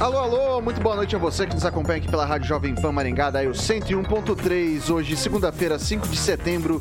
Alô, 0.00 0.16
alô, 0.16 0.62
muito 0.62 0.80
boa 0.80 0.96
noite 0.96 1.14
a 1.14 1.18
você 1.18 1.46
que 1.46 1.52
nos 1.52 1.66
acompanha 1.66 1.98
aqui 1.98 2.08
pela 2.08 2.24
Rádio 2.24 2.48
Jovem 2.48 2.74
Pan 2.74 2.90
Maringá, 2.90 3.28
daí 3.28 3.46
o 3.46 3.50
101.3, 3.50 4.88
hoje, 4.88 5.14
segunda-feira, 5.14 5.78
5 5.78 6.08
de 6.08 6.16
setembro 6.16 6.80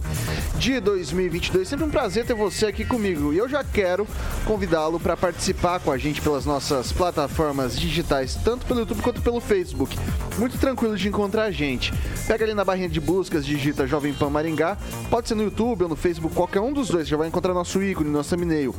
de 0.56 0.80
2022. 0.80 1.68
Sempre 1.68 1.84
um 1.84 1.90
prazer 1.90 2.26
ter 2.26 2.34
você 2.34 2.68
aqui 2.68 2.86
comigo 2.86 3.34
e 3.34 3.38
eu 3.38 3.50
já 3.50 3.62
quero 3.62 4.08
convidá-lo 4.46 5.02
para 5.02 5.18
participar 5.18 5.82
com 5.82 5.92
a 5.92 5.98
gente 5.98 6.22
pelas 6.22 6.46
nossas 6.46 6.94
plataformas 6.94 7.78
digitais, 7.78 8.36
tanto 8.36 8.66
pelo 8.66 8.80
YouTube 8.80 9.02
quanto 9.02 9.22
pelo 9.22 9.42
Facebook. 9.42 10.00
Muito 10.38 10.58
tranquilo 10.58 10.96
de 10.96 11.10
encontrar 11.10 11.44
a 11.44 11.52
gente. 11.52 11.94
Pega 12.26 12.46
ali 12.46 12.54
na 12.54 12.64
barrinha 12.64 12.88
de 12.88 13.02
buscas, 13.02 13.46
digita 13.46 13.86
Jovem 13.86 14.14
Pan 14.14 14.30
Maringá, 14.30 14.78
pode 15.10 15.28
ser 15.28 15.36
no 15.36 15.44
YouTube 15.44 15.84
ou 15.84 15.90
no 15.90 15.98
Facebook, 15.98 16.34
qualquer 16.34 16.62
um 16.62 16.72
dos 16.72 16.88
dois, 16.88 17.06
já 17.06 17.18
vai 17.18 17.28
encontrar 17.28 17.54
nosso 17.54 17.84
ícone, 17.84 18.10
nosso 18.10 18.34
thumbnail. 18.34 18.74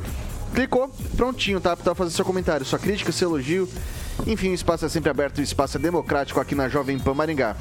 Clicou, 0.53 0.89
prontinho, 1.15 1.59
tá? 1.59 1.75
Para 1.75 1.95
fazer 1.95 2.11
seu 2.11 2.25
comentário, 2.25 2.65
sua 2.65 2.79
crítica, 2.79 3.11
seu 3.11 3.29
elogio 3.29 3.67
enfim, 4.27 4.51
o 4.51 4.53
espaço 4.53 4.85
é 4.85 4.89
sempre 4.89 5.09
aberto, 5.09 5.39
o 5.39 5.41
espaço 5.41 5.77
é 5.77 5.79
democrático 5.79 6.39
aqui 6.39 6.53
na 6.53 6.69
Jovem 6.69 6.99
Pan 6.99 7.15
Maringá. 7.15 7.55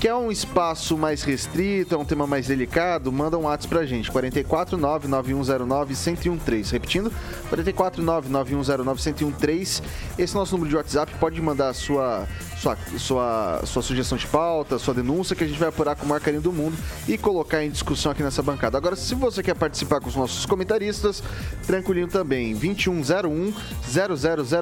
Quer 0.00 0.14
um 0.14 0.28
espaço 0.30 0.96
mais 0.98 1.22
restrito, 1.22 1.94
é 1.94 1.98
um 1.98 2.04
tema 2.04 2.26
mais 2.26 2.48
delicado? 2.48 3.12
Manda 3.12 3.38
um 3.38 3.44
WhatsApp 3.44 3.74
pra 3.74 3.86
gente, 3.86 4.12
449-9109-1013. 4.12 6.72
Repetindo, 6.72 7.10
449-9109-1013. 7.50 9.82
Esse 10.18 10.34
é 10.34 10.36
o 10.36 10.40
nosso 10.40 10.52
número 10.52 10.68
de 10.68 10.76
WhatsApp. 10.76 11.10
Pode 11.18 11.40
mandar 11.40 11.68
a 11.68 11.74
sua, 11.74 12.28
sua, 12.64 12.78
sua, 12.98 13.60
sua 13.66 13.82
sugestão 13.82 14.16
de 14.16 14.26
pauta, 14.26 14.78
sua 14.78 14.94
denúncia, 14.94 15.36
que 15.36 15.44
a 15.44 15.46
gente 15.46 15.58
vai 15.58 15.68
apurar 15.68 15.94
com 15.96 16.06
o 16.06 16.08
maior 16.08 16.20
carinho 16.20 16.40
do 16.40 16.52
mundo 16.52 16.76
e 17.06 17.18
colocar 17.18 17.62
em 17.62 17.70
discussão 17.70 18.12
aqui 18.12 18.22
nessa 18.22 18.42
bancada. 18.42 18.78
Agora, 18.78 18.96
se 18.96 19.14
você 19.14 19.42
quer 19.42 19.54
participar 19.54 20.00
com 20.00 20.08
os 20.08 20.16
nossos 20.16 20.46
comentaristas, 20.46 21.22
tranquilinho 21.66 22.08
também, 22.08 22.54
2101 22.54 23.52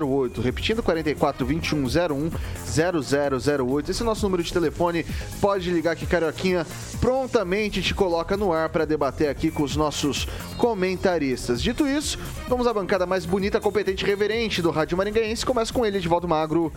0008. 0.01 0.41
Repetindo, 0.41 0.83
44 0.83 1.47
2101 1.47 2.31
0008. 2.67 3.91
Esse 3.91 4.01
é 4.01 4.05
o 4.05 4.07
nosso 4.07 4.25
número 4.25 4.43
de 4.43 4.53
telefone 4.53 5.07
pode 5.41 5.71
ligar 5.71 5.95
que 5.95 6.07
Carioquinha 6.07 6.67
prontamente 7.01 7.83
te 7.83 7.95
coloca 7.95 8.37
no 8.37 8.53
ar 8.53 8.69
para 8.69 8.85
debater 8.85 9.29
aqui 9.29 9.51
com 9.51 9.63
os 9.63 9.77
nossos 9.77 10.27
comentaristas. 10.57 11.63
Dito 11.63 11.87
isso, 11.87 12.19
vamos 12.49 12.67
à 12.67 12.73
bancada 12.73 13.07
mais 13.07 13.25
bonita, 13.25 13.61
competente 13.61 14.05
e 14.05 14.07
reverente 14.07 14.61
do 14.63 14.71
Rádio 14.71 14.97
Maringaense. 14.97 15.47
Começa 15.47 15.73
com 15.73 15.85
ele, 15.85 15.99
Edivaldo 15.99 16.27
Magro. 16.27 16.73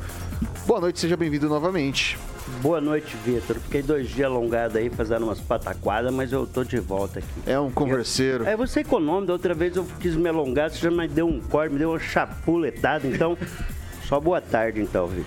Boa 0.65 0.81
noite, 0.81 0.99
seja 0.99 1.14
bem-vindo 1.15 1.47
novamente. 1.47 2.17
Boa 2.61 2.79
noite, 2.79 3.15
Vitor. 3.25 3.57
Fiquei 3.57 3.81
dois 3.81 4.09
dias 4.09 4.29
alongados 4.29 4.75
aí 4.75 4.89
fazendo 4.89 5.23
umas 5.23 5.39
pataquadas, 5.39 6.13
mas 6.13 6.31
eu 6.31 6.45
tô 6.45 6.63
de 6.63 6.79
volta 6.79 7.19
aqui. 7.19 7.27
É 7.47 7.59
um 7.59 7.71
converseiro. 7.71 8.43
Eu, 8.43 8.49
é, 8.49 8.57
você 8.57 8.81
econômico, 8.81 9.27
da 9.27 9.33
outra 9.33 9.53
vez 9.53 9.75
eu 9.75 9.85
quis 9.99 10.15
me 10.15 10.29
alongar, 10.29 10.69
você 10.69 10.77
já 10.77 10.91
me 10.91 11.07
deu 11.07 11.27
um 11.27 11.39
corte, 11.39 11.73
me 11.73 11.79
deu 11.79 11.89
uma 11.89 11.99
chapuletada, 11.99 13.07
então. 13.07 13.37
só 14.07 14.19
boa 14.19 14.39
tarde, 14.41 14.81
então, 14.81 15.07
Vitor. 15.07 15.25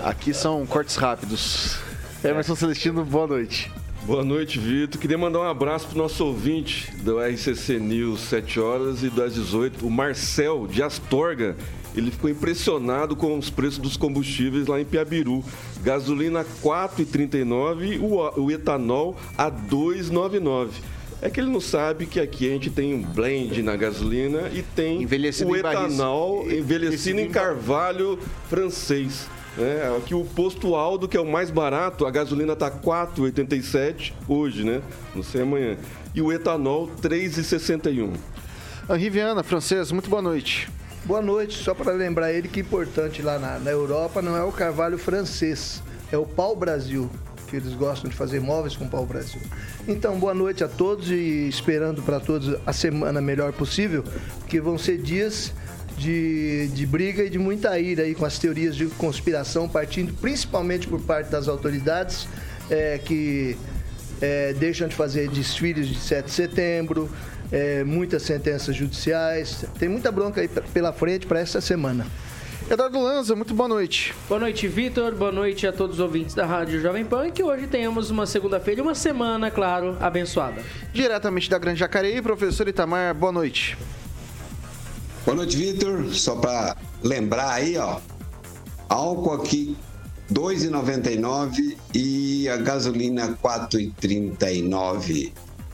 Aqui 0.00 0.34
são 0.34 0.66
cortes 0.66 0.96
rápidos. 0.96 1.78
Emerson 2.24 2.54
Celestino, 2.54 3.04
boa 3.04 3.26
noite. 3.26 3.70
Boa 4.04 4.24
noite, 4.24 4.58
Vitor. 4.58 5.00
Queria 5.00 5.16
mandar 5.16 5.38
um 5.38 5.48
abraço 5.48 5.86
para 5.86 5.94
o 5.94 6.02
nosso 6.02 6.26
ouvinte 6.26 6.94
do 6.96 7.20
RCC 7.20 7.78
News 7.78 8.20
7 8.22 8.58
horas 8.58 9.02
e 9.02 9.08
das 9.08 9.34
18, 9.34 9.86
o 9.86 9.90
Marcel 9.90 10.66
de 10.66 10.82
Astorga. 10.82 11.56
Ele 11.94 12.10
ficou 12.10 12.30
impressionado 12.30 13.14
com 13.14 13.38
os 13.38 13.50
preços 13.50 13.78
dos 13.78 13.96
combustíveis 13.96 14.66
lá 14.66 14.80
em 14.80 14.84
Piabiru. 14.84 15.44
Gasolina 15.82 16.44
4,39 16.62 17.96
e 17.96 18.40
o 18.40 18.50
etanol 18.50 19.16
a 19.36 19.50
2,99. 19.50 20.70
É 21.20 21.30
que 21.30 21.38
ele 21.38 21.50
não 21.50 21.60
sabe 21.60 22.06
que 22.06 22.18
aqui 22.18 22.48
a 22.48 22.52
gente 22.54 22.68
tem 22.68 22.94
um 22.94 23.02
blend 23.02 23.62
na 23.62 23.76
gasolina 23.76 24.50
e 24.52 24.60
tem 24.60 25.06
o 25.06 25.56
etanol 25.56 26.50
envelhecido 26.50 27.20
em 27.20 27.28
carvalho 27.30 28.18
francês. 28.48 29.28
É, 29.56 29.94
aqui 29.96 30.14
o 30.14 30.24
posto 30.24 30.74
Aldo, 30.74 31.06
que 31.06 31.16
é 31.16 31.20
o 31.20 31.30
mais 31.30 31.50
barato, 31.50 32.06
a 32.06 32.10
gasolina 32.10 32.54
está 32.54 32.70
4,87 32.70 34.14
hoje, 34.26 34.64
né? 34.64 34.80
Não 35.14 35.22
sei 35.22 35.42
amanhã. 35.42 35.76
E 36.14 36.20
o 36.20 36.32
etanol 36.32 36.90
3,61. 37.00 38.14
Henri 38.90 39.10
Viana, 39.10 39.42
francês, 39.44 39.92
muito 39.92 40.10
boa 40.10 40.22
noite. 40.22 40.68
Boa 41.04 41.20
noite, 41.20 41.54
só 41.54 41.74
para 41.74 41.92
lembrar 41.92 42.32
ele 42.32 42.46
que 42.46 42.60
é 42.60 42.62
importante 42.62 43.22
lá 43.22 43.36
na, 43.36 43.58
na 43.58 43.70
Europa 43.72 44.22
não 44.22 44.36
é 44.36 44.44
o 44.44 44.52
carvalho 44.52 44.96
francês, 44.96 45.82
é 46.12 46.16
o 46.16 46.24
pau 46.24 46.54
Brasil 46.54 47.10
que 47.48 47.56
eles 47.56 47.74
gostam 47.74 48.08
de 48.08 48.16
fazer 48.16 48.40
móveis 48.40 48.76
com 48.76 48.88
pau 48.88 49.04
Brasil. 49.04 49.40
Então, 49.86 50.18
boa 50.18 50.32
noite 50.32 50.62
a 50.64 50.68
todos 50.68 51.10
e 51.10 51.48
esperando 51.48 52.02
para 52.02 52.18
todos 52.18 52.56
a 52.64 52.72
semana 52.72 53.20
melhor 53.20 53.52
possível, 53.52 54.04
porque 54.38 54.60
vão 54.60 54.78
ser 54.78 54.96
dias 54.96 55.52
de, 55.98 56.68
de 56.68 56.86
briga 56.86 57.24
e 57.24 57.28
de 57.28 57.38
muita 57.38 57.78
ira 57.78 58.04
aí 58.04 58.14
com 58.14 58.24
as 58.24 58.38
teorias 58.38 58.74
de 58.76 58.86
conspiração, 58.86 59.68
partindo 59.68 60.14
principalmente 60.14 60.86
por 60.86 61.00
parte 61.02 61.30
das 61.30 61.46
autoridades 61.48 62.26
é, 62.70 62.96
que 62.96 63.58
é, 64.20 64.52
deixam 64.54 64.86
de 64.86 64.94
fazer 64.94 65.28
desfiles 65.28 65.88
de 65.88 65.98
7 65.98 66.26
de 66.26 66.30
setembro, 66.30 67.10
é, 67.52 67.84
muitas 67.84 68.22
sentenças 68.22 68.74
judiciais. 68.74 69.64
Tem 69.78 69.88
muita 69.88 70.10
bronca 70.10 70.40
aí 70.40 70.48
pela 70.48 70.92
frente 70.92 71.26
para 71.26 71.38
essa 71.38 71.60
semana. 71.60 72.06
Eduardo 72.70 73.00
Lanza, 73.02 73.36
muito 73.36 73.52
boa 73.52 73.68
noite. 73.68 74.14
Boa 74.28 74.40
noite, 74.40 74.66
Vitor. 74.66 75.14
Boa 75.14 75.30
noite 75.30 75.66
a 75.66 75.72
todos 75.72 75.96
os 75.96 76.00
ouvintes 76.00 76.34
da 76.34 76.46
Rádio 76.46 76.80
Jovem 76.80 77.04
Pan. 77.04 77.30
Que 77.30 77.42
hoje 77.42 77.66
tenhamos 77.66 78.08
uma 78.08 78.24
segunda-feira 78.24 78.80
e 78.80 78.82
uma 78.82 78.94
semana, 78.94 79.50
claro, 79.50 79.96
abençoada. 80.00 80.62
Diretamente 80.92 81.50
da 81.50 81.58
Grande 81.58 81.80
Jacareí, 81.80 82.22
professor 82.22 82.66
Itamar, 82.66 83.14
boa 83.14 83.32
noite. 83.32 83.76
Boa 85.26 85.36
noite, 85.36 85.56
Vitor. 85.56 86.06
Só 86.14 86.36
para 86.36 86.76
lembrar 87.02 87.52
aí, 87.52 87.76
ó, 87.76 87.98
álcool 88.88 89.34
aqui 89.34 89.76
2,99 90.32 91.76
e 91.94 92.48
a 92.48 92.56
gasolina 92.56 93.36
4,39. 93.42 95.32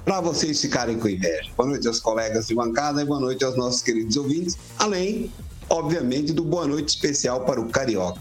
Para 0.09 0.23
vocês 0.23 0.59
ficarem 0.59 0.99
com 0.99 1.07
inveja. 1.07 1.51
Boa 1.55 1.69
noite 1.69 1.87
aos 1.87 2.01
colegas 2.01 2.47
de 2.47 2.55
bancada 2.55 3.03
e 3.03 3.05
boa 3.05 3.21
noite 3.21 3.45
aos 3.45 3.59
nossos 3.59 3.83
queridos 3.83 4.17
ouvintes. 4.17 4.57
Além, 4.79 5.31
obviamente, 5.69 6.33
do 6.33 6.43
boa 6.43 6.67
noite 6.67 6.89
especial 6.89 7.45
para 7.45 7.61
o 7.61 7.69
Carioca. 7.69 8.19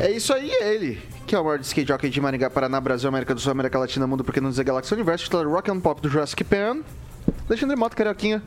É 0.00 0.10
isso 0.10 0.32
aí, 0.32 0.50
ele 0.50 0.98
que 1.26 1.34
é 1.34 1.38
o 1.38 1.44
maior 1.44 1.60
skate 1.60 1.88
jockey 1.88 2.08
de 2.08 2.18
Maringá, 2.18 2.48
Paraná, 2.48 2.80
Brasil, 2.80 3.10
América 3.10 3.34
do 3.34 3.40
Sul, 3.42 3.52
América 3.52 3.78
Latina, 3.78 4.06
Mundo, 4.06 4.24
porque 4.24 4.40
não 4.40 4.48
dizer 4.48 4.64
Galáxia 4.64 4.94
Universo, 4.94 5.24
titular 5.24 5.46
Rock 5.46 5.70
and 5.70 5.80
Pop 5.80 6.00
do 6.00 6.08
Jurassic 6.08 6.42
Pan. 6.44 6.78
Alexandre 7.46 7.76
Moto, 7.76 7.94
Carioquinha. 7.94 8.42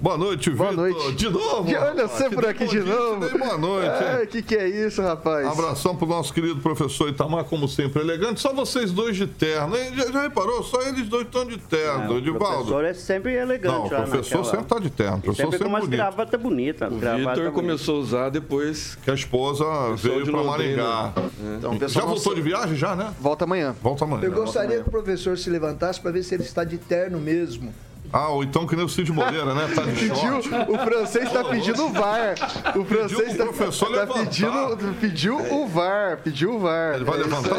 Boa 0.00 0.18
noite, 0.18 0.50
Boa 0.50 0.70
Vitor. 0.70 0.90
noite. 0.90 1.12
De 1.14 1.28
novo. 1.30 1.64
De, 1.64 1.76
olha 1.76 2.06
você 2.06 2.28
por 2.28 2.46
aqui 2.46 2.66
de 2.66 2.80
novo. 2.80 3.38
Boa 3.38 3.56
noite. 3.56 4.04
O 4.22 4.26
que, 4.26 4.42
que 4.42 4.54
é 4.54 4.68
isso, 4.68 5.00
rapaz? 5.00 5.46
Abração 5.46 5.96
pro 5.96 6.06
nosso 6.06 6.32
querido 6.32 6.60
professor 6.60 7.08
Itamar, 7.08 7.44
como 7.44 7.66
sempre, 7.66 8.02
elegante. 8.02 8.40
Só 8.40 8.52
vocês 8.52 8.92
dois 8.92 9.16
de 9.16 9.26
terno. 9.26 9.76
Já, 9.94 10.10
já 10.10 10.22
reparou? 10.22 10.62
Só 10.62 10.82
eles 10.82 11.08
dois 11.08 11.26
estão 11.26 11.46
de 11.46 11.56
terno, 11.58 12.16
é, 12.16 12.30
O 12.30 12.34
professor 12.34 12.84
é 12.84 12.94
sempre 12.94 13.34
elegante. 13.34 13.74
Não, 13.74 13.86
o 13.86 13.88
professor 13.88 14.38
naquela... 14.38 14.44
sempre 14.44 14.66
tá 14.66 14.78
de 14.78 14.90
terno. 14.90 15.16
O 15.16 15.20
professor 15.20 15.42
sempre, 15.44 15.58
sempre 15.58 15.70
com 15.72 15.76
umas 15.76 15.88
gravata 15.88 16.36
bonita. 16.36 16.88
O 16.88 16.98
Vitor 16.98 17.52
começou 17.52 17.96
a 17.96 18.00
usar 18.00 18.28
depois 18.30 18.98
que 19.02 19.10
a 19.10 19.14
esposa 19.14 19.64
veio 19.96 20.30
para 20.30 20.42
Maringá. 20.42 21.12
É. 21.16 21.56
Então, 21.56 21.88
já 21.88 22.02
voltou 22.02 22.34
de 22.34 22.42
viagem 22.42 22.76
já, 22.76 22.94
né? 22.94 23.12
Volta 23.20 23.44
amanhã. 23.44 23.74
Volta 23.82 24.04
amanhã. 24.04 24.24
Eu 24.24 24.32
gostaria 24.32 24.68
amanhã. 24.68 24.82
que 24.82 24.88
o 24.88 24.92
professor 24.92 25.38
se 25.38 25.48
levantasse 25.48 26.00
para 26.00 26.10
ver 26.10 26.22
se 26.22 26.34
ele 26.34 26.42
está 26.42 26.64
de 26.64 26.78
terno 26.78 27.18
mesmo. 27.18 27.72
Ah, 28.14 28.28
ou 28.28 28.44
então 28.44 28.64
que 28.64 28.76
nem 28.76 28.84
o 28.84 28.88
Cid 28.88 29.10
Moreira, 29.10 29.52
né? 29.56 29.66
Tá 29.74 29.82
de 29.82 29.90
pediu, 30.08 30.38
o 30.38 30.78
francês 30.78 31.32
tá 31.32 31.42
pedindo 31.42 31.86
o 31.86 31.92
VAR. 31.92 32.36
O 32.78 32.84
francês 32.84 33.20
pediu 33.20 33.36
tá, 33.38 33.44
professor 33.46 33.92
tá 33.92 34.06
pedindo, 34.06 34.94
pediu 35.00 35.36
o 35.36 35.66
VAR, 35.66 36.20
pediu 36.22 36.54
o 36.54 36.60
VAR. 36.60 36.94
Ele 36.94 37.04
vai 37.04 37.16
é 37.16 37.22
levantar? 37.24 37.56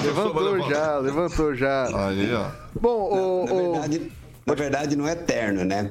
Levantou 0.00 0.58
vai 0.60 0.70
já, 0.70 0.98
levantou 0.98 1.54
já. 1.56 2.06
Aí, 2.06 2.32
ó. 2.32 2.48
Bom, 2.80 3.10
o, 3.12 3.44
na, 3.44 3.80
verdade, 3.80 4.12
na 4.46 4.54
verdade 4.54 4.96
não 4.96 5.08
é 5.08 5.16
terno, 5.16 5.64
né? 5.64 5.90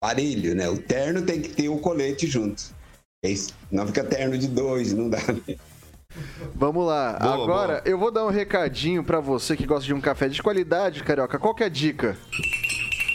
parelho, 0.00 0.54
né? 0.56 0.68
O 0.68 0.78
terno 0.78 1.22
tem 1.22 1.40
que 1.40 1.50
ter 1.50 1.68
o 1.68 1.78
colete 1.78 2.26
junto. 2.26 2.62
Esse- 3.22 3.52
Não 3.70 3.86
fica 3.86 4.02
terno 4.02 4.36
de 4.36 4.48
dois, 4.48 4.92
não 4.92 5.08
dá. 5.08 5.18
né? 5.18 5.56
Vamos 6.54 6.86
lá. 6.86 7.18
Boa, 7.20 7.34
Agora, 7.34 7.66
boa. 7.74 7.82
eu 7.84 7.98
vou 7.98 8.10
dar 8.10 8.24
um 8.24 8.30
recadinho 8.30 9.02
pra 9.04 9.20
você 9.20 9.56
que 9.56 9.66
gosta 9.66 9.84
de 9.84 9.94
um 9.94 10.00
café 10.00 10.28
de 10.28 10.42
qualidade, 10.42 11.02
Carioca. 11.02 11.38
Qual 11.38 11.54
que 11.54 11.62
é 11.62 11.66
a 11.66 11.70
dica? 11.70 12.16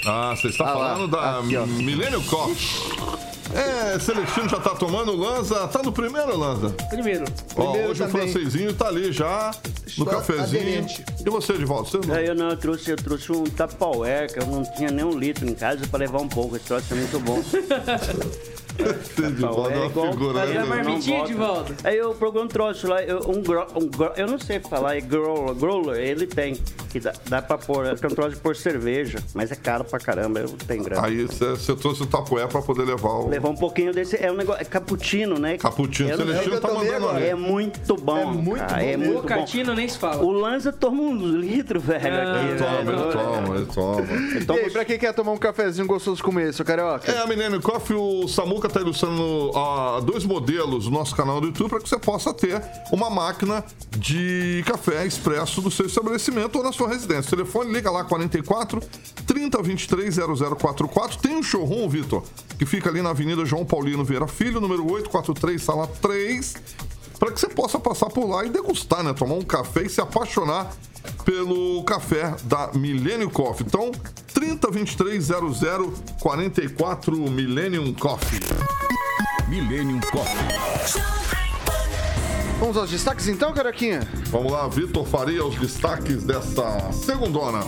Ah, 0.06 0.34
você 0.36 0.48
está 0.50 0.66
Ah 0.70 0.74
lá, 0.74 0.94
falando 0.96 1.08
da 1.12 1.40
aqui. 1.40 1.56
Millennium 1.84 2.24
Coffee. 2.24 3.14
É, 3.56 4.00
Celestino 4.00 4.50
já 4.50 4.60
tá 4.60 4.72
tomando, 4.72 5.16
Lanza. 5.16 5.68
Tá 5.68 5.84
no 5.84 5.92
primeiro, 5.92 6.36
Lanza? 6.36 6.70
Primeiro. 6.90 7.24
Ó, 7.56 7.64
Primeiro 7.66 7.92
hoje 7.92 8.04
também. 8.04 8.26
o 8.28 8.32
francesinho 8.32 8.74
tá 8.74 8.88
ali 8.88 9.12
já, 9.12 9.52
no 9.98 10.06
Só 10.06 10.12
cafezinho. 10.12 10.44
aderente. 10.62 11.06
E 11.24 11.30
você, 11.30 11.54
de 11.54 11.64
volta? 11.64 11.92
Você 11.92 12.08
não? 12.08 12.16
É, 12.16 12.28
eu 12.30 12.34
não, 12.34 12.50
eu 12.50 12.58
trouxe, 12.58 12.90
eu 12.90 12.96
trouxe 12.96 13.32
um 13.32 13.44
Tupperware, 13.44 14.34
que 14.34 14.40
eu 14.40 14.46
não 14.48 14.64
tinha 14.64 14.90
nem 14.90 15.06
um 15.06 15.16
litro 15.18 15.48
em 15.48 15.54
casa 15.54 15.86
pra 15.88 16.00
levar 16.00 16.20
um 16.22 16.28
pouco. 16.28 16.56
Esse 16.56 16.66
troço 16.66 16.94
é 16.94 16.96
muito 16.98 17.20
bom. 17.20 17.44
Volta 19.40 19.72
é 19.72 19.76
é 19.76 19.78
uma 19.80 19.86
igual- 19.88 20.12
figura, 20.12 20.46
E 20.46 20.54
né? 20.54 20.60
a 20.62 20.66
marmitinha 20.66 21.26
volta? 21.36 21.74
Aí 21.84 21.98
eu 21.98 22.14
procurei 22.16 22.46
um 22.46 22.48
troço 22.48 22.88
lá, 22.88 23.02
eu, 23.04 23.20
um, 23.30 23.42
gro, 23.42 23.66
um 23.76 23.88
gro- 23.88 24.12
eu 24.18 24.28
não 24.28 24.40
sei 24.40 24.60
falar, 24.60 24.96
é 24.98 25.02
growler, 25.02 25.54
growler, 25.56 25.98
ele 26.00 26.26
tem, 26.28 26.56
que 26.92 27.00
dá, 27.00 27.14
dá 27.30 27.42
pra 27.42 27.58
pôr, 27.58 27.86
é 27.86 27.96
que 27.96 28.06
é 28.06 28.10
um 28.10 28.14
troço 28.16 28.32
de 28.32 28.38
pôr 28.38 28.56
cerveja, 28.56 29.20
mas 29.34 29.52
é 29.52 29.56
caro 29.56 29.84
pra 29.84 30.00
caramba, 30.00 30.40
eu 30.40 30.48
não 30.50 30.58
tenho 30.58 30.84
grana. 30.84 31.06
Aí 31.06 31.24
você 31.26 31.52
você 31.52 31.76
trouxe 31.76 32.04
o 32.04 32.06
tapoé 32.06 32.46
pra 32.48 32.62
poder 32.62 32.84
levar 32.84 33.10
o 33.10 33.30
Levar 33.30 33.50
um 33.50 33.56
pouquinho 33.56 33.94
desse, 33.94 34.16
é 34.24 34.32
um 34.32 34.36
negócio, 34.36 34.62
é 34.62 34.66
cappuccino, 34.66 35.38
né? 35.40 35.58
cappuccino. 35.58 36.10
Eu 36.10 36.18
não- 36.18 36.26
Celestino 36.26 36.56
eu 36.56 36.62
tá 36.62 36.68
mandando 36.74 36.94
agora. 36.96 37.18
ali. 37.18 37.26
É 37.28 37.36
muito 37.36 37.96
bom. 37.96 38.18
É 38.18 38.26
muito 38.26 38.60
cara, 38.60 38.74
bom 38.82 38.88
é 38.90 38.98
muito 38.98 39.14
bom. 39.14 39.22
Bocatina 39.22 39.74
nem 39.76 39.88
se 39.88 39.98
fala. 39.98 40.24
O 40.24 40.32
Lanza 40.32 40.72
toma 40.72 41.02
uns 41.02 41.22
litros, 41.36 41.84
velho, 41.84 42.02
Ah, 42.08 42.34
aqui. 42.36 42.46
Ele 42.48 42.58
toma, 42.60 42.92
ele 42.92 43.12
toma, 43.12 43.56
ele 43.56 43.66
toma. 43.66 44.40
Então, 44.42 44.56
e 44.58 44.60
aí, 44.62 44.70
pra 44.72 44.86
quem 44.86 44.98
quer 44.98 45.14
tomar 45.14 45.32
um 45.32 45.38
cafezinho 45.38 45.88
gostoso 45.88 46.24
como 46.24 46.40
esse, 46.40 46.62
ô 46.62 46.66
Carioca? 46.66 47.12
É, 47.12 47.20
a 47.20 47.28
Millennium 47.28 47.62
Coffee, 47.62 47.96
o 47.96 48.28
Samuca 48.64 48.70
tá 48.70 48.80
ilustrando 48.80 49.52
ó, 49.54 50.00
dois 50.00 50.24
modelos 50.24 50.86
no 50.86 50.92
nosso 50.92 51.16
canal 51.16 51.42
do 51.42 51.48
YouTube 51.48 51.70
para 51.70 51.80
que 51.80 51.90
você 51.90 51.98
possa 51.98 52.34
ter 52.34 52.62
uma 52.92 53.10
máquina 53.10 53.64
de 53.98 54.64
café 54.66 55.06
expresso 55.06 55.62
do 55.62 55.70
seu 55.70 55.86
estabelecimento 55.86 56.58
ou 56.58 56.64
na 56.64 56.72
sua 56.72 56.88
residência. 56.88 57.30
Telefone, 57.30 57.74
liga 57.74 57.92
lá 57.92 58.04
44 58.04 58.82
30 59.26 59.62
23 59.62 60.16
0044. 60.16 61.18
Tem 61.18 61.36
um 61.36 61.44
showroom, 61.44 61.90
Vitor, 61.90 62.24
que 62.58 62.66
fica 62.66 62.90
ali 62.90 63.02
na 63.02 63.10
Avenida 63.10 63.46
João 63.46 63.66
Paulino 63.66 64.04
Vieira 64.04 64.28
Filho, 64.28 64.62
número 64.62 64.84
843, 64.84 65.62
sala 65.62 65.88
3, 65.88 66.56
para 67.24 67.32
que 67.32 67.40
você 67.40 67.48
possa 67.48 67.80
passar 67.80 68.08
por 68.08 68.30
lá 68.30 68.44
e 68.44 68.50
degustar, 68.50 69.02
né? 69.02 69.14
Tomar 69.14 69.36
um 69.36 69.44
café 69.44 69.84
e 69.84 69.90
se 69.90 70.02
apaixonar 70.02 70.70
pelo 71.24 71.82
café 71.86 72.36
da 72.44 72.72
Millennium 72.74 73.30
Coffee. 73.30 73.66
Então, 73.66 73.94
30 74.34 74.70
23 74.70 75.24
00 75.24 75.94
44 76.20 77.16
Millennium 77.32 77.94
Coffee. 77.94 78.42
Millennium 79.48 80.02
Coffee. 80.02 80.36
Vamos 82.60 82.76
aos 82.76 82.90
destaques 82.90 83.30
então, 83.30 83.54
Carioquinha? 83.54 84.06
Vamos 84.26 84.52
lá, 84.52 84.68
Vitor 84.68 85.06
Faria, 85.06 85.46
os 85.46 85.56
destaques 85.56 86.24
dessa 86.24 86.92
segundona. 86.92 87.62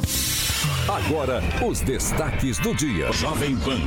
Agora, 0.88 1.42
os 1.68 1.82
destaques 1.82 2.58
do 2.60 2.74
dia. 2.74 3.12
Jovem 3.12 3.56
Pan. 3.58 3.80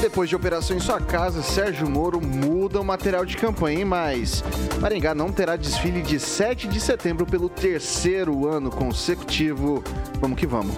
Depois 0.00 0.28
de 0.28 0.36
operação 0.36 0.76
em 0.76 0.80
sua 0.80 1.00
casa, 1.00 1.42
Sérgio 1.42 1.88
Moro 1.88 2.20
muda 2.20 2.80
o 2.80 2.84
material 2.84 3.24
de 3.24 3.36
campanha, 3.36 3.78
hein? 3.78 3.84
Mas 3.84 4.44
Maringá 4.80 5.14
não 5.14 5.32
terá 5.32 5.56
desfile 5.56 6.02
de 6.02 6.20
7 6.20 6.68
de 6.68 6.80
setembro 6.80 7.24
pelo 7.24 7.48
terceiro 7.48 8.46
ano 8.46 8.70
consecutivo. 8.70 9.82
Vamos 10.20 10.38
que 10.38 10.46
vamos. 10.46 10.76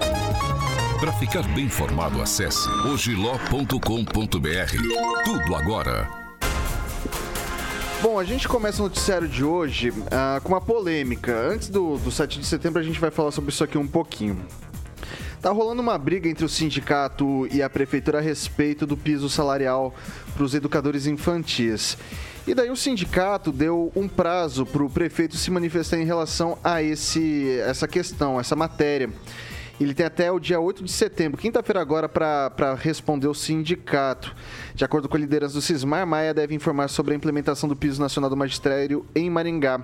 Para 1.00 1.12
ficar 1.12 1.42
bem 1.54 1.66
informado, 1.66 2.20
acesse 2.20 2.68
ogiló.com.br. 2.86 3.74
Tudo 5.24 5.54
agora. 5.54 6.08
Bom, 8.00 8.18
a 8.18 8.24
gente 8.24 8.46
começa 8.46 8.80
o 8.80 8.84
noticiário 8.84 9.26
de 9.26 9.42
hoje 9.44 9.92
ah, 10.10 10.40
com 10.42 10.50
uma 10.50 10.60
polêmica. 10.60 11.36
Antes 11.36 11.68
do, 11.68 11.98
do 11.98 12.12
7 12.12 12.38
de 12.38 12.46
setembro, 12.46 12.80
a 12.80 12.82
gente 12.84 13.00
vai 13.00 13.10
falar 13.10 13.32
sobre 13.32 13.50
isso 13.50 13.64
aqui 13.64 13.76
um 13.76 13.88
pouquinho. 13.88 14.40
Tá 15.40 15.52
rolando 15.52 15.80
uma 15.80 15.96
briga 15.96 16.28
entre 16.28 16.44
o 16.44 16.48
sindicato 16.48 17.46
e 17.52 17.62
a 17.62 17.70
prefeitura 17.70 18.18
a 18.18 18.20
respeito 18.20 18.84
do 18.84 18.96
piso 18.96 19.30
salarial 19.30 19.94
para 20.34 20.42
os 20.42 20.52
educadores 20.52 21.06
infantis. 21.06 21.96
E 22.44 22.54
daí 22.54 22.70
o 22.70 22.76
sindicato 22.76 23.52
deu 23.52 23.92
um 23.94 24.08
prazo 24.08 24.66
para 24.66 24.82
o 24.82 24.90
prefeito 24.90 25.36
se 25.36 25.48
manifestar 25.48 25.96
em 25.96 26.04
relação 26.04 26.58
a 26.64 26.82
esse, 26.82 27.56
essa 27.60 27.86
questão, 27.86 28.40
essa 28.40 28.56
matéria. 28.56 29.10
Ele 29.80 29.94
tem 29.94 30.04
até 30.04 30.30
o 30.30 30.40
dia 30.40 30.58
8 30.58 30.82
de 30.82 30.90
setembro, 30.90 31.40
quinta-feira 31.40 31.80
agora, 31.80 32.08
para 32.08 32.74
responder 32.74 33.28
o 33.28 33.34
sindicato. 33.34 34.34
De 34.74 34.84
acordo 34.84 35.08
com 35.08 35.16
a 35.16 35.20
liderança 35.20 35.54
do 35.54 35.62
Cismar, 35.62 36.04
Maia 36.04 36.34
deve 36.34 36.54
informar 36.54 36.88
sobre 36.88 37.14
a 37.14 37.16
implementação 37.16 37.68
do 37.68 37.76
piso 37.76 38.00
nacional 38.00 38.28
do 38.28 38.36
magistério 38.36 39.06
em 39.14 39.30
Maringá. 39.30 39.80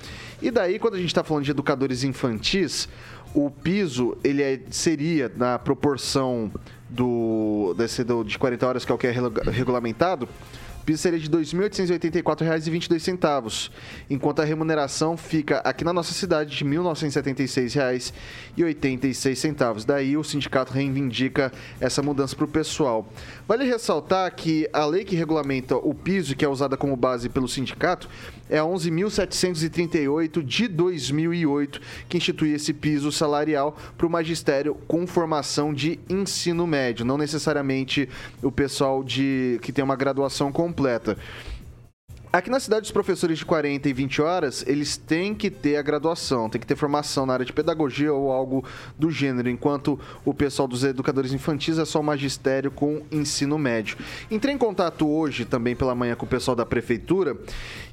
E 0.42 0.52
daí, 0.52 0.78
quando 0.80 0.96
a 0.96 0.98
gente 0.98 1.08
está 1.08 1.24
falando 1.24 1.46
de 1.46 1.52
educadores 1.52 2.04
infantis, 2.04 2.90
o 3.34 3.50
piso 3.50 4.18
ele 4.24 4.42
é- 4.44 4.60
seria 4.70 5.32
na 5.36 5.58
proporção 5.58 6.52
do, 6.90 7.74
desse 7.78 8.04
do- 8.04 8.24
de 8.24 8.38
40 8.38 8.68
horas, 8.68 8.86
que 8.86 8.92
é 8.92 8.96
o 8.96 8.98
que 8.98 9.08
é 9.08 9.12
regu- 9.12 9.50
regulamentado, 9.50 10.28
o 10.82 10.86
piso 10.86 11.02
seria 11.02 11.18
de 11.18 11.28
R$ 11.28 11.32
2.884,22, 11.32 13.72
enquanto 14.10 14.42
a 14.42 14.46
remuneração 14.46 15.16
fica 15.16 15.60
aqui 15.60 15.86
na 15.86 15.94
nossa 15.94 16.14
cidade 16.14 16.54
de 16.56 16.64
R$ 16.66 16.70
1.976,86. 18.56 19.86
Daí 19.86 20.18
o 20.18 20.24
sindicato 20.24 20.74
reivindica 20.74 21.52
essa 21.80 22.02
mudança 22.02 22.36
para 22.36 22.46
o 22.46 22.50
pessoal. 22.50 23.08
Vale 23.48 23.64
ressaltar 23.66 24.34
que 24.36 24.68
a 24.74 24.86
lei 24.86 25.04
que 25.06 25.16
regulamenta 25.16 25.76
o 25.78 25.94
piso, 25.94 26.36
que 26.36 26.44
é 26.44 26.50
usada 26.50 26.76
como 26.78 26.96
base 26.96 27.30
pelo 27.30 27.48
sindicato, 27.48 28.10
é 28.50 28.60
a 28.60 28.64
11.738 28.64 30.44
de 30.44 30.68
2008, 30.68 31.82
que 32.10 32.18
institui 32.18 32.54
esse 32.54 32.74
piso 32.74 33.12
salarial 33.12 33.78
para 33.98 34.08
o 34.08 34.10
magistério 34.10 34.76
com 34.88 35.08
formação 35.08 35.74
de 35.74 36.00
ensino 36.10 36.68
médio, 36.68 37.06
não 37.06 37.18
necessariamente 37.18 38.08
o 38.42 38.52
pessoal 38.52 39.04
de 39.04 39.60
que 39.62 39.72
tem 39.72 39.84
uma 39.84 39.96
graduação 39.96 40.52
completa. 40.52 41.18
Aqui 42.34 42.50
na 42.50 42.60
cidade, 42.60 42.86
os 42.86 42.92
professores 42.92 43.38
de 43.38 43.46
40 43.46 43.88
e 43.88 43.94
20 43.94 44.20
horas, 44.20 44.66
eles 44.66 44.98
têm 44.98 45.36
que 45.36 45.52
ter 45.52 45.78
a 45.78 45.84
graduação, 45.84 46.50
tem 46.50 46.60
que 46.60 46.66
ter 46.66 46.76
formação 46.76 47.28
na 47.28 47.34
área 47.34 47.46
de 47.46 47.54
pedagogia 47.54 48.12
ou 48.12 48.32
algo 48.32 48.66
do 48.98 49.12
gênero, 49.12 49.48
enquanto 49.48 50.00
o 50.26 50.34
pessoal 50.34 50.68
dos 50.68 50.84
educadores 50.84 51.32
infantis 51.32 51.78
é 51.78 51.86
só 51.86 52.02
magistério 52.02 52.72
com 52.72 53.04
ensino 53.12 53.56
médio. 53.60 53.98
Entrei 54.32 54.52
em 54.52 54.58
contato 54.58 55.08
hoje, 55.08 55.46
também 55.46 55.76
pela 55.76 55.94
manhã, 55.94 56.16
com 56.16 56.26
o 56.26 56.28
pessoal 56.28 56.56
da 56.56 56.66
prefeitura, 56.66 57.38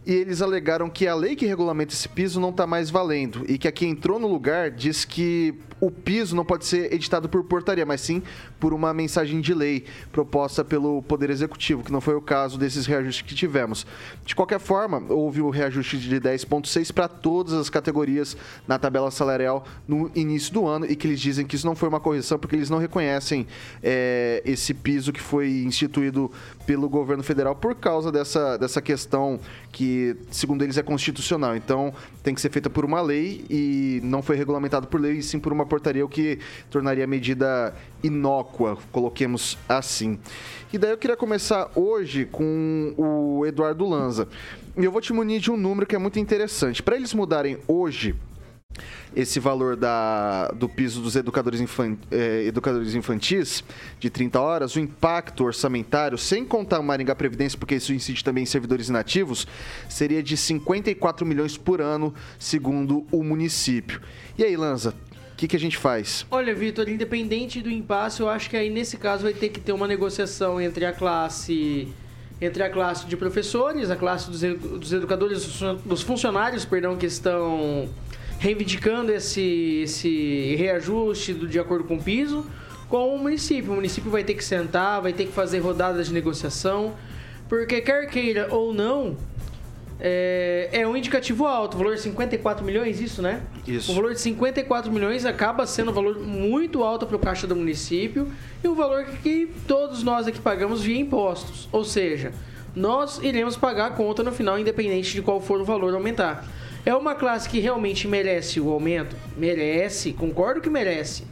e 0.07 0.13
eles 0.13 0.41
alegaram 0.41 0.89
que 0.89 1.07
a 1.07 1.15
lei 1.15 1.37
que 1.37 1.47
regulamenta 1.47 1.93
esse 1.93 2.09
piso 2.09 2.41
não 2.41 2.51
está 2.51 2.67
mais 2.67 2.91
valendo, 2.91 3.45
e 3.49 3.59
que 3.59 3.69
a 3.69 3.73
que 3.73 3.87
entrou 3.87 4.19
no 4.19 4.27
lugar 4.27 4.71
diz 4.71 5.05
que 5.05 5.55
o 5.81 5.91
piso 5.91 6.37
não 6.37 6.45
pode 6.45 6.67
ser 6.67 6.93
editado 6.93 7.29
por 7.29 7.43
portaria, 7.45 7.87
mas 7.87 8.03
sim 8.03 8.23
por 8.59 8.75
uma 8.75 8.93
mensagem 8.93 9.41
de 9.41 9.55
lei 9.55 9.85
proposta 10.13 10.63
pelo 10.63 11.03
Poder 11.03 11.31
Executivo, 11.31 11.83
que 11.83 11.91
não 11.91 12.01
foi 12.01 12.15
o 12.15 12.21
caso 12.21 12.59
desses 12.59 12.85
reajustes 12.85 13.27
que 13.27 13.35
tivemos. 13.35 13.87
De 14.25 14.35
qualquer 14.35 14.61
forma, 14.61 15.03
houve 15.09 15.41
o 15.41 15.49
reajuste 15.49 15.99
de 15.99 16.21
10,6 16.21 16.93
para 16.93 17.09
todas 17.09 17.55
as 17.55 17.71
categorias 17.71 18.37
na 18.69 18.79
tabela 18.79 19.11
salarial 19.11 19.65
no 19.89 20.11
início 20.15 20.53
do 20.53 20.67
ano 20.67 20.85
e 20.85 20.95
que 20.95 21.07
eles 21.07 21.21
dizem 21.21 21.47
que 21.47 21.57
isso 21.57 21.67
não 21.67 21.75
foi 21.75 21.89
uma 21.89 22.01
correção 22.01 22.39
porque 22.39 22.55
eles 22.55 22.69
não 22.69 22.79
reconhecem 22.79 23.47
é, 23.83 24.43
esse 24.45 24.75
piso 24.75 25.13
que 25.13 25.21
foi 25.21 25.63
instituído 25.63 26.31
pelo 26.67 26.89
governo 26.89 27.23
federal 27.23 27.57
por 27.57 27.75
causa 27.75 28.13
dessa, 28.13 28.59
dessa 28.59 28.83
questão 28.83 29.41
que, 29.73 29.90
segundo 30.31 30.63
eles, 30.63 30.77
é 30.77 30.83
constitucional. 30.83 31.57
Então, 31.57 31.93
tem 32.23 32.35
que 32.35 32.41
ser 32.41 32.51
feita 32.51 32.69
por 32.69 32.85
uma 32.85 33.01
lei 33.01 33.45
e 33.49 34.01
não 34.03 34.23
foi 34.23 34.37
regulamentado 34.37 34.87
por 34.87 35.01
lei, 35.01 35.19
e 35.19 35.23
sim 35.23 35.39
por 35.39 35.53
uma 35.53 35.67
portaria, 35.67 36.05
o 36.05 36.09
que 36.09 36.39
tornaria 36.71 37.05
a 37.05 37.07
medida 37.07 37.75
inócua, 38.03 38.79
coloquemos 38.93 39.59
assim. 39.69 40.19
E 40.73 40.79
daí 40.79 40.93
eu 40.93 40.99
queria 40.99 41.17
começar 41.17 41.71
hoje 41.75 42.25
com 42.25 42.95
o 42.97 43.47
Eduardo 43.47 43.87
Lanza. 43.87 44.29
E 44.77 44.85
eu 44.85 44.93
vou 44.93 45.01
te 45.01 45.13
munir 45.13 45.41
de 45.41 45.51
um 45.51 45.57
número 45.57 45.87
que 45.87 45.97
é 45.97 45.99
muito 45.99 46.19
interessante. 46.19 46.83
Para 46.83 46.97
eles 46.97 47.13
mudarem 47.13 47.59
hoje 47.67 48.15
esse 49.15 49.41
valor 49.41 49.77
da, 49.77 50.49
do 50.49 50.69
piso 50.69 51.01
dos 51.01 51.17
educadores, 51.17 51.61
infan, 51.61 51.97
eh, 52.11 52.45
educadores 52.47 52.95
infantis 52.95 53.65
de 53.99 54.09
30 54.11 54.41
horas, 54.41 54.77
o 54.77 54.81
impacto 54.81 55.45
orçamentário, 55.45 56.17
sem 56.17 56.45
contar 56.45 56.79
o 56.81 56.83
Maringá 56.85 57.15
Previdência, 57.15 57.59
porque 57.59 57.75
isso 57.75 57.93
incide 57.93 58.23
também 58.23 58.45
em 58.45 58.47
servidores 58.47 58.89
inativos, 58.89 59.47
seria 59.89 60.23
de 60.23 60.37
54 60.37 61.27
milhões 61.27 61.57
por 61.57 61.81
ano, 61.81 62.15
segundo 62.39 63.05
o 63.11 63.23
município. 63.25 64.01
E 64.39 64.45
aí, 64.45 64.57
Lanza, 64.57 64.95
o 65.33 65.37
que, 65.37 65.49
que 65.49 65.57
a 65.57 65.61
gente 65.61 65.77
faz? 65.77 66.25
Olha, 66.31 66.55
Vitor, 66.55 66.89
independente 66.89 67.61
do 67.63 67.71
impasse, 67.71 68.21
eu 68.21 68.29
acho 68.29 68.49
que 68.51 68.57
aí 68.57 68.71
nesse 68.71 68.97
caso 68.97 69.25
vai 69.25 69.33
ter 69.33 69.49
que 69.49 69.59
ter 69.59 69.73
uma 69.73 69.89
negociação 69.89 70.61
entre 70.61 70.85
a 70.85 70.93
classe 70.93 71.89
entre 72.43 72.63
a 72.63 72.71
classe 72.71 73.05
de 73.07 73.19
professores, 73.19 73.91
a 73.91 73.97
classe 73.97 74.31
dos, 74.31 74.43
edu- 74.43 74.79
dos 74.79 74.91
educadores, 74.95 75.61
dos 75.85 76.01
funcionários, 76.01 76.65
perdão, 76.65 76.97
que 76.97 77.05
estão 77.05 77.87
reivindicando 78.41 79.13
esse, 79.13 79.83
esse 79.83 80.57
reajuste 80.57 81.35
do, 81.35 81.47
de 81.47 81.59
acordo 81.59 81.85
com 81.85 81.97
o 81.97 82.03
piso, 82.03 82.47
com 82.89 83.15
o 83.15 83.19
município. 83.19 83.71
O 83.71 83.75
município 83.75 84.11
vai 84.11 84.25
ter 84.25 84.33
que 84.33 84.43
sentar, 84.43 85.03
vai 85.03 85.13
ter 85.13 85.27
que 85.27 85.33
fazer 85.33 85.59
rodadas 85.59 86.07
de 86.07 86.15
negociação, 86.15 86.95
porque 87.51 87.83
quer 87.83 88.09
queira 88.09 88.49
ou 88.51 88.73
não, 88.73 89.15
é, 90.01 90.71
é 90.73 90.89
um 90.89 90.97
indicativo 90.97 91.47
alto, 91.47 91.75
o 91.75 91.79
valor 91.79 91.97
de 91.97 92.01
54 92.01 92.65
milhões, 92.65 92.99
isso, 92.99 93.21
né? 93.21 93.43
Isso. 93.69 93.93
O 93.93 93.95
valor 93.95 94.15
de 94.15 94.21
54 94.23 94.91
milhões 94.91 95.27
acaba 95.27 95.67
sendo 95.67 95.91
um 95.91 95.95
valor 95.95 96.19
muito 96.19 96.83
alto 96.83 97.07
para 97.07 97.17
o 97.17 97.19
caixa 97.19 97.47
do 97.47 97.55
município 97.55 98.27
e 98.65 98.69
um 98.69 98.75
valor 98.75 99.05
que 99.23 99.51
todos 99.69 100.03
nós 100.03 100.27
aqui 100.27 100.41
pagamos 100.41 100.81
via 100.81 100.99
impostos. 100.99 101.69
Ou 101.71 101.85
seja, 101.85 102.33
nós 102.75 103.21
iremos 103.23 103.59
pagar 103.59 103.89
a 103.89 103.91
conta 103.91 104.23
no 104.23 104.33
final, 104.33 104.59
independente 104.59 105.13
de 105.13 105.21
qual 105.21 105.43
for 105.43 105.61
o 105.61 105.65
valor 105.65 105.93
aumentar. 105.93 106.49
É 106.85 106.95
uma 106.95 107.15
classe 107.15 107.49
que 107.49 107.61
realmente 107.61 108.09
merece 108.09 108.61
o 108.61 108.71
aumento? 108.71 109.15
Merece, 109.37 110.13
concordo 110.13 110.61
que 110.61 110.71
merece. 110.71 111.25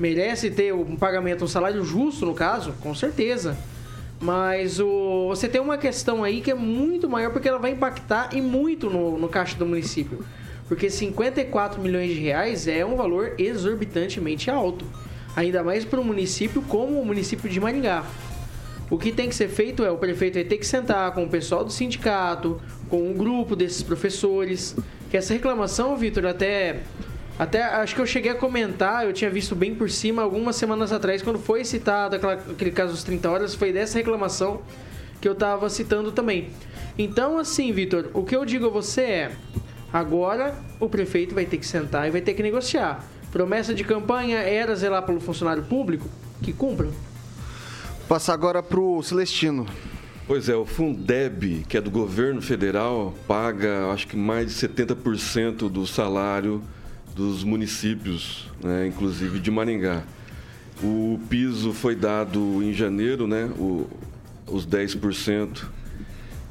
Merece 0.00 0.50
ter 0.50 0.74
um 0.74 0.96
pagamento, 0.96 1.44
um 1.44 1.48
salário 1.48 1.84
justo, 1.84 2.26
no 2.26 2.34
caso? 2.34 2.74
Com 2.80 2.94
certeza. 2.94 3.56
Mas 4.20 4.80
o, 4.80 5.28
você 5.28 5.48
tem 5.48 5.60
uma 5.60 5.78
questão 5.78 6.24
aí 6.24 6.40
que 6.40 6.50
é 6.50 6.54
muito 6.54 7.08
maior 7.08 7.30
porque 7.30 7.48
ela 7.48 7.58
vai 7.58 7.70
impactar 7.70 8.30
e 8.34 8.40
muito 8.40 8.90
no, 8.90 9.16
no 9.16 9.28
caixa 9.28 9.56
do 9.56 9.64
município. 9.64 10.24
Porque 10.68 10.90
54 10.90 11.80
milhões 11.80 12.10
de 12.10 12.20
reais 12.20 12.66
é 12.66 12.84
um 12.84 12.96
valor 12.96 13.34
exorbitantemente 13.38 14.50
alto. 14.50 14.84
Ainda 15.36 15.62
mais 15.62 15.84
para 15.84 16.00
um 16.00 16.04
município 16.04 16.62
como 16.62 17.00
o 17.00 17.04
município 17.04 17.48
de 17.48 17.60
Maringá. 17.60 18.04
O 18.90 18.96
que 18.98 19.12
tem 19.12 19.28
que 19.28 19.34
ser 19.34 19.48
feito 19.48 19.84
é 19.84 19.90
o 19.90 19.96
prefeito 19.96 20.34
ter 20.34 20.58
que 20.58 20.66
sentar 20.66 21.12
com 21.12 21.24
o 21.24 21.28
pessoal 21.28 21.64
do 21.64 21.72
sindicato, 21.72 22.60
com 22.88 23.10
um 23.10 23.12
grupo 23.12 23.54
desses 23.54 23.82
professores. 23.82 24.76
Que 25.10 25.16
essa 25.16 25.32
reclamação, 25.32 25.96
Vitor, 25.96 26.26
até 26.26 26.80
até 27.38 27.62
acho 27.62 27.94
que 27.94 28.00
eu 28.00 28.06
cheguei 28.06 28.32
a 28.32 28.34
comentar, 28.34 29.04
eu 29.04 29.12
tinha 29.12 29.28
visto 29.28 29.54
bem 29.54 29.74
por 29.74 29.90
cima 29.90 30.22
algumas 30.22 30.56
semanas 30.56 30.90
atrás, 30.90 31.20
quando 31.20 31.38
foi 31.38 31.66
citado 31.66 32.16
aquela- 32.16 32.32
aquele 32.32 32.70
caso 32.70 32.92
dos 32.92 33.04
30 33.04 33.30
horas, 33.30 33.54
foi 33.54 33.72
dessa 33.72 33.98
reclamação 33.98 34.62
que 35.20 35.28
eu 35.28 35.34
tava 35.34 35.68
citando 35.68 36.10
também. 36.12 36.48
Então, 36.96 37.38
assim, 37.38 37.72
Vitor, 37.72 38.08
o 38.14 38.24
que 38.24 38.34
eu 38.34 38.44
digo 38.46 38.66
a 38.66 38.70
você 38.70 39.02
é: 39.02 39.32
agora 39.92 40.54
o 40.80 40.88
prefeito 40.88 41.34
vai 41.34 41.44
ter 41.44 41.58
que 41.58 41.66
sentar 41.66 42.08
e 42.08 42.10
vai 42.10 42.22
ter 42.22 42.32
que 42.32 42.42
negociar. 42.42 43.04
Promessa 43.30 43.74
de 43.74 43.84
campanha 43.84 44.38
era 44.38 44.74
zelar 44.74 45.02
pelo 45.02 45.20
funcionário 45.20 45.62
público, 45.62 46.08
que 46.42 46.54
cumpra. 46.54 46.88
Passar 48.08 48.32
agora 48.32 48.62
pro 48.62 49.02
Celestino. 49.02 49.66
Pois 50.26 50.48
é, 50.48 50.56
o 50.56 50.66
Fundeb, 50.66 51.64
que 51.68 51.76
é 51.76 51.80
do 51.80 51.90
governo 51.90 52.42
federal, 52.42 53.14
paga 53.28 53.92
acho 53.92 54.08
que 54.08 54.16
mais 54.16 54.48
de 54.48 54.54
70% 54.54 55.68
do 55.70 55.86
salário 55.86 56.60
dos 57.14 57.44
municípios, 57.44 58.50
né, 58.62 58.88
inclusive 58.88 59.38
de 59.38 59.50
Maringá. 59.52 60.02
O 60.82 61.20
piso 61.30 61.72
foi 61.72 61.94
dado 61.94 62.60
em 62.62 62.72
janeiro, 62.74 63.26
né, 63.28 63.44
o- 63.56 63.86
os 64.48 64.66
10%, 64.66 65.70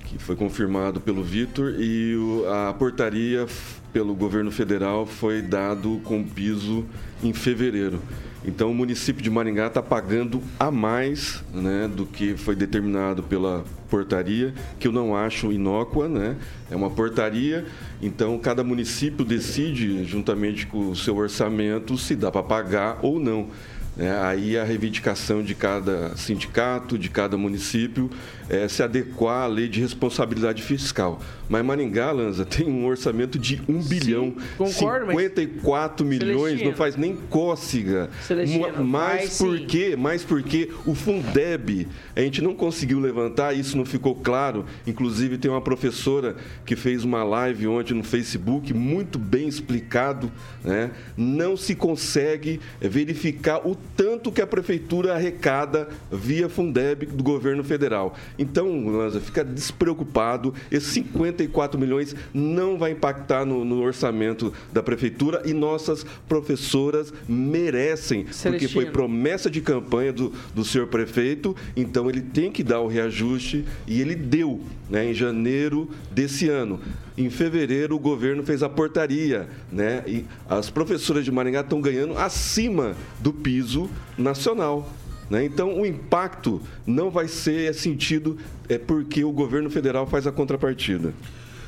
que 0.05 0.17
foi 0.17 0.37
confirmado 0.37 1.01
pelo 1.01 1.21
Vitor, 1.21 1.75
e 1.77 2.15
o- 2.15 2.45
a 2.49 2.73
portaria 2.73 3.45
pelo 3.91 4.15
governo 4.15 4.51
federal 4.51 5.05
foi 5.05 5.41
dado 5.41 5.99
com 6.05 6.23
piso 6.23 6.85
em 7.21 7.33
fevereiro. 7.33 8.01
Então, 8.47 8.69
o 8.69 8.75
município 8.75 9.23
de 9.23 9.29
Maringá 9.29 9.67
está 9.67 9.81
pagando 9.81 10.41
a 10.59 10.69
mais 10.69 11.43
né, 11.53 11.89
do 11.93 12.05
que 12.05 12.37
foi 12.37 12.55
determinado 12.55 13.23
pela 13.23 13.63
portaria, 13.89 14.53
que 14.79 14.87
eu 14.87 14.91
não 14.91 15.15
acho 15.15 15.51
inócua, 15.51 16.07
né? 16.07 16.35
É 16.69 16.75
uma 16.75 16.89
portaria, 16.89 17.65
então 18.01 18.37
cada 18.37 18.63
município 18.63 19.23
decide, 19.23 20.03
juntamente 20.03 20.67
com 20.67 20.89
o 20.89 20.95
seu 20.95 21.15
orçamento, 21.15 21.97
se 21.97 22.15
dá 22.15 22.31
para 22.31 22.43
pagar 22.43 22.99
ou 23.01 23.19
não. 23.19 23.47
né? 23.95 24.19
aí 24.21 24.57
a 24.57 24.63
reivindicação 24.63 25.41
de 25.41 25.55
cada 25.55 26.15
sindicato, 26.17 26.97
de 26.97 27.09
cada 27.09 27.37
município, 27.37 28.09
é 28.49 28.67
se 28.67 28.83
adequar 28.83 29.43
à 29.43 29.47
lei 29.47 29.67
de 29.67 29.81
responsabilidade 29.81 30.61
fiscal. 30.61 31.19
Mas 31.49 31.63
Maringá, 31.63 32.11
Lanza, 32.11 32.43
tem 32.45 32.67
um 32.67 32.85
orçamento 32.85 33.37
de 33.39 33.61
1 33.67 33.79
bilhão, 33.83 34.33
concordo, 34.57 35.07
mas- 35.07 35.15
54 35.15 36.05
milhões, 36.05 36.35
Celestino. 36.43 36.69
não 36.71 36.77
faz 36.77 36.95
nem 36.95 37.15
cócega. 37.29 38.09
Celestino, 38.25 38.61
Ma- 38.83 38.83
Mas 38.83 39.19
faz 39.21 39.37
por 39.37 39.57
sim. 39.57 39.65
quê? 39.65 39.95
Mais 39.95 40.23
porque 40.23 40.71
o 40.85 40.95
Fundeb, 40.95 41.87
a 42.15 42.21
gente 42.21 42.41
não 42.41 42.53
conseguiu 42.55 42.99
levantar, 42.99 43.53
isso 43.53 43.77
não 43.77 43.85
ficou 43.85 44.15
claro. 44.15 44.65
Inclusive, 44.87 45.37
tem 45.37 45.49
uma 45.51 45.61
professora 45.61 46.35
que 46.65 46.75
fez 46.75 47.03
uma 47.03 47.23
live 47.23 47.67
ontem 47.67 47.93
no 47.93 48.03
Facebook, 48.03 48.73
muito 48.73 49.19
bem 49.19 49.47
explicado. 49.47 50.31
Né? 50.63 50.91
Não 51.15 51.55
se 51.55 51.75
consegue 51.75 52.59
eh, 52.81 52.87
verificar 52.87 53.67
o 53.67 53.75
tanto 53.95 54.31
que 54.31 54.41
a 54.41 54.47
prefeitura 54.47 55.13
arrecada 55.13 55.89
via 56.11 56.49
Fundeb 56.49 57.05
do 57.07 57.23
governo 57.23 57.63
federal. 57.63 58.15
Então, 58.37 58.87
Lanza, 58.87 59.19
fica 59.19 59.43
despreocupado. 59.43 60.53
Esses 60.71 60.89
54 60.89 61.79
milhões 61.79 62.15
não 62.33 62.77
vai 62.77 62.91
impactar 62.91 63.45
no, 63.45 63.63
no 63.63 63.81
orçamento 63.81 64.53
da 64.71 64.83
prefeitura 64.83 65.41
e 65.45 65.53
nossas 65.53 66.05
professoras 66.27 67.13
merecem, 67.27 68.23
porque 68.23 68.33
Celestino. 68.33 68.71
foi 68.71 68.85
promessa 68.85 69.49
de 69.49 69.61
campanha 69.61 70.11
do, 70.11 70.33
do 70.53 70.63
senhor 70.63 70.87
prefeito, 70.87 71.55
então 71.75 72.09
ele 72.09 72.21
tem 72.21 72.51
que 72.51 72.63
dar 72.63 72.81
o 72.81 72.87
reajuste 72.87 73.65
e 73.87 74.01
ele 74.01 74.15
deu 74.15 74.61
né, 74.89 75.09
em 75.09 75.13
janeiro 75.13 75.89
desse 76.11 76.49
ano. 76.49 76.79
Em 77.17 77.29
fevereiro, 77.29 77.95
o 77.95 77.99
governo 77.99 78.43
fez 78.43 78.61
a 78.61 78.67
portaria, 78.67 79.47
né? 79.71 80.03
E 80.05 80.25
as 80.49 80.69
professoras 80.69 81.23
de 81.23 81.31
Maringá 81.31 81.61
estão 81.61 81.79
ganhando 81.79 82.17
acima 82.17 82.93
do 83.21 83.31
piso 83.31 83.89
nacional. 84.17 84.91
Né? 85.29 85.45
Então, 85.45 85.79
o 85.79 85.85
impacto 85.85 86.61
não 86.85 87.09
vai 87.09 87.27
ser 87.27 87.73
sentido 87.73 88.37
é 88.69 88.77
porque 88.77 89.23
o 89.23 89.31
governo 89.31 89.69
federal 89.69 90.05
faz 90.05 90.27
a 90.27 90.31
contrapartida. 90.31 91.13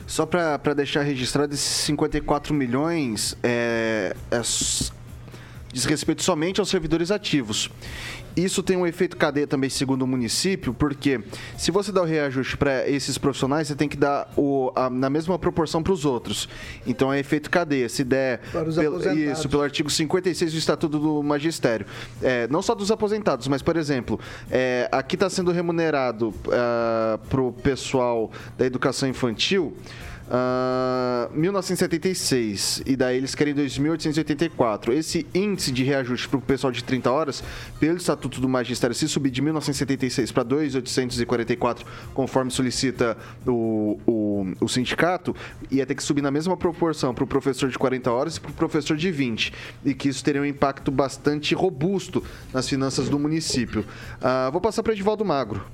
Só 0.05 0.25
para 0.25 0.73
deixar 0.73 1.01
registrado, 1.01 1.53
esses 1.53 1.85
54 1.85 2.53
milhões 2.53 3.37
é, 3.43 4.15
é 4.31 4.41
diz 5.77 5.85
respeito 5.85 6.23
somente 6.23 6.59
aos 6.59 6.69
servidores 6.69 7.11
ativos. 7.11 7.69
Isso 8.35 8.61
tem 8.61 8.75
um 8.77 8.85
efeito 8.85 9.15
cadeia 9.17 9.47
também, 9.47 9.69
segundo 9.69 10.01
o 10.03 10.07
município, 10.07 10.71
porque 10.73 11.21
se 11.57 11.71
você 11.71 11.91
dá 11.91 12.01
o 12.01 12.05
reajuste 12.05 12.55
para 12.57 12.87
esses 12.87 13.17
profissionais, 13.17 13.67
você 13.67 13.75
tem 13.75 13.87
que 13.89 13.97
dar 13.97 14.31
o, 14.35 14.71
a- 14.75 14.89
na 14.89 15.09
mesma 15.09 15.37
proporção 15.39 15.81
para 15.81 15.93
os 15.93 16.05
outros. 16.05 16.47
Então 16.85 17.11
é 17.13 17.19
efeito 17.19 17.49
cadeia. 17.49 17.89
Se 17.89 18.03
der 18.03 18.39
Para 18.51 18.69
os 18.69 18.75
pelo, 18.75 18.97
isso, 19.31 19.49
pelo 19.49 19.61
artigo 19.63 19.89
56 19.89 20.51
do 20.51 20.57
Estatuto 20.57 20.99
do 20.99 21.23
Magistério. 21.23 21.85
É, 22.21 22.47
não 22.47 22.61
só 22.61 22.73
dos 22.75 22.91
aposentados, 22.91 23.47
mas, 23.47 23.61
por 23.63 23.75
exemplo, 23.75 24.19
é, 24.51 24.87
aqui 24.91 25.15
está 25.15 25.29
sendo 25.29 25.51
remunerado 25.51 26.31
para 27.29 27.41
o 27.41 27.51
pessoal 27.51 28.31
da 28.57 28.65
educação 28.65 29.07
infantil 29.09 29.75
ah, 30.29 31.29
1976 31.33 32.83
e 32.85 32.95
daí 32.95 33.17
eles 33.17 33.33
querem 33.33 33.53
2.884. 33.55 34.93
Esse 34.93 35.25
índice 35.33 35.71
de 35.71 35.83
reajuste 35.83 36.27
para 36.27 36.37
o 36.37 36.41
pessoal 36.41 36.71
de 36.71 36.83
30 36.83 37.11
horas, 37.11 37.43
pelo 37.79 37.97
Estatuto 37.97 38.41
do 38.41 38.49
Magistério, 38.49 38.95
se 38.95 39.07
subir 39.07 39.31
de 39.31 39.41
1976 39.41 40.31
para 40.31 40.43
2.844, 40.43 41.85
conforme 42.13 42.51
solicita 42.51 43.17
o, 43.45 43.99
o, 44.05 44.53
o 44.59 44.67
sindicato, 44.67 45.35
ia 45.71 45.85
ter 45.85 45.95
que 45.95 46.03
subir 46.03 46.21
na 46.21 46.31
mesma 46.31 46.57
proporção 46.57 47.13
para 47.13 47.23
o 47.23 47.27
professor 47.27 47.69
de 47.69 47.77
40 47.77 48.11
horas 48.11 48.35
e 48.35 48.41
para 48.41 48.51
o 48.51 48.53
professor 48.53 48.97
de 48.97 49.11
20. 49.11 49.53
E 49.85 49.93
que 49.93 50.09
isso 50.09 50.23
teria 50.23 50.41
um 50.41 50.45
impacto 50.45 50.91
bastante 50.91 51.55
robusto 51.55 52.23
nas 52.53 52.67
finanças 52.67 53.07
do 53.07 53.17
município. 53.17 53.85
Ah, 54.21 54.49
vou 54.51 54.59
passar 54.59 54.83
para 54.83 54.93
Edivaldo 54.93 55.23
Magro. 55.23 55.65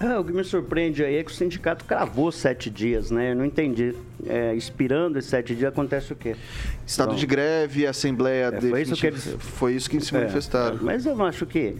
Ah, 0.00 0.20
o 0.20 0.24
que 0.24 0.32
me 0.32 0.44
surpreende 0.44 1.02
aí 1.04 1.16
é 1.16 1.24
que 1.24 1.30
o 1.30 1.34
sindicato 1.34 1.84
cravou 1.84 2.30
sete 2.30 2.70
dias, 2.70 3.10
né? 3.10 3.32
Eu 3.32 3.36
não 3.36 3.44
entendi. 3.44 3.94
É, 4.26 4.54
expirando 4.54 5.18
esses 5.18 5.30
sete 5.30 5.54
dias, 5.54 5.72
acontece 5.72 6.12
o 6.12 6.16
quê? 6.16 6.36
Estado 6.86 7.08
Então, 7.08 7.18
de 7.18 7.26
greve, 7.26 7.86
Assembleia 7.86 8.50
É, 8.54 8.60
foi 8.60 8.82
isso 8.82 8.94
que 8.96 9.06
eles- 9.06 9.36
foi 9.38 9.74
isso 9.74 9.88
que 9.90 10.00
se 10.00 10.14
é, 10.14 10.20
manifestaram. 10.20 10.78
Mas 10.82 11.06
eu 11.06 11.20
acho 11.24 11.46
que. 11.46 11.76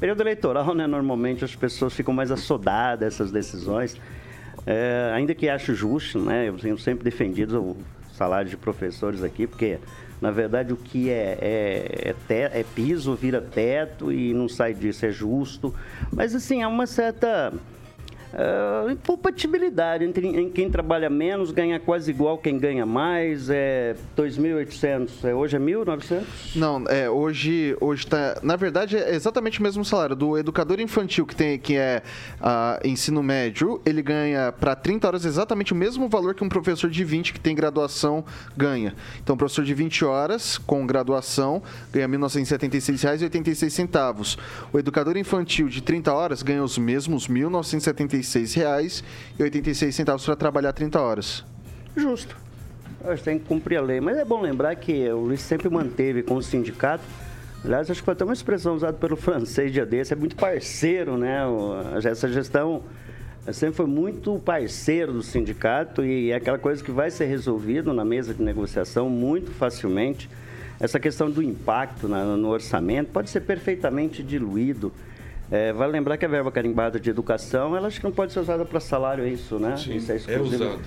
Período 0.00 0.20
eleitoral, 0.20 0.74
né? 0.74 0.86
Normalmente 0.86 1.44
as 1.44 1.54
pessoas 1.54 1.92
ficam 1.94 2.12
mais 2.12 2.30
assodadas 2.30 3.14
essas 3.14 3.30
decisões. 3.30 3.96
É, 4.66 5.12
ainda 5.14 5.34
que 5.34 5.48
acho 5.48 5.74
justo, 5.74 6.18
né? 6.18 6.48
Eu 6.48 6.54
tenho 6.58 6.76
sempre 6.78 7.04
defendido 7.04 7.60
o 7.60 7.76
salário 8.14 8.50
de 8.50 8.56
professores 8.56 9.22
aqui, 9.22 9.46
porque 9.46 9.78
na 10.22 10.30
verdade 10.30 10.72
o 10.72 10.76
que 10.76 11.10
é, 11.10 11.36
é, 11.40 12.08
é, 12.10 12.14
te- 12.28 12.58
é 12.60 12.64
piso 12.74 13.14
vira 13.16 13.40
teto 13.42 14.12
e 14.12 14.32
não 14.32 14.48
sai 14.48 14.72
disso, 14.72 15.04
é 15.04 15.10
justo. 15.10 15.74
Mas 16.12 16.34
assim, 16.34 16.62
há 16.62 16.68
uma 16.68 16.86
certa 16.86 17.52
ah, 18.34 18.86
incompatibilidade 18.90 20.04
entre 20.04 20.26
em 20.26 20.50
quem 20.50 20.70
trabalha 20.70 21.10
menos 21.10 21.50
ganha 21.50 21.78
quase 21.78 22.10
igual 22.10 22.38
quem 22.38 22.58
ganha 22.58 22.86
mais. 22.86 23.50
É 23.50 23.94
2.800, 24.16 25.10
é, 25.24 25.34
hoje 25.34 25.56
é 25.56 25.60
1.900? 25.60 26.22
Não, 26.54 26.84
é, 26.88 27.10
hoje, 27.10 27.76
hoje 27.80 28.06
tá. 28.06 28.38
Na 28.42 28.56
verdade, 28.56 28.96
é 28.96 29.14
exatamente 29.14 29.60
o 29.60 29.62
mesmo 29.62 29.84
salário. 29.84 30.16
Do 30.16 30.38
educador 30.38 30.80
infantil, 30.80 31.26
que, 31.26 31.36
tem, 31.36 31.58
que 31.58 31.76
é 31.76 32.02
ah, 32.40 32.80
ensino 32.84 33.22
médio, 33.22 33.80
ele 33.84 34.00
ganha 34.02 34.52
para 34.52 34.74
30 34.74 35.06
horas 35.06 35.24
exatamente 35.24 35.72
o 35.72 35.76
mesmo 35.76 36.08
valor 36.08 36.34
que 36.34 36.44
um 36.44 36.48
professor 36.48 36.90
de 36.90 37.04
20 37.04 37.34
que 37.34 37.40
tem 37.40 37.54
graduação 37.54 38.24
ganha. 38.56 38.94
Então, 39.22 39.34
o 39.34 39.38
professor 39.38 39.64
de 39.64 39.74
20 39.74 40.04
horas, 40.04 40.58
com 40.58 40.86
graduação, 40.86 41.62
ganha 41.92 42.06
R$ 42.06 42.18
1.976,86. 42.18 44.38
O 44.72 44.78
educador 44.78 45.16
infantil 45.16 45.68
de 45.68 45.82
30 45.82 46.12
horas 46.12 46.42
ganha 46.42 46.62
os 46.62 46.78
mesmos 46.78 47.26
R$ 47.26 47.32
1.976,86 48.22 50.24
para 50.24 50.36
trabalhar 50.36 50.72
30 50.72 51.00
horas. 51.00 51.44
Justo. 51.96 52.36
Que 53.04 53.22
tem 53.22 53.38
que 53.38 53.44
cumprir 53.44 53.76
a 53.76 53.82
lei. 53.82 54.00
Mas 54.00 54.16
é 54.16 54.24
bom 54.24 54.40
lembrar 54.40 54.74
que 54.76 55.08
o 55.10 55.18
Luiz 55.18 55.40
sempre 55.40 55.68
manteve 55.68 56.22
com 56.22 56.36
o 56.36 56.42
sindicato. 56.42 57.04
Aliás, 57.64 57.90
acho 57.90 58.00
que 58.00 58.04
foi 58.04 58.12
até 58.12 58.24
uma 58.24 58.32
expressão 58.32 58.74
usada 58.74 58.94
pelo 58.94 59.16
francês 59.16 59.72
dia 59.72 59.86
desse. 59.86 60.12
É 60.12 60.16
muito 60.16 60.36
parceiro, 60.36 61.16
né? 61.16 61.40
Essa 62.04 62.28
gestão 62.28 62.82
sempre 63.52 63.74
foi 63.74 63.86
muito 63.86 64.38
parceiro 64.38 65.12
do 65.12 65.22
sindicato 65.22 66.04
e 66.04 66.30
é 66.30 66.36
aquela 66.36 66.58
coisa 66.58 66.82
que 66.82 66.90
vai 66.90 67.10
ser 67.10 67.26
resolvido 67.26 67.92
na 67.92 68.04
mesa 68.04 68.32
de 68.32 68.42
negociação 68.42 69.10
muito 69.10 69.50
facilmente. 69.50 70.30
Essa 70.80 70.98
questão 70.98 71.30
do 71.30 71.42
impacto 71.42 72.08
no 72.08 72.48
orçamento 72.48 73.10
pode 73.12 73.30
ser 73.30 73.40
perfeitamente 73.40 74.22
diluído. 74.22 74.92
É, 75.54 75.70
vale 75.70 75.92
lembrar 75.92 76.16
que 76.16 76.24
a 76.24 76.28
verba 76.28 76.50
carimbada 76.50 76.98
de 76.98 77.10
educação, 77.10 77.76
ela 77.76 77.86
acho 77.88 78.00
que 78.00 78.04
não 78.06 78.12
pode 78.12 78.32
ser 78.32 78.40
usada 78.40 78.64
para 78.64 78.80
salário, 78.80 79.22
é 79.22 79.28
isso, 79.28 79.58
né? 79.58 79.76
Sim, 79.76 79.96
isso 79.96 80.10
é 80.10 80.16
é 80.34 80.40
usado. 80.40 80.80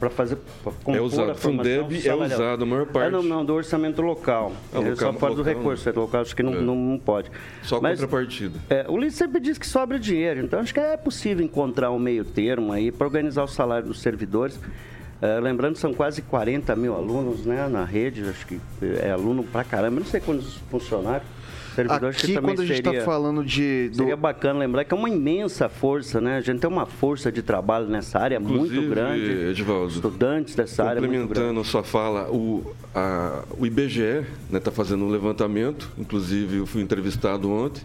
Para 0.00 0.10
fazer. 0.10 0.36
Pra 0.64 0.72
compor 0.82 0.96
É 0.96 1.00
usado. 1.00 1.30
a 1.30 1.34
Fundeb 1.36 2.08
é 2.08 2.12
usado 2.14 2.64
a 2.64 2.66
maior 2.66 2.86
parte. 2.86 3.06
É, 3.06 3.10
não, 3.10 3.22
não, 3.22 3.44
do 3.44 3.54
orçamento 3.54 4.02
local. 4.02 4.52
Ele 4.74 4.90
local- 4.90 5.12
só 5.12 5.18
fora 5.18 5.34
do 5.36 5.42
recurso. 5.44 5.88
né? 5.88 5.94
Local 5.94 6.22
acho 6.22 6.34
que 6.34 6.42
não, 6.42 6.54
É. 6.54 6.60
não, 6.60 6.74
não 6.74 6.98
pode. 6.98 7.30
Só 7.62 7.80
Mas, 7.80 8.00
contrapartida. 8.00 8.58
é, 8.68 8.84
o 8.88 8.96
Luiz 8.96 9.14
sempre 9.14 9.40
diz 9.40 9.56
que 9.58 9.66
sobra 9.66 9.96
dinheiro, 9.96 10.40
então 10.40 10.58
acho 10.58 10.74
que 10.74 10.80
é 10.80 10.96
possível 10.96 11.44
encontrar 11.44 11.92
um 11.92 11.98
meio 11.98 12.24
termo 12.24 12.72
aí 12.72 12.90
para 12.90 13.06
organizar 13.06 13.44
o 13.44 13.48
salário 13.48 13.86
dos 13.86 14.00
servidores. 14.02 14.58
É, 15.22 15.38
lembrando, 15.38 15.76
são 15.76 15.94
quase 15.94 16.20
40 16.22 16.74
mil 16.74 16.94
alunos 16.96 17.44
né, 17.46 17.68
na 17.68 17.84
rede, 17.84 18.24
acho 18.28 18.44
que 18.46 18.58
é 19.02 19.10
aluno 19.12 19.44
pra 19.44 19.62
caramba, 19.62 20.00
não 20.00 20.06
sei 20.06 20.18
quantos 20.18 20.56
funcionários. 20.68 21.28
Servidor, 21.74 22.08
acho 22.10 22.18
que 22.18 22.24
Aqui, 22.26 22.34
também 22.34 22.54
quando 22.54 22.60
a 22.60 22.66
gente 22.66 22.78
está 22.78 22.90
seria- 22.90 23.04
falando 23.04 23.44
de. 23.44 23.88
do- 23.90 23.96
Seria 23.96 24.16
bacana 24.16 24.58
lembrar 24.60 24.84
que 24.84 24.92
é 24.92 24.96
uma 24.96 25.08
imensa 25.08 25.68
força, 25.68 26.20
né? 26.20 26.36
A 26.36 26.40
gente 26.40 26.60
tem 26.60 26.68
uma 26.70 26.86
força 26.86 27.30
de 27.30 27.42
trabalho 27.42 27.86
nessa 27.86 28.18
área 28.18 28.38
muito 28.40 28.54
Inclusive, 28.66 28.88
grande. 28.88 29.30
Edivaldo, 29.50 29.92
Estudantes 29.92 30.54
dessa 30.54 30.84
área 30.84 31.00
muito 31.00 31.10
grande. 31.12 31.28
Complementando 31.28 31.60
a 31.60 31.64
sua 31.64 31.82
fala, 31.82 32.30
o, 32.30 32.72
a- 32.94 33.44
o 33.58 33.66
IBGE 33.66 34.24
está 34.52 34.70
fazendo 34.70 35.04
um 35.04 35.08
levantamento, 35.10 35.90
inclusive 35.98 36.56
eu 36.58 36.66
fui 36.66 36.82
entrevistado 36.82 37.50
ontem, 37.50 37.82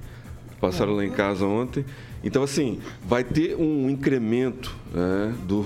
passaram 0.60 0.95
lá 0.95 1.06
em 1.06 1.12
casa 1.12 1.45
ontem. 1.45 1.86
Então, 2.24 2.41
assim, 2.41 2.80
vai 3.08 3.24
ter 3.24 3.56
um 3.56 3.88
incremento 3.88 4.76
né, 4.91 5.32
do, 5.48 5.63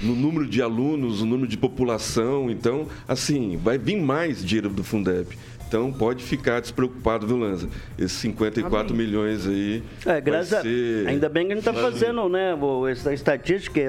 no 0.00 0.14
número 0.14 0.46
de 0.46 0.62
alunos, 0.62 1.20
no 1.20 1.26
número 1.26 1.48
de 1.48 1.56
população. 1.56 2.48
Então, 2.48 2.86
assim, 3.08 3.56
vai 3.60 3.76
vir 3.76 3.96
mais 4.00 4.44
dinheiro 4.44 4.68
do 4.68 4.84
Fundeb. 4.84 5.26
Então, 5.68 5.92
pode 5.92 6.22
ficar 6.22 6.60
despreocupado, 6.60 7.26
viu, 7.26 7.36
Lanza? 7.36 7.68
Esses 7.98 8.12
54 8.18 8.94
milhões 8.94 9.46
aí. 9.48 9.82
É, 10.04 10.20
graças 10.20 10.62
ser... 10.62 11.08
Ainda 11.08 11.28
bem 11.28 11.46
que 11.46 11.52
a 11.52 11.56
gente 11.56 11.68
está 11.68 11.72
fazendo, 11.82 12.28
né? 12.28 12.56
Essa 12.90 13.12
estatística, 13.12 13.80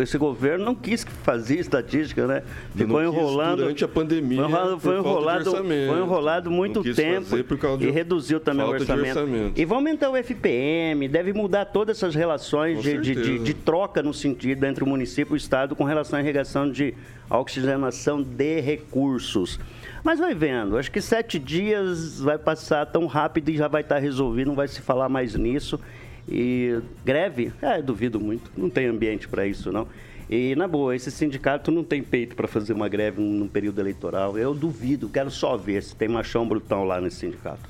esse 0.00 0.16
governo 0.16 0.64
não 0.64 0.74
quis 0.74 1.04
fazer 1.24 1.58
estatística, 1.58 2.26
né? 2.26 2.42
Ficou 2.74 3.02
enrolando. 3.02 3.58
durante 3.58 3.84
a 3.84 3.88
pandemia, 3.88 4.42
Foi 4.48 4.78
foi 4.78 4.98
enrolado, 4.98 5.50
foi 5.50 6.00
enrolado 6.00 6.50
muito 6.50 6.82
tempo 6.94 7.36
e 7.80 7.90
reduziu 7.90 8.38
também 8.38 8.64
o 8.64 8.68
orçamento. 8.70 9.18
orçamento. 9.18 9.60
E 9.60 9.64
vai 9.64 9.76
aumentar 9.76 10.10
o 10.10 10.16
FPM, 10.16 11.08
deve 11.08 11.32
mudar 11.32 11.64
todas 11.66 11.96
essas 11.98 12.14
relações 12.14 12.80
de, 12.82 12.98
de, 12.98 13.14
de- 13.14 13.38
de 13.40 13.54
troca 13.54 14.02
no 14.02 14.14
sentido 14.14 14.64
entre 14.64 14.84
o 14.84 14.86
município 14.86 15.32
e 15.32 15.36
o 15.36 15.36
Estado 15.36 15.74
com 15.74 15.84
relação 15.84 16.18
à 16.18 16.22
irrigação 16.22 16.70
de 16.70 16.94
oxigenação 17.28 18.22
de 18.22 18.60
recursos. 18.60 19.58
Mas 20.04 20.18
vai 20.18 20.34
vendo, 20.34 20.76
acho 20.76 20.90
que 20.92 21.00
sete 21.00 21.38
dias 21.38 22.20
vai 22.20 22.36
passar 22.36 22.84
tão 22.84 23.06
rápido 23.06 23.48
e 23.48 23.56
já 23.56 23.68
vai 23.68 23.80
estar 23.80 23.98
resolvido, 23.98 24.48
não 24.48 24.54
vai 24.54 24.68
se 24.68 24.82
falar 24.82 25.08
mais 25.08 25.34
nisso. 25.34 25.80
E 26.28 26.78
greve? 27.02 27.54
É, 27.62 27.80
duvido 27.80 28.20
muito, 28.20 28.50
não 28.54 28.68
tem 28.68 28.86
ambiente 28.86 29.26
para 29.26 29.46
isso 29.46 29.72
não. 29.72 29.88
E 30.28 30.54
na 30.56 30.68
boa, 30.68 30.94
esse 30.94 31.10
sindicato 31.10 31.70
não 31.70 31.82
tem 31.82 32.02
peito 32.02 32.36
para 32.36 32.46
fazer 32.46 32.74
uma 32.74 32.86
greve 32.86 33.20
num 33.22 33.48
período 33.48 33.80
eleitoral. 33.80 34.36
Eu 34.36 34.54
duvido, 34.54 35.08
quero 35.08 35.30
só 35.30 35.56
ver 35.56 35.82
se 35.82 35.96
tem 35.96 36.08
machão 36.08 36.46
brutão 36.46 36.84
lá 36.84 37.00
nesse 37.00 37.16
sindicato. 37.16 37.62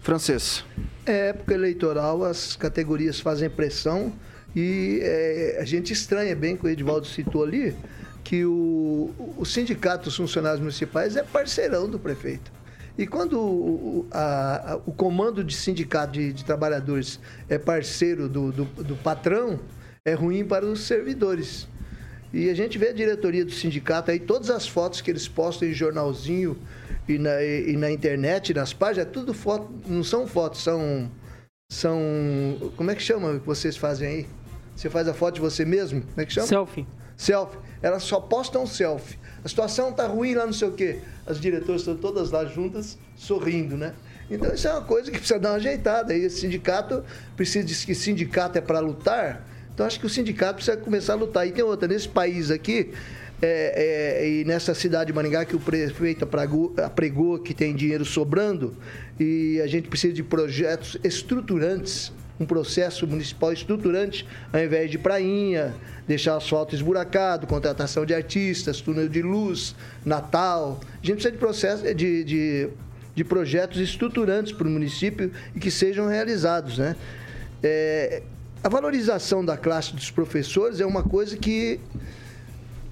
Francês. 0.00 0.64
É 1.04 1.28
época 1.28 1.52
eleitoral, 1.52 2.24
as 2.24 2.56
categorias 2.56 3.20
fazem 3.20 3.50
pressão 3.50 4.10
e 4.56 5.00
é, 5.02 5.58
a 5.60 5.64
gente 5.66 5.92
estranha 5.92 6.34
bem 6.34 6.56
que 6.56 6.64
o 6.64 6.68
Edivaldo 6.68 7.06
citou 7.06 7.42
ali 7.42 7.74
que 8.24 8.44
o, 8.44 9.10
o 9.36 9.44
sindicato 9.44 10.04
dos 10.04 10.16
funcionários 10.16 10.60
municipais 10.60 11.14
é 11.14 11.22
parceirão 11.22 11.88
do 11.88 11.98
prefeito. 11.98 12.50
E 12.96 13.06
quando 13.06 13.38
o, 13.38 14.06
a- 14.10 14.72
a- 14.72 14.76
o 14.86 14.92
comando 14.92 15.44
de 15.44 15.54
sindicato 15.54 16.12
de, 16.14 16.32
de 16.32 16.44
trabalhadores 16.44 17.20
é 17.48 17.58
parceiro 17.58 18.28
do, 18.28 18.50
do, 18.50 18.64
do 18.82 18.96
patrão, 18.96 19.60
é 20.06 20.14
ruim 20.14 20.44
para 20.44 20.64
os 20.64 20.80
servidores. 20.80 21.68
E 22.32 22.48
a 22.50 22.54
gente 22.54 22.78
vê 22.78 22.88
a 22.88 22.92
diretoria 22.92 23.44
do 23.44 23.52
sindicato 23.52 24.10
aí, 24.10 24.18
todas 24.18 24.48
as 24.50 24.66
fotos 24.66 25.00
que 25.00 25.10
eles 25.10 25.28
postam 25.28 25.68
em 25.68 25.72
jornalzinho 25.72 26.56
e 27.08 27.18
na, 27.18 27.42
e 27.42 27.72
e 27.72 27.76
na 27.76 27.90
internet, 27.90 28.54
nas 28.54 28.72
páginas, 28.72 29.06
é 29.06 29.10
tudo 29.10 29.34
foto, 29.34 29.70
não 29.86 30.02
são 30.02 30.26
fotos, 30.26 30.62
são. 30.62 31.10
São. 31.70 32.72
Como 32.76 32.90
é 32.90 32.94
que 32.94 33.02
chama 33.02 33.38
que 33.38 33.46
vocês 33.46 33.76
fazem 33.76 34.08
aí? 34.08 34.26
Você 34.76 34.88
faz 34.90 35.08
a 35.08 35.14
foto 35.14 35.36
de 35.36 35.40
você 35.40 35.64
mesmo? 35.64 36.02
Como 36.02 36.20
é 36.20 36.24
que 36.26 36.32
chama? 36.32 36.46
Selfie. 36.46 36.86
Selfie. 37.16 37.58
Elas 37.84 38.02
só 38.04 38.18
postam 38.18 38.66
selfie. 38.66 39.18
A 39.44 39.48
situação 39.48 39.92
tá 39.92 40.06
ruim 40.06 40.32
lá, 40.32 40.46
não 40.46 40.54
sei 40.54 40.68
o 40.68 40.72
quê. 40.72 41.00
As 41.26 41.38
diretoras 41.38 41.82
estão 41.82 41.94
todas 41.94 42.30
lá 42.30 42.46
juntas, 42.46 42.96
sorrindo, 43.14 43.76
né? 43.76 43.92
Então 44.30 44.54
isso 44.54 44.66
é 44.66 44.72
uma 44.72 44.80
coisa 44.80 45.10
que 45.10 45.18
precisa 45.18 45.38
dar 45.38 45.50
uma 45.50 45.56
ajeitada. 45.56 46.16
E 46.16 46.24
esse 46.24 46.40
sindicato 46.40 47.04
precisa 47.36 47.62
dizer 47.62 47.84
que 47.84 47.94
sindicato 47.94 48.56
é 48.56 48.62
para 48.62 48.80
lutar. 48.80 49.46
Então 49.74 49.84
acho 49.84 50.00
que 50.00 50.06
o 50.06 50.08
sindicato 50.08 50.54
precisa 50.54 50.78
começar 50.78 51.12
a 51.12 51.16
lutar. 51.16 51.46
E 51.46 51.52
tem 51.52 51.62
outra, 51.62 51.86
nesse 51.86 52.08
país 52.08 52.50
aqui, 52.50 52.90
é, 53.42 54.22
é, 54.22 54.28
e 54.30 54.44
nessa 54.46 54.72
cidade 54.72 55.08
de 55.08 55.12
Maringá 55.12 55.44
que 55.44 55.54
o 55.54 55.60
prefeito 55.60 56.24
apregou, 56.24 56.72
apregou 56.82 57.38
que 57.38 57.52
tem 57.52 57.74
dinheiro 57.74 58.06
sobrando, 58.06 58.74
e 59.20 59.60
a 59.60 59.66
gente 59.66 59.88
precisa 59.88 60.14
de 60.14 60.22
projetos 60.22 60.96
estruturantes 61.04 62.10
um 62.38 62.44
processo 62.44 63.06
municipal 63.06 63.52
estruturante, 63.52 64.26
ao 64.52 64.60
invés 64.60 64.90
de 64.90 64.98
prainha, 64.98 65.74
deixar 66.06 66.36
asfalto 66.36 66.74
esburacado, 66.74 67.46
contratação 67.46 68.04
de 68.04 68.14
artistas, 68.14 68.80
túnel 68.80 69.08
de 69.08 69.22
luz, 69.22 69.74
Natal. 70.04 70.80
A 71.02 71.06
gente 71.06 71.14
precisa 71.14 71.32
de, 71.32 71.38
processo, 71.38 71.94
de, 71.94 72.24
de, 72.24 72.68
de 73.14 73.24
projetos 73.24 73.80
estruturantes 73.80 74.52
para 74.52 74.66
o 74.66 74.70
município 74.70 75.30
e 75.54 75.60
que 75.60 75.70
sejam 75.70 76.06
realizados. 76.06 76.78
Né? 76.78 76.96
É, 77.62 78.22
a 78.62 78.68
valorização 78.68 79.44
da 79.44 79.56
classe 79.56 79.94
dos 79.94 80.10
professores 80.10 80.80
é 80.80 80.86
uma 80.86 81.02
coisa 81.02 81.36
que 81.36 81.78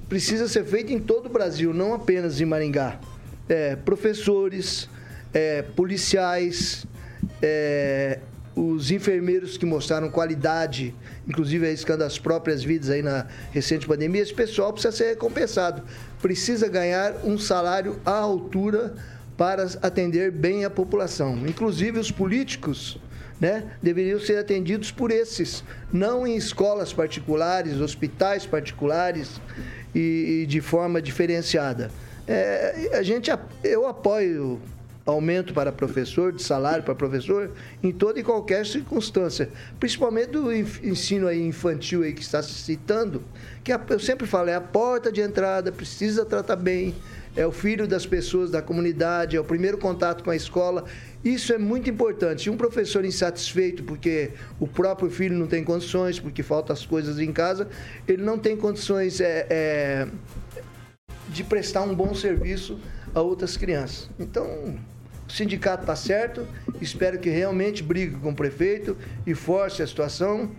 precisa 0.08 0.46
ser 0.46 0.64
feita 0.64 0.92
em 0.92 1.00
todo 1.00 1.26
o 1.26 1.28
Brasil, 1.30 1.74
não 1.74 1.94
apenas 1.94 2.40
em 2.40 2.44
Maringá. 2.44 3.00
É, 3.48 3.74
professores, 3.76 4.88
é, 5.32 5.62
policiais, 5.62 6.86
é, 7.40 8.18
os 8.54 8.90
enfermeiros 8.90 9.56
que 9.56 9.64
mostraram 9.64 10.10
qualidade, 10.10 10.94
inclusive 11.26 11.66
arriscando 11.66 12.04
as 12.04 12.18
próprias 12.18 12.62
vidas 12.62 12.90
aí 12.90 13.02
na 13.02 13.26
recente 13.50 13.86
pandemia, 13.86 14.22
esse 14.22 14.34
pessoal 14.34 14.72
precisa 14.72 14.94
ser 14.94 15.08
recompensado. 15.10 15.82
Precisa 16.20 16.68
ganhar 16.68 17.14
um 17.24 17.38
salário 17.38 17.98
à 18.04 18.12
altura 18.12 18.94
para 19.36 19.64
atender 19.80 20.30
bem 20.30 20.64
a 20.64 20.70
população. 20.70 21.46
Inclusive 21.46 21.98
os 21.98 22.10
políticos 22.10 22.98
né, 23.40 23.72
deveriam 23.82 24.20
ser 24.20 24.38
atendidos 24.38 24.92
por 24.92 25.10
esses, 25.10 25.64
não 25.92 26.26
em 26.26 26.36
escolas 26.36 26.92
particulares, 26.92 27.80
hospitais 27.80 28.46
particulares 28.46 29.40
e, 29.94 30.42
e 30.42 30.46
de 30.46 30.60
forma 30.60 31.02
diferenciada. 31.02 31.90
É, 32.28 32.90
a 32.92 33.02
gente, 33.02 33.30
eu 33.64 33.86
apoio 33.86 34.60
aumento 35.04 35.52
para 35.52 35.72
professor, 35.72 36.32
de 36.32 36.42
salário 36.42 36.84
para 36.84 36.94
professor, 36.94 37.50
em 37.82 37.90
toda 37.90 38.20
e 38.20 38.22
qualquer 38.22 38.64
circunstância. 38.66 39.50
Principalmente 39.80 40.30
do 40.30 40.52
ensino 40.52 41.26
aí 41.26 41.44
infantil 41.44 42.02
aí 42.02 42.12
que 42.12 42.22
está 42.22 42.42
se 42.42 42.54
citando, 42.54 43.22
que 43.64 43.72
eu 43.72 43.98
sempre 43.98 44.26
falo, 44.26 44.48
é 44.48 44.54
a 44.54 44.60
porta 44.60 45.10
de 45.10 45.20
entrada, 45.20 45.72
precisa 45.72 46.24
tratar 46.24 46.56
bem, 46.56 46.94
é 47.34 47.46
o 47.46 47.52
filho 47.52 47.86
das 47.88 48.04
pessoas 48.04 48.50
da 48.50 48.60
comunidade, 48.60 49.36
é 49.36 49.40
o 49.40 49.44
primeiro 49.44 49.78
contato 49.78 50.22
com 50.22 50.30
a 50.30 50.36
escola. 50.36 50.84
Isso 51.24 51.52
é 51.52 51.58
muito 51.58 51.88
importante. 51.88 52.50
Um 52.50 52.56
professor 52.56 53.04
insatisfeito 53.04 53.82
porque 53.84 54.32
o 54.60 54.66
próprio 54.66 55.10
filho 55.10 55.36
não 55.36 55.46
tem 55.46 55.64
condições, 55.64 56.20
porque 56.20 56.42
faltam 56.42 56.74
as 56.74 56.84
coisas 56.84 57.18
em 57.18 57.32
casa, 57.32 57.68
ele 58.06 58.22
não 58.22 58.38
tem 58.38 58.56
condições 58.56 59.20
é, 59.20 59.46
é, 59.48 60.08
de 61.28 61.42
prestar 61.42 61.82
um 61.82 61.94
bom 61.94 62.14
serviço 62.14 62.78
a 63.14 63.20
outras 63.20 63.56
crianças. 63.56 64.10
Então, 64.18 64.76
o 65.32 65.34
sindicato 65.34 65.84
está 65.84 65.96
certo, 65.96 66.46
espero 66.78 67.18
que 67.18 67.30
realmente 67.30 67.82
brigue 67.82 68.16
com 68.16 68.30
o 68.30 68.34
prefeito 68.34 68.96
e 69.26 69.34
force 69.34 69.82
a 69.82 69.86
situação. 69.86 70.50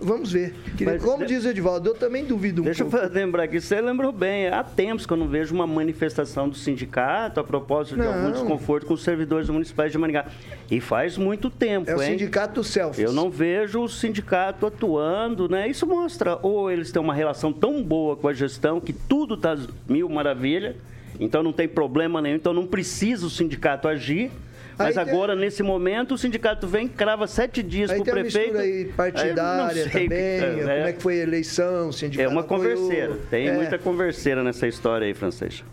Vamos 0.00 0.30
ver. 0.30 0.54
Mas, 0.80 1.02
Como 1.02 1.26
diz 1.26 1.44
o 1.44 1.48
Edivaldo, 1.48 1.90
eu 1.90 1.94
também 1.96 2.24
duvido 2.24 2.62
um 2.62 2.64
deixa 2.64 2.84
pouco. 2.84 2.96
Deixa 2.96 3.12
eu 3.12 3.20
lembrar 3.20 3.42
aqui, 3.42 3.60
você 3.60 3.80
lembrou 3.80 4.12
bem, 4.12 4.46
há 4.46 4.62
tempos 4.62 5.04
que 5.04 5.12
eu 5.12 5.16
não 5.16 5.26
vejo 5.26 5.52
uma 5.52 5.66
manifestação 5.66 6.48
do 6.48 6.54
sindicato 6.54 7.40
a 7.40 7.42
propósito 7.42 7.96
de 7.96 8.02
não. 8.02 8.14
algum 8.14 8.30
desconforto 8.30 8.86
com 8.86 8.94
os 8.94 9.02
servidores 9.02 9.48
municipais 9.48 9.90
de 9.90 9.98
Maringá. 9.98 10.26
E 10.70 10.80
faz 10.80 11.18
muito 11.18 11.50
tempo, 11.50 11.90
É 11.90 11.96
o 11.96 12.00
hein? 12.00 12.10
sindicato 12.12 12.60
do 12.60 12.64
Selfies. 12.64 13.04
Eu 13.04 13.12
não 13.12 13.28
vejo 13.28 13.82
o 13.82 13.88
sindicato 13.88 14.66
atuando, 14.66 15.48
né? 15.48 15.66
Isso 15.68 15.84
mostra 15.84 16.38
ou 16.42 16.70
eles 16.70 16.92
têm 16.92 17.02
uma 17.02 17.14
relação 17.14 17.52
tão 17.52 17.82
boa 17.82 18.16
com 18.16 18.28
a 18.28 18.32
gestão 18.32 18.80
que 18.80 18.92
tudo 18.92 19.34
está 19.34 19.58
mil 19.88 20.08
maravilha, 20.08 20.76
então 21.18 21.42
não 21.42 21.52
tem 21.52 21.68
problema 21.68 22.20
nenhum, 22.22 22.36
então 22.36 22.52
não 22.52 22.66
precisa 22.66 23.26
o 23.26 23.30
sindicato 23.30 23.88
agir. 23.88 24.30
Mas 24.78 24.96
aí 24.96 25.08
agora, 25.08 25.32
tem... 25.32 25.44
nesse 25.44 25.60
momento, 25.62 26.14
o 26.14 26.18
sindicato 26.18 26.68
vem, 26.68 26.86
crava 26.86 27.26
sete 27.26 27.64
dias 27.64 27.90
para 27.90 28.00
o 28.00 28.04
prefeito. 28.04 28.58
Aí 28.58 28.84
partidária 28.84 29.84
aí 29.84 29.90
também, 29.90 30.18
é, 30.18 30.56
como 30.60 30.70
é 30.70 30.92
que 30.92 31.02
foi 31.02 31.20
a 31.20 31.22
eleição, 31.24 31.88
o 31.88 31.92
sindicato 31.92 32.28
É 32.28 32.32
uma 32.32 32.44
converseira, 32.44 33.18
tem 33.28 33.48
é. 33.48 33.52
muita 33.52 33.76
converseira 33.76 34.44
nessa 34.44 34.68
história 34.68 35.06
aí, 35.06 35.14
francês. 35.14 35.64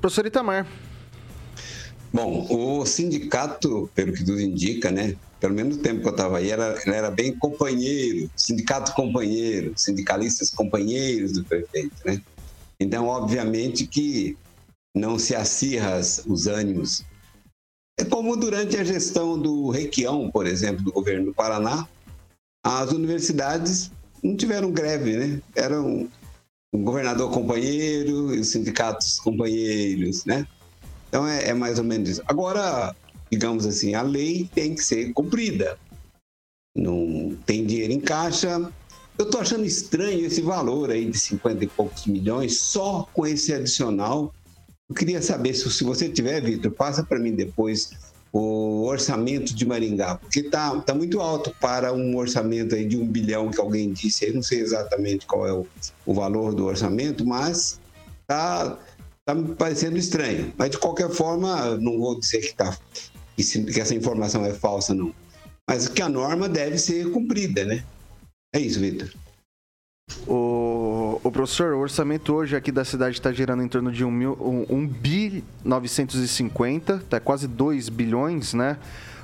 Professor 0.00 0.26
Itamar. 0.26 0.66
Bom, 2.12 2.46
o 2.50 2.84
sindicato, 2.84 3.90
pelo 3.94 4.12
que 4.12 4.24
tudo 4.24 4.40
indica, 4.40 4.90
né? 4.90 5.16
Pelo 5.40 5.54
menos 5.54 5.76
no 5.76 5.82
tempo 5.82 6.00
que 6.00 6.08
eu 6.08 6.12
estava 6.12 6.38
aí, 6.38 6.50
era, 6.50 6.78
era 6.86 7.10
bem 7.10 7.32
companheiro, 7.32 8.30
sindicato 8.36 8.92
companheiro, 8.94 9.72
sindicalistas 9.76 10.50
companheiros 10.50 11.32
do 11.32 11.44
prefeito, 11.44 11.96
né? 12.04 12.20
Então, 12.78 13.06
obviamente 13.06 13.86
que 13.86 14.36
não 14.96 15.18
se 15.18 15.34
acirra 15.34 16.00
os 16.26 16.46
ânimos. 16.46 17.04
É 18.00 18.04
como 18.04 18.34
durante 18.34 18.78
a 18.78 18.84
gestão 18.84 19.38
do 19.38 19.68
Requião, 19.68 20.30
por 20.30 20.46
exemplo, 20.46 20.82
do 20.82 20.90
governo 20.90 21.26
do 21.26 21.34
Paraná, 21.34 21.86
as 22.64 22.92
universidades 22.92 23.90
não 24.22 24.34
tiveram 24.34 24.72
greve, 24.72 25.16
né? 25.16 25.42
Eram 25.54 26.08
o 26.74 26.78
governador 26.78 27.30
companheiro 27.30 28.34
e 28.34 28.40
os 28.40 28.48
sindicatos 28.48 29.20
companheiros, 29.20 30.24
né? 30.24 30.46
Então 31.08 31.26
é, 31.26 31.48
é 31.50 31.54
mais 31.54 31.78
ou 31.78 31.84
menos 31.84 32.08
isso. 32.08 32.22
Agora, 32.26 32.96
digamos 33.30 33.66
assim, 33.66 33.94
a 33.94 34.02
lei 34.02 34.48
tem 34.54 34.74
que 34.74 34.82
ser 34.82 35.12
cumprida. 35.12 35.78
Não 36.74 37.36
tem 37.44 37.66
dinheiro 37.66 37.92
em 37.92 38.00
caixa. 38.00 38.72
Eu 39.18 39.26
estou 39.26 39.40
achando 39.40 39.64
estranho 39.64 40.26
esse 40.26 40.40
valor 40.40 40.90
aí 40.90 41.08
de 41.08 41.18
50 41.18 41.64
e 41.64 41.68
poucos 41.68 42.06
milhões 42.06 42.60
só 42.60 43.08
com 43.12 43.26
esse 43.26 43.52
adicional 43.52 44.34
eu 44.88 44.94
queria 44.94 45.20
saber 45.20 45.54
se, 45.54 45.70
se 45.70 45.84
você 45.84 46.08
tiver, 46.08 46.40
Vitor, 46.40 46.70
passa 46.72 47.02
para 47.02 47.18
mim 47.18 47.32
depois 47.32 47.90
o 48.32 48.84
orçamento 48.84 49.54
de 49.54 49.64
Maringá, 49.64 50.16
porque 50.16 50.40
está 50.40 50.78
tá 50.80 50.94
muito 50.94 51.20
alto 51.20 51.54
para 51.60 51.92
um 51.92 52.16
orçamento 52.16 52.74
aí 52.74 52.84
de 52.84 52.96
um 52.96 53.06
bilhão 53.06 53.50
que 53.50 53.60
alguém 53.60 53.92
disse, 53.92 54.26
eu 54.26 54.34
não 54.34 54.42
sei 54.42 54.60
exatamente 54.60 55.26
qual 55.26 55.46
é 55.46 55.52
o, 55.52 55.66
o 56.04 56.12
valor 56.14 56.54
do 56.54 56.66
orçamento, 56.66 57.24
mas 57.24 57.80
está 58.20 58.78
tá 59.24 59.34
me 59.34 59.54
parecendo 59.54 59.96
estranho. 59.96 60.52
Mas 60.56 60.70
de 60.70 60.78
qualquer 60.78 61.08
forma, 61.10 61.76
não 61.78 61.98
vou 61.98 62.18
dizer 62.18 62.40
que, 62.40 62.54
tá, 62.54 62.76
que, 63.34 63.42
se, 63.42 63.64
que 63.64 63.80
essa 63.80 63.94
informação 63.94 64.44
é 64.44 64.52
falsa, 64.52 64.92
não. 64.92 65.14
Mas 65.68 65.88
que 65.88 66.02
a 66.02 66.08
norma 66.08 66.48
deve 66.48 66.78
ser 66.78 67.10
cumprida, 67.10 67.64
né? 67.64 67.82
É 68.54 68.60
isso, 68.60 68.78
Vitor. 68.78 69.08
O, 70.26 71.20
o 71.22 71.30
professor, 71.32 71.74
o 71.74 71.80
orçamento 71.80 72.32
hoje 72.32 72.54
aqui 72.54 72.70
da 72.70 72.84
cidade 72.84 73.16
está 73.16 73.32
girando 73.32 73.62
em 73.62 73.68
torno 73.68 73.90
de 73.90 74.04
1 74.04 74.10
mil, 74.10 74.32
um, 74.40 74.76
um 74.76 74.86
bi 74.86 75.44
950, 75.64 77.04
tá 77.08 77.20
quase 77.20 77.48
2 77.48 77.88
bilhões, 77.88 78.54
né? 78.54 78.76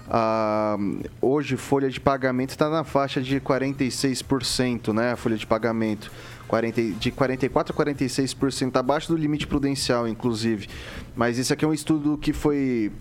Ah, 0.08 0.76
hoje 1.20 1.56
folha 1.56 1.88
de 1.88 2.00
pagamento 2.00 2.50
está 2.50 2.68
na 2.68 2.82
faixa 2.82 3.20
de 3.20 3.40
46%, 3.40 4.92
né? 4.92 5.12
A 5.12 5.16
folha 5.16 5.36
de 5.36 5.46
pagamento 5.46 6.10
40, 6.48 6.82
de 6.82 7.10
44 7.10 7.72
a 7.72 7.84
46%, 7.84 8.76
abaixo 8.76 9.08
do 9.08 9.16
limite 9.16 9.46
prudencial, 9.46 10.08
inclusive. 10.08 10.68
Mas 11.14 11.38
isso 11.38 11.52
aqui 11.52 11.64
é 11.64 11.68
um 11.68 11.74
estudo 11.74 12.18
que 12.18 12.32
foi 12.32 12.92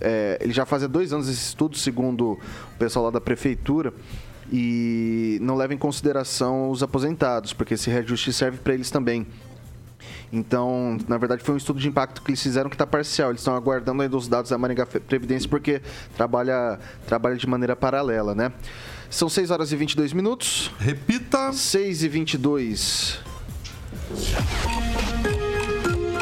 é, 0.00 0.38
ele 0.40 0.52
já 0.52 0.66
fazia 0.66 0.88
dois 0.88 1.12
anos 1.12 1.28
esse 1.28 1.46
estudo, 1.48 1.78
segundo 1.78 2.32
o 2.32 2.78
pessoal 2.78 3.06
lá 3.06 3.10
da 3.10 3.20
prefeitura 3.20 3.92
e 4.56 5.36
não 5.42 5.56
leva 5.56 5.74
em 5.74 5.76
consideração 5.76 6.70
os 6.70 6.80
aposentados, 6.80 7.52
porque 7.52 7.74
esse 7.74 7.90
reajuste 7.90 8.32
serve 8.32 8.58
para 8.58 8.72
eles 8.72 8.88
também. 8.88 9.26
Então, 10.32 10.96
na 11.08 11.18
verdade, 11.18 11.42
foi 11.42 11.56
um 11.56 11.58
estudo 11.58 11.80
de 11.80 11.88
impacto 11.88 12.22
que 12.22 12.30
eles 12.30 12.40
fizeram 12.40 12.70
que 12.70 12.76
está 12.76 12.86
parcial. 12.86 13.30
Eles 13.30 13.40
estão 13.40 13.56
aguardando 13.56 14.00
ainda 14.00 14.16
os 14.16 14.28
dados 14.28 14.52
da 14.52 14.56
Maringá 14.56 14.86
Previdência 14.86 15.48
porque 15.50 15.82
trabalha, 16.16 16.78
trabalha 17.04 17.34
de 17.34 17.48
maneira 17.48 17.74
paralela, 17.74 18.32
né? 18.32 18.52
São 19.10 19.28
6 19.28 19.50
horas 19.50 19.72
e 19.72 19.76
22 19.76 20.12
minutos. 20.12 20.70
Repita. 20.78 21.52
6 21.52 22.04
e 22.04 22.08
22. 22.08 23.18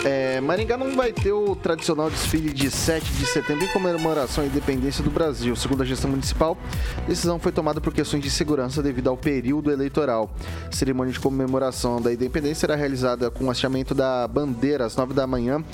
É, 0.04 0.40
Maringá 0.40 0.76
não 0.76 0.96
vai 0.96 1.12
ter 1.12 1.32
o 1.32 1.54
tradicional 1.54 2.10
desfile 2.10 2.52
de 2.52 2.68
7 2.68 3.12
de 3.12 3.24
setembro 3.24 3.64
em 3.64 3.68
comemoração 3.68 4.42
à 4.42 4.46
independência 4.48 5.02
do 5.04 5.10
Brasil. 5.10 5.54
Segundo 5.54 5.82
a 5.82 5.86
gestão 5.86 6.10
municipal, 6.10 6.58
a 6.98 7.08
decisão 7.08 7.38
foi 7.38 7.52
tomada 7.52 7.80
por 7.80 7.94
questões 7.94 8.20
de 8.20 8.28
segurança 8.28 8.82
devido 8.82 9.08
ao 9.08 9.16
período 9.16 9.70
eleitoral. 9.70 10.34
A 10.66 10.74
cerimônia 10.74 11.12
de 11.12 11.20
comemoração 11.20 12.00
da 12.00 12.12
independência 12.12 12.62
será 12.62 12.74
realizada 12.74 13.30
com 13.30 13.44
o 13.44 13.50
hasteamento 13.50 13.94
da 13.94 14.26
bandeira 14.26 14.84
às 14.86 14.96
9 14.96 15.14
da 15.14 15.24
manhã 15.24 15.64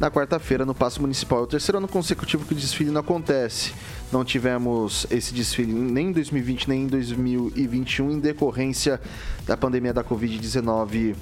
na 0.00 0.10
quarta-feira 0.10 0.64
no 0.64 0.74
Paço 0.74 1.02
Municipal. 1.02 1.40
É 1.40 1.42
o 1.42 1.46
terceiro 1.46 1.76
ano 1.76 1.88
consecutivo 1.88 2.46
que 2.46 2.52
o 2.52 2.56
desfile 2.56 2.90
não 2.90 3.00
acontece. 3.02 3.74
Não 4.10 4.24
tivemos 4.24 5.06
esse 5.10 5.34
desfile 5.34 5.72
nem 5.72 6.08
em 6.08 6.12
2020 6.12 6.68
nem 6.68 6.82
em 6.84 6.86
2021 6.86 8.12
em 8.12 8.18
decorrência 8.18 8.98
da 9.46 9.56
pandemia 9.56 9.92
da 9.92 10.02
Covid-19 10.02 11.14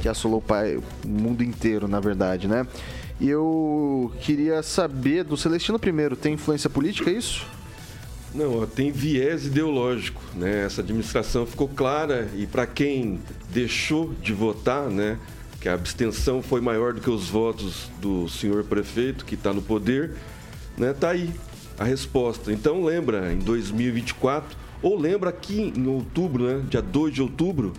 que 0.00 0.08
assolou 0.08 0.38
o, 0.38 0.42
pai, 0.42 0.76
o 0.76 1.08
mundo 1.08 1.42
inteiro, 1.42 1.86
na 1.86 2.00
verdade, 2.00 2.48
né? 2.48 2.66
E 3.20 3.28
eu 3.28 4.12
queria 4.20 4.62
saber 4.62 5.24
do 5.24 5.36
Celestino 5.36 5.78
primeiro, 5.78 6.16
tem 6.16 6.34
influência 6.34 6.68
política 6.68 7.10
é 7.10 7.14
isso? 7.14 7.46
Não, 8.34 8.66
tem 8.66 8.90
viés 8.90 9.46
ideológico, 9.46 10.22
né? 10.34 10.64
Essa 10.64 10.80
administração 10.80 11.44
ficou 11.44 11.68
clara 11.68 12.28
e 12.34 12.46
para 12.46 12.66
quem 12.66 13.20
deixou 13.50 14.14
de 14.22 14.32
votar, 14.32 14.88
né? 14.88 15.18
Que 15.60 15.68
a 15.68 15.74
abstenção 15.74 16.42
foi 16.42 16.60
maior 16.60 16.94
do 16.94 17.00
que 17.00 17.10
os 17.10 17.28
votos 17.28 17.90
do 18.00 18.28
senhor 18.28 18.64
prefeito 18.64 19.24
que 19.24 19.34
está 19.34 19.52
no 19.52 19.60
poder, 19.60 20.12
né? 20.78 20.94
Tá 20.94 21.10
aí 21.10 21.30
a 21.78 21.84
resposta. 21.84 22.50
Então 22.52 22.82
lembra, 22.82 23.32
em 23.32 23.38
2024 23.38 24.56
ou 24.82 24.98
lembra 24.98 25.30
aqui 25.30 25.72
em 25.76 25.86
outubro, 25.86 26.44
né? 26.44 26.64
Dia 26.68 26.82
2 26.82 27.14
de 27.14 27.22
outubro, 27.22 27.72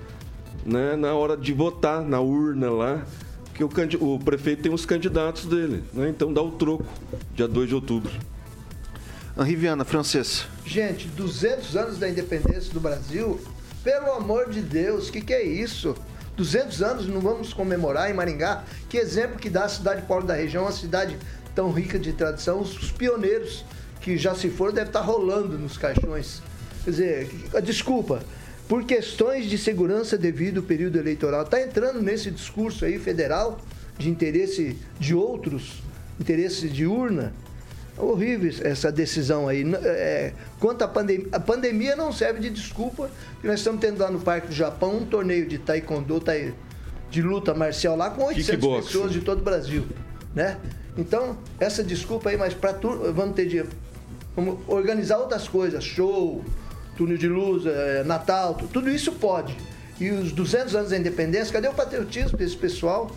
né, 0.66 0.96
na 0.96 1.14
hora 1.14 1.36
de 1.36 1.54
votar 1.54 2.02
na 2.02 2.20
urna 2.20 2.70
lá, 2.70 3.06
que 3.54 3.64
o, 3.64 3.70
o 4.02 4.20
prefeito 4.20 4.64
tem 4.64 4.74
os 4.74 4.86
candidatos 4.86 5.46
dele. 5.46 5.84
Né? 5.94 6.10
Então 6.10 6.34
dá 6.34 6.42
o 6.42 6.52
troco, 6.52 6.86
dia 7.36 7.48
2 7.48 7.70
de 7.70 7.76
outubro. 7.76 8.12
Henri 9.38 9.56
Viana, 9.56 9.84
francês. 9.84 10.46
Gente, 10.66 11.08
200 11.08 11.76
anos 11.76 11.98
da 11.98 12.08
independência 12.08 12.72
do 12.74 12.80
Brasil, 12.80 13.40
pelo 13.84 14.12
amor 14.14 14.50
de 14.50 14.62
Deus, 14.62 15.10
o 15.10 15.12
que, 15.12 15.22
que 15.22 15.34
é 15.34 15.44
isso? 15.44 15.96
200 16.38 16.82
anos 16.82 17.08
não 17.08 17.20
vamos 17.20 17.54
comemorar 17.54 18.10
em 18.10 18.14
Maringá? 18.14 18.64
Que 18.90 18.98
exemplo 18.98 19.38
que 19.38 19.50
dá 19.50 19.66
a 19.66 19.70
cidade 19.70 20.04
polo 20.04 20.26
da 20.26 20.36
região, 20.36 20.64
uma 20.64 20.72
cidade 20.72 21.18
tão 21.54 21.72
rica 21.72 22.00
de 22.00 22.14
tradição, 22.14 22.62
os 22.62 22.92
pioneiros 22.92 23.66
que 24.02 24.18
já 24.18 24.36
se 24.36 24.50
foram 24.50 24.74
devem 24.74 24.90
estar 24.90 25.02
rolando 25.02 25.58
nos 25.58 25.78
caixões. 25.78 26.42
Quer 26.84 26.90
dizer, 26.90 27.30
desculpa, 27.64 28.22
por 28.68 28.86
questões 28.86 29.46
de 29.50 29.58
segurança 29.58 30.18
devido 30.18 30.58
ao 30.58 30.64
período 30.64 30.98
eleitoral, 30.98 31.44
está 31.44 31.62
entrando 31.62 32.02
nesse 32.02 32.32
discurso 32.32 32.86
aí 32.86 32.98
federal 32.98 33.60
de 33.98 34.10
interesse 34.10 34.78
de 35.00 35.14
outros, 35.14 35.84
interesse 36.20 36.70
de 36.70 36.86
urna. 36.86 37.34
É 37.98 38.02
horrível 38.02 38.52
essa 38.64 38.92
decisão 38.92 39.48
aí. 39.48 39.64
É, 39.84 40.34
quanto 40.60 40.84
à 40.84 40.88
pandemia, 40.88 41.28
a 41.32 41.40
pandemia 41.40 41.96
não 41.96 42.12
serve 42.12 42.40
de 42.40 42.50
desculpa, 42.50 43.12
nós 43.44 43.60
estamos 43.60 43.80
tendo 43.80 44.00
lá 44.00 44.10
no 44.10 44.20
Parque 44.20 44.48
do 44.48 44.54
Japão 44.54 44.98
um 44.98 45.06
torneio 45.06 45.48
de 45.48 45.60
taekwondo, 45.60 46.22
de 47.12 47.22
luta 47.22 47.54
marcial 47.54 47.96
lá 47.96 48.10
com 48.10 48.24
800 48.24 48.50
Kickbox. 48.50 48.86
pessoas 48.88 49.12
de 49.12 49.22
todo 49.22 49.40
o 49.40 49.44
Brasil, 49.44 49.86
né? 50.34 50.58
Então, 50.98 51.38
essa 51.60 51.84
desculpa 51.84 52.30
aí, 52.30 52.38
mas 52.38 52.54
para 52.54 52.74
tudo, 52.74 53.14
vamos 53.14 53.36
ter 53.36 53.46
dia, 53.46 53.68
vamos 54.36 54.58
organizar 54.68 55.20
outras 55.20 55.48
coisas, 55.48 55.84
show, 55.84 56.44
túnel 56.98 57.18
de 57.18 57.28
luz, 57.28 57.66
é, 57.66 58.04
Natal, 58.04 58.54
tu- 58.56 58.68
tudo 58.68 58.90
isso 58.90 59.12
pode. 59.14 59.56
E 60.00 60.10
os 60.12 60.32
200 60.32 60.76
anos 60.76 60.90
da 60.90 60.98
independência, 60.98 61.54
cadê 61.54 61.68
o 61.68 61.74
patriotismo 61.74 62.38
desse 62.38 62.56
pessoal? 62.58 63.10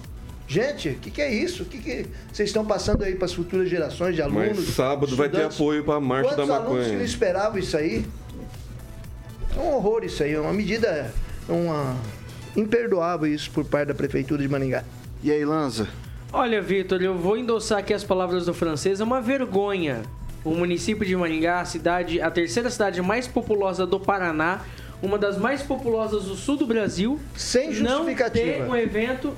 Gente, 0.48 0.90
o 0.90 0.94
que, 0.96 1.10
que 1.10 1.20
é 1.22 1.32
isso? 1.32 1.64
O 1.64 1.66
que, 1.66 1.78
que 1.78 2.06
vocês 2.32 2.48
estão 2.50 2.64
passando 2.64 3.02
aí 3.02 3.16
para 3.16 3.24
as 3.24 3.32
futuras 3.32 3.68
gerações 3.68 4.14
de 4.14 4.22
alunos? 4.22 4.56
Mas 4.58 4.68
sábado 4.74 5.16
vai 5.16 5.28
ter 5.28 5.36
estudantes? 5.38 5.56
apoio 5.56 5.82
para 5.84 5.94
a 5.94 6.00
marcha 6.00 6.30
da 6.30 6.36
Quantos 6.36 6.50
alunos 6.50 6.72
que 6.74 6.78
maconha. 6.82 6.98
não 6.98 7.04
esperavam 7.04 7.58
isso 7.58 7.76
aí? 7.76 8.06
É 9.56 9.60
um 9.60 9.74
horror 9.74 10.04
isso 10.04 10.22
aí, 10.22 10.34
é 10.34 10.40
uma 10.40 10.52
medida 10.52 11.12
uma 11.48 11.96
imperdoável 12.56 13.32
isso 13.32 13.50
por 13.50 13.64
parte 13.64 13.88
da 13.88 13.94
prefeitura 13.94 14.40
de 14.42 14.48
Maringá. 14.48 14.84
E 15.22 15.30
aí, 15.32 15.44
Lanza? 15.44 15.88
Olha, 16.32 16.60
Vitor, 16.60 17.00
eu 17.02 17.16
vou 17.16 17.36
endossar 17.36 17.78
aqui 17.78 17.94
as 17.94 18.04
palavras 18.04 18.46
do 18.46 18.52
francês. 18.54 19.00
É 19.00 19.04
uma 19.04 19.20
vergonha 19.20 20.02
o 20.46 20.54
município 20.54 21.04
de 21.04 21.16
Maringá, 21.16 21.60
a 21.60 21.64
cidade, 21.64 22.20
a 22.20 22.30
terceira 22.30 22.70
cidade 22.70 23.02
mais 23.02 23.26
populosa 23.26 23.84
do 23.84 23.98
Paraná, 23.98 24.60
uma 25.02 25.18
das 25.18 25.36
mais 25.36 25.60
populosas 25.60 26.24
do 26.24 26.36
sul 26.36 26.56
do 26.56 26.66
Brasil, 26.66 27.20
Sem 27.34 27.74
não 27.80 27.98
justificativa. 27.98 28.44
ter 28.44 28.62
um 28.62 28.76
evento 28.76 29.34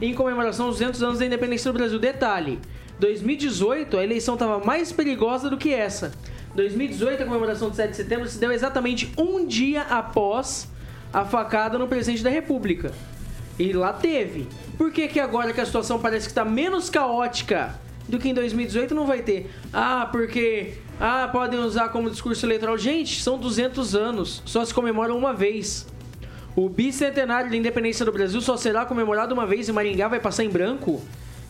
em 0.00 0.14
comemoração 0.14 0.66
aos 0.66 0.78
200 0.78 1.02
anos 1.02 1.18
da 1.18 1.26
independência 1.26 1.72
do 1.72 1.76
Brasil. 1.76 1.98
Detalhe, 1.98 2.60
2018 3.00 3.98
a 3.98 4.04
eleição 4.04 4.34
estava 4.34 4.64
mais 4.64 4.92
perigosa 4.92 5.50
do 5.50 5.56
que 5.58 5.74
essa. 5.74 6.12
2018, 6.54 7.24
a 7.24 7.26
comemoração 7.26 7.68
de 7.68 7.74
7 7.74 7.90
de 7.90 7.96
setembro 7.96 8.28
se 8.28 8.38
deu 8.38 8.52
exatamente 8.52 9.12
um 9.18 9.44
dia 9.44 9.82
após 9.82 10.68
a 11.12 11.24
facada 11.24 11.76
no 11.76 11.88
presidente 11.88 12.22
da 12.22 12.30
República. 12.30 12.92
E 13.58 13.72
lá 13.72 13.92
teve. 13.92 14.46
Por 14.78 14.92
que, 14.92 15.08
que 15.08 15.18
agora 15.18 15.52
que 15.52 15.60
a 15.60 15.66
situação 15.66 15.98
parece 15.98 16.26
que 16.26 16.30
está 16.30 16.44
menos 16.44 16.88
caótica 16.88 17.74
do 18.08 18.18
que 18.18 18.28
em 18.28 18.34
2018 18.34 18.94
não 18.94 19.06
vai 19.06 19.22
ter? 19.22 19.50
Ah, 19.72 20.08
porque... 20.10 20.74
Ah, 21.00 21.28
podem 21.32 21.58
usar 21.58 21.88
como 21.88 22.08
discurso 22.08 22.46
eleitoral. 22.46 22.78
Gente, 22.78 23.20
são 23.20 23.38
200 23.38 23.94
anos. 23.96 24.42
Só 24.44 24.64
se 24.64 24.72
comemoram 24.72 25.18
uma 25.18 25.32
vez. 25.32 25.86
O 26.54 26.68
bicentenário 26.68 27.50
da 27.50 27.56
independência 27.56 28.04
do 28.04 28.12
Brasil 28.12 28.40
só 28.40 28.56
será 28.56 28.86
comemorado 28.86 29.34
uma 29.34 29.44
vez 29.44 29.68
e 29.68 29.72
Maringá 29.72 30.06
vai 30.06 30.20
passar 30.20 30.44
em 30.44 30.48
branco? 30.48 31.02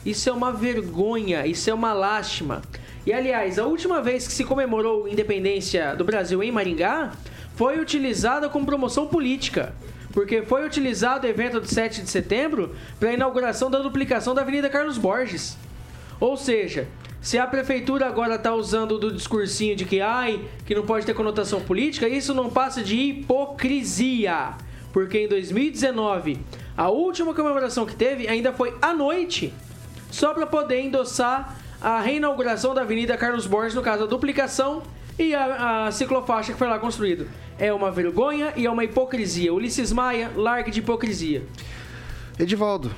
Isso 0.05 0.31
é 0.31 0.33
uma 0.33 0.51
vergonha, 0.51 1.47
isso 1.47 1.69
é 1.69 1.75
uma 1.75 1.93
lástima. 1.93 2.63
E 3.07 3.13
aliás, 3.13 3.59
a 3.59 3.67
última 3.67 4.01
vez 4.01 4.27
que 4.27 4.33
se 4.33 4.45
comemorou 4.45 5.05
a 5.05 5.11
independência 5.11 5.95
do 5.95 6.05
Brasil 6.05 6.43
em 6.43 6.51
Maringá 6.51 7.13
foi 7.55 7.79
utilizada 7.79 8.49
como 8.49 8.65
promoção 8.65 9.07
política. 9.07 9.75
Porque 10.11 10.43
foi 10.43 10.65
utilizado 10.65 11.27
o 11.27 11.31
evento 11.31 11.61
do 11.61 11.67
7 11.67 12.01
de 12.01 12.09
setembro 12.09 12.75
para 12.99 13.11
a 13.11 13.13
inauguração 13.13 13.71
da 13.71 13.81
duplicação 13.81 14.35
da 14.35 14.41
Avenida 14.41 14.71
Carlos 14.71 14.97
Borges. 14.97 15.57
Ou 16.21 16.37
seja, 16.37 16.89
se 17.21 17.39
a 17.39 17.47
prefeitura 17.47 18.07
agora 18.07 18.35
está 18.35 18.55
usando 18.55 18.99
do 18.99 19.11
discursinho 19.11 19.75
de 19.75 19.85
que 19.85 20.01
ai, 20.01 20.45
que 20.67 20.75
não 20.75 20.83
pode 20.83 21.07
ter 21.07 21.15
conotação 21.15 21.61
política, 21.61 22.07
isso 22.07 22.35
não 22.35 22.51
passa 22.51 22.83
de 22.83 22.97
hipocrisia. 22.97 24.55
Porque 24.93 25.21
em 25.21 25.29
2019, 25.29 26.39
a 26.77 26.91
última 26.91 27.33
comemoração 27.33 27.87
que 27.87 27.97
teve 27.97 28.29
ainda 28.29 28.53
foi 28.53 28.77
à 28.83 28.93
noite, 28.93 29.53
só 30.11 30.35
para 30.35 30.47
poder 30.47 30.81
endossar 30.81 31.57
a 31.81 32.01
reinauguração 32.01 32.75
da 32.75 32.83
Avenida 32.83 33.17
Carlos 33.17 33.47
Borges, 33.47 33.75
no 33.75 33.83
caso 33.83 34.05
a 34.05 34.07
duplicação 34.07 34.83
e 35.19 35.35
a, 35.35 35.87
a 35.87 35.93
ciclofaixa 35.93 36.53
que 36.53 36.59
foi 36.59 36.69
lá 36.69 36.79
construído. 36.79 37.27
É 37.59 37.73
uma 37.73 37.91
vergonha 37.91 38.53
e 38.57 38.67
é 38.67 38.71
uma 38.71 38.85
hipocrisia. 38.85 39.53
Ulisses 39.53 39.93
Maia, 39.93 40.31
largue 40.37 40.71
de 40.71 40.81
hipocrisia. 40.81 41.43
Edivaldo. 42.39 42.91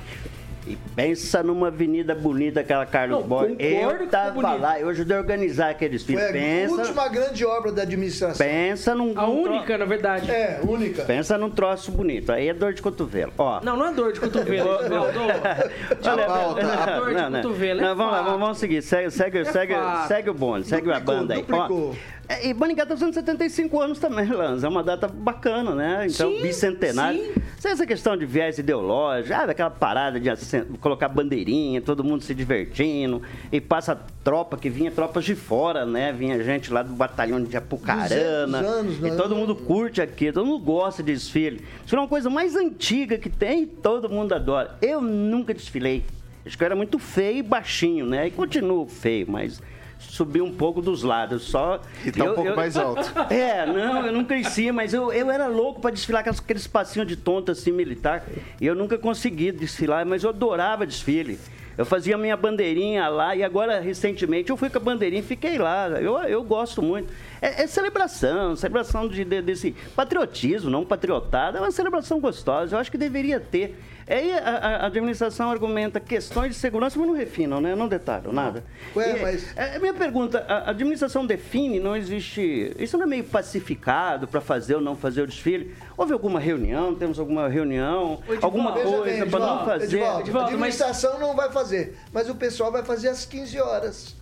E 0.67 0.77
pensa 0.95 1.41
numa 1.41 1.67
avenida 1.67 2.13
bonita, 2.13 2.59
aquela 2.59 2.85
Carlos 2.85 3.21
Não, 3.21 3.27
Borges. 3.27 3.55
Eu 3.59 4.07
tá 4.07 4.25
tava 4.31 4.55
lá, 4.57 4.79
eu 4.79 4.89
ajudei 4.89 5.15
a 5.15 5.19
organizar 5.19 5.69
aquele 5.69 5.91
desfile. 5.91 6.17
Foi 6.19 6.27
a 6.29 6.31
Pensa, 6.33 6.73
última 6.75 7.07
grande 7.07 7.45
obra 7.45 7.71
da 7.71 7.81
administração. 7.83 8.45
pensa 8.45 8.93
num, 8.93 9.13
A 9.17 9.25
num 9.27 9.43
tro- 9.43 9.53
única, 9.53 9.77
na 9.77 9.85
verdade. 9.85 10.29
É, 10.29 10.59
única. 10.63 11.03
Pensa 11.03 11.37
num 11.37 11.49
troço 11.49 11.91
bonito. 11.91 12.31
Aí 12.31 12.49
é 12.49 12.53
dor 12.53 12.73
de 12.73 12.81
cotovelo. 12.81 13.31
Ó. 13.37 13.61
Não, 13.63 13.77
não 13.77 13.87
é 13.87 13.93
dor 13.93 14.11
de 14.11 14.19
cotovelo. 14.19 14.69
A 16.03 16.17
pauta, 16.25 16.63
não, 16.63 16.71
a- 16.71 16.99
dor 16.99 17.15
de 17.15 17.21
cotovelo, 17.41 17.79
é 17.79 17.83
Não, 17.83 17.95
vamos 17.95 18.11
lá, 18.11 18.21
vamos, 18.21 18.39
vamos 18.39 18.57
seguir. 18.57 18.81
Segue, 18.81 19.09
segue, 19.11 19.45
segue, 19.45 19.73
fato. 19.73 20.07
segue 20.07 20.29
o 20.29 20.33
bonde, 20.33 20.67
segue 20.67 20.91
a 20.91 20.99
Duplicou, 20.99 21.15
banda 21.15 21.33
aí. 21.33 21.39
duplicou. 21.41 21.91
Ó, 21.91 22.16
é, 22.29 22.47
e 22.47 22.53
Maringá 22.53 22.85
tá 22.85 22.95
fazendo 22.95 23.13
75 23.13 23.79
anos 23.79 23.99
também, 23.99 24.27
Lanza. 24.29 24.67
É 24.67 24.69
uma 24.69 24.83
data 24.83 25.07
bacana, 25.07 25.73
né? 25.73 26.07
Então, 26.09 26.29
Sim, 26.29 26.41
bicentenário. 26.41 27.19
sim. 27.19 27.41
Sabe 27.57 27.73
essa 27.73 27.87
questão 27.87 28.17
de 28.17 28.25
viés 28.25 28.57
ideológico, 28.57 29.33
ah, 29.33 29.45
daquela 29.45 29.69
parada 29.69 30.19
de 30.19 30.29
assim, 30.29 30.63
colocar 30.79 31.07
bandeirinha, 31.07 31.81
todo 31.81 32.03
mundo 32.03 32.23
se 32.23 32.35
divertindo, 32.35 33.21
e 33.51 33.59
passa 33.61 33.97
tropa 34.23 34.57
que 34.57 34.69
vinha, 34.69 34.91
tropas 34.91 35.23
de 35.23 35.35
fora, 35.35 35.85
né? 35.85 36.11
Vinha 36.11 36.43
gente 36.43 36.71
lá 36.71 36.83
do 36.83 36.93
batalhão 36.93 37.41
de 37.41 37.55
Apucarana. 37.55 38.61
200 38.61 38.77
anos, 38.79 38.97
e 38.97 39.01
né? 39.01 39.15
todo 39.15 39.35
mundo 39.35 39.55
curte 39.55 40.01
aqui, 40.01 40.31
todo 40.31 40.45
mundo 40.45 40.63
gosta 40.63 41.01
de 41.01 41.13
desfile. 41.13 41.63
Isso 41.85 41.95
é 41.95 41.99
uma 41.99 42.07
coisa 42.07 42.29
mais 42.29 42.55
antiga 42.55 43.17
que 43.17 43.29
tem 43.29 43.63
e 43.63 43.65
todo 43.65 44.09
mundo 44.09 44.33
adora. 44.33 44.77
Eu 44.81 45.01
nunca 45.01 45.53
desfilei. 45.53 46.03
Acho 46.45 46.57
que 46.57 46.63
eu 46.63 46.65
era 46.65 46.75
muito 46.75 46.99
feio 46.99 47.39
e 47.39 47.43
baixinho, 47.43 48.05
né? 48.05 48.27
E 48.27 48.31
continuo 48.31 48.85
feio, 48.87 49.25
mas 49.29 49.61
subi 49.99 50.41
um 50.41 50.53
pouco 50.53 50.81
dos 50.81 51.03
lados. 51.03 51.43
Só. 51.43 51.81
E 52.05 52.11
tá 52.11 52.23
um 52.23 52.27
eu- 52.27 52.33
pouco 52.33 52.49
eu- 52.49 52.55
mais 52.55 52.75
alto. 52.77 53.01
É, 53.33 53.65
não, 53.65 54.05
eu 54.05 54.11
não 54.13 54.23
cresci, 54.23 54.71
mas 54.71 54.93
eu, 54.93 55.11
eu 55.11 55.29
era 55.31 55.47
louco 55.47 55.81
pra 55.81 55.91
desfilar 55.91 56.23
com 56.23 56.29
aqueles 56.29 56.67
passinhos 56.67 57.07
de 57.07 57.15
tonto 57.15 57.51
assim, 57.51 57.71
militar. 57.71 58.23
E 58.59 58.65
eu 58.65 58.75
nunca 58.75 58.97
consegui 58.97 59.51
desfilar, 59.51 60.05
mas 60.05 60.23
eu 60.23 60.29
adorava 60.29 60.85
desfile. 60.85 61.39
Eu 61.77 61.85
fazia 61.85 62.17
minha 62.17 62.35
bandeirinha 62.35 63.07
lá 63.07 63.35
e 63.35 63.43
agora, 63.43 63.79
recentemente, 63.79 64.49
eu 64.49 64.57
fui 64.57 64.67
com 64.67 64.79
a 64.79 64.81
bandeirinha 64.81 65.19
e 65.21 65.23
fiquei 65.23 65.59
lá. 65.59 65.87
Eu, 65.89 66.17
eu 66.23 66.43
gosto 66.43 66.81
muito. 66.81 67.13
É, 67.39 67.61
é 67.63 67.67
celebração, 67.67 68.55
celebração 68.55 69.07
de, 69.07 69.23
de- 69.23 69.43
desse 69.43 69.75
patriotismo, 69.95 70.71
não 70.71 70.83
patriotada. 70.83 71.59
É 71.59 71.61
uma 71.61 71.69
celebração 71.69 72.19
gostosa. 72.19 72.75
Eu 72.75 72.79
acho 72.79 72.89
que 72.89 72.97
deveria 72.97 73.39
ter. 73.39 73.77
Aí 74.09 74.31
a, 74.31 74.37
a- 74.39 74.85
administração 74.85 75.51
argumenta 75.51 75.99
questões 75.99 76.49
de 76.53 76.55
segurança, 76.55 76.97
mas 76.97 77.07
não 77.07 77.15
refinam, 77.15 77.59
né? 77.59 77.75
Não 77.75 77.87
detalham 77.87 78.31
nada. 78.31 78.63
Ué, 78.95 79.17
E- 79.17 79.21
mas- 79.21 79.57
é, 79.57 79.77
minha 79.79 79.93
pergunta, 79.93 80.45
a 80.47 80.69
administração 80.69 81.25
define, 81.25 81.79
não 81.79 81.95
existe. 81.95 82.73
Isso 82.79 82.97
não 82.97 83.03
é 83.03 83.07
meio 83.07 83.23
pacificado 83.25 84.27
para 84.27 84.39
fazer 84.39 84.75
ou 84.75 84.81
não 84.81 84.95
fazer 84.95 85.21
o 85.23 85.27
desfile? 85.27 85.75
Houve 85.97 86.13
alguma 86.13 86.39
reunião? 86.39 86.95
Temos 86.95 87.19
alguma 87.19 87.49
reunião? 87.49 88.19
Edivaldo, 88.23 88.45
alguma 88.45 88.71
coisa 88.73 89.25
para 89.25 89.39
não 89.39 89.65
fazer? 89.65 89.85
Edivaldo, 89.85 90.21
Edivaldo, 90.21 90.39
a 90.49 90.53
administração 90.53 91.19
não 91.19 91.35
vai 91.35 91.51
fazer, 91.51 91.97
mas 92.13 92.29
o 92.29 92.35
pessoal 92.35 92.71
vai 92.71 92.83
fazer 92.83 93.09
às 93.09 93.25
15 93.25 93.59
horas. 93.59 94.15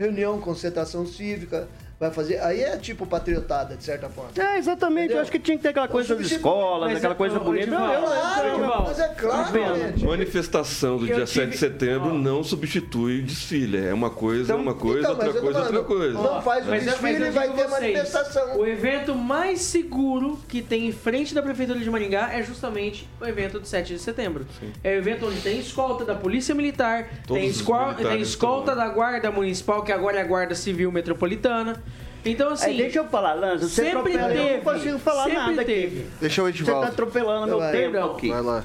Reunião, 0.00 0.40
concentração 0.40 1.06
cívica, 1.06 1.68
vai 2.00 2.10
fazer. 2.10 2.38
Aí 2.40 2.62
é 2.62 2.78
tipo 2.78 3.04
patriotada, 3.06 3.76
de 3.76 3.84
certa 3.84 4.08
forma. 4.08 4.30
É, 4.34 4.56
exatamente. 4.56 5.00
Entendeu? 5.04 5.16
Eu 5.18 5.22
acho 5.22 5.30
que 5.30 5.38
tinha 5.38 5.54
que 5.58 5.62
ter 5.62 5.68
aquela 5.68 5.86
coisa 5.86 6.08
das 6.14 6.16
substitui- 6.16 6.36
escolas, 6.38 6.96
aquela 6.96 7.12
é- 7.12 7.16
coisa 7.16 7.36
ô, 7.38 7.44
bonita. 7.44 7.66
Não, 7.70 7.92
eu- 7.92 8.00
Claro, 8.00 8.48
Edivaldo, 8.48 8.82
mas 8.88 8.98
é 8.98 9.08
claro, 9.08 9.76
gente. 9.78 10.04
Manifestação 10.06 10.96
do 10.96 11.02
Eu 11.06 11.16
dia 11.16 11.26
tive- 11.26 11.40
7 11.40 11.50
de 11.50 11.58
setembro 11.58 12.08
Ó. 12.10 12.14
não 12.14 12.42
substitui 12.42 13.20
desfile. 13.20 13.84
É 13.86 13.92
uma 13.92 14.08
coisa, 14.08 14.44
Então- 14.54 14.62
uma 14.62 14.74
coisa, 14.74 15.00
Então, 15.00 15.10
outra 15.12 15.26
eu 15.28 15.32
coisa, 15.34 15.46
outra 15.58 15.72
falando, 15.72 15.86
coisa. 15.86 16.14
Não 16.14 16.40
faz 16.42 16.66
o 16.66 16.70
Mas 16.70 16.82
é- 16.86 16.90
desfile 16.90 17.12
mas 17.12 17.20
eu 17.20 17.26
e 17.26 17.30
vai 17.30 17.48
ter 17.48 17.54
vocês, 17.54 17.70
manifestação. 17.70 18.58
O 18.58 18.66
evento 18.66 19.14
mais 19.14 19.60
seguro 19.60 20.38
que 20.48 20.62
tem 20.62 20.86
em 20.86 20.92
frente 20.92 21.34
da 21.34 21.42
Prefeitura 21.42 21.78
de 21.78 21.90
Maringá 21.90 22.30
é 22.32 22.42
justamente 22.42 23.06
o 23.20 23.26
evento 23.26 23.60
do 23.60 23.66
7 23.66 23.92
de 23.92 23.98
setembro. 23.98 24.46
É 24.82 24.94
o 24.94 24.96
evento 24.96 25.26
onde 25.26 25.40
tem 25.42 25.58
escolta 25.60 26.02
da 26.06 26.14
Polícia 26.14 26.54
Militar, 26.54 27.10
Todos 27.26 27.26
tem, 27.26 27.40
tem 27.42 28.20
escolta 28.22 28.70
estão 28.70 28.76
da 28.76 28.88
Guarda 28.88 29.30
Municipal, 29.30 29.82
que 29.82 29.92
agora 29.92 30.16
é 30.16 30.22
a 30.22 30.24
Guarda 30.24 30.54
Civil 30.54 30.90
Metropolitana. 30.90 31.82
Então, 32.24 32.50
assim, 32.52 32.70
Aí, 32.70 32.76
deixa 32.76 32.98
eu 32.98 33.04
falar, 33.06 33.34
Lanza. 33.34 33.68
Você 33.68 33.82
sempre 33.84 33.98
atropela, 34.16 34.34
eu 34.34 34.42
teve, 34.44 34.56
não 34.56 34.60
consigo 34.74 34.98
falar 34.98 35.24
sempre 35.24 35.38
nada 35.38 35.64
teve. 35.64 36.00
aqui. 36.00 36.06
Deixa 36.20 36.42
o 36.42 36.44
Você 36.46 36.52
tá 36.52 36.58
Edivaldo. 36.58 36.86
atropelando 36.88 37.46
meu 37.46 37.58
Vai, 37.58 37.72
tempo 37.72 37.92
não. 37.96 38.12
aqui. 38.12 38.28
Vai 38.30 38.42
lá. 38.42 38.64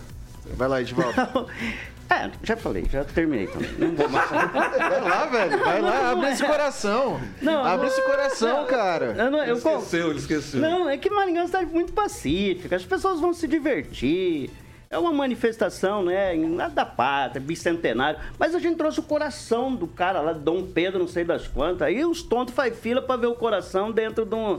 Vai 0.55 0.67
lá, 0.67 0.81
Edivaldo. 0.81 1.15
É, 2.07 2.29
já 2.43 2.55
falei, 2.55 2.85
já 2.87 3.03
terminei 3.03 3.47
também. 3.47 3.67
Não 3.79 3.95
vou 3.95 4.07
mais. 4.07 4.29
Vai 4.29 5.01
lá, 5.01 5.25
velho. 5.25 5.57
Vai 5.57 5.81
lá, 5.81 6.11
abre 6.11 6.29
esse 6.29 6.45
coração. 6.45 7.19
Não, 7.41 7.65
abre 7.65 7.87
não- 7.87 7.91
esse 7.91 8.01
coração, 8.03 8.65
cara. 8.67 9.15
Eu 9.17 9.31
não, 9.31 9.41
Ele 9.41 9.49
eu, 9.53 9.55
esqueceu, 9.57 10.09
ele 10.11 10.19
esqueceu. 10.19 10.61
Não, 10.61 10.87
é 10.87 10.97
que 10.97 11.09
Maringá 11.09 11.39
é 11.39 11.41
uma 11.41 11.47
cidade 11.47 11.65
muito 11.65 11.93
pacífica, 11.93 12.75
as 12.75 12.85
pessoas 12.85 13.19
vão 13.19 13.33
se 13.33 13.47
divertir. 13.47 14.51
É 14.89 14.97
uma 14.97 15.11
manifestação, 15.13 16.03
né? 16.03 16.35
em- 16.35 16.55
Da 16.73 16.85
pátria, 16.85 17.41
bicentenário. 17.41 18.19
Mas 18.39 18.53
a 18.55 18.59
gente 18.59 18.77
trouxe 18.77 18.99
o 18.99 19.03
coração 19.03 19.75
do 19.75 19.87
cara 19.87 20.21
lá, 20.21 20.33
Dom 20.33 20.63
Pedro, 20.63 20.99
não 20.99 21.07
sei 21.07 21.23
das 21.23 21.47
quantas. 21.47 21.81
Aí 21.83 22.03
os 22.05 22.21
tontos 22.23 22.53
faz 22.53 22.77
fila 22.79 23.01
pra 23.01 23.15
ver 23.17 23.27
o 23.27 23.35
coração 23.35 23.91
dentro 23.91 24.25
de, 24.25 24.35
um, 24.35 24.57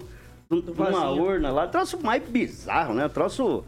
de 0.51 0.71
um- 0.71 0.73
uma 0.73 1.11
urna 1.11 1.51
lá. 1.51 1.67
Troço 1.67 1.99
mais 2.03 2.23
bizarro, 2.23 2.95
né? 2.95 3.09
Troço 3.09 3.65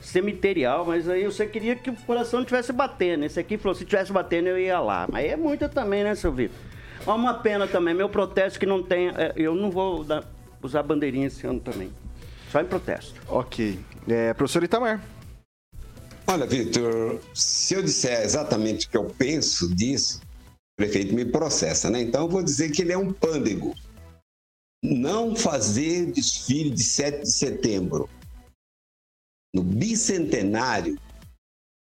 cemiterial. 0.00 0.84
Mas 0.84 1.08
aí 1.08 1.24
você 1.24 1.46
queria 1.46 1.76
que 1.76 1.90
o 1.90 1.94
coração 2.06 2.44
tivesse 2.44 2.72
batendo. 2.72 3.24
Esse 3.24 3.38
aqui 3.40 3.56
falou: 3.58 3.74
se 3.74 3.84
tivesse 3.84 4.12
batendo, 4.12 4.48
eu 4.48 4.58
ia 4.58 4.80
lá. 4.80 5.06
Mas 5.10 5.26
é 5.30 5.36
muito 5.36 5.68
também, 5.68 6.04
né, 6.04 6.14
seu 6.14 6.32
Vitor? 6.32 6.56
Ó, 7.06 7.14
Uma 7.16 7.34
pena 7.34 7.66
também, 7.66 7.94
meu 7.94 8.08
protesto 8.08 8.58
que 8.58 8.66
não 8.66 8.82
tem. 8.82 9.08
é, 9.08 9.32
Eu 9.36 9.54
não 9.54 9.70
vou 9.70 10.04
usar 10.62 10.82
bandeirinha 10.82 11.26
esse 11.28 11.46
ano 11.46 11.60
também. 11.60 11.90
Só 12.50 12.60
em 12.60 12.64
protesto. 12.64 13.14
Ok. 13.28 13.78
É, 14.08 14.34
professor 14.34 14.62
Itamar. 14.64 15.00
Olha, 16.32 16.46
Vitor, 16.46 17.20
se 17.34 17.74
eu 17.74 17.82
disser 17.82 18.22
exatamente 18.22 18.86
o 18.86 18.90
que 18.90 18.96
eu 18.96 19.06
penso 19.06 19.74
disso, 19.74 20.20
o 20.46 20.76
prefeito 20.76 21.12
me 21.12 21.24
processa, 21.24 21.90
né? 21.90 22.02
Então 22.02 22.22
eu 22.22 22.28
vou 22.28 22.40
dizer 22.40 22.70
que 22.70 22.82
ele 22.82 22.92
é 22.92 22.96
um 22.96 23.12
pândego. 23.12 23.74
Não 24.80 25.34
fazer 25.34 26.06
desfile 26.12 26.70
de 26.70 26.84
7 26.84 27.22
de 27.22 27.32
setembro 27.32 28.08
no 29.52 29.64
bicentenário 29.64 30.96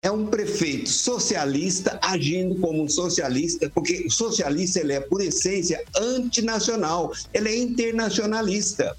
é 0.03 0.12
um 0.12 0.27
prefeito 0.27 0.91
socialista 0.91 1.99
agindo 1.99 2.62
como 2.62 2.84
um 2.84 2.88
socialista, 2.88 3.67
porque 3.71 4.05
o 4.05 4.12
socialista 4.12 4.79
ele 4.79 4.93
é 4.93 4.99
por 4.99 5.21
essência 5.21 5.84
antinacional, 5.97 7.12
ele 7.34 7.49
é 7.49 7.58
internacionalista. 7.58 8.95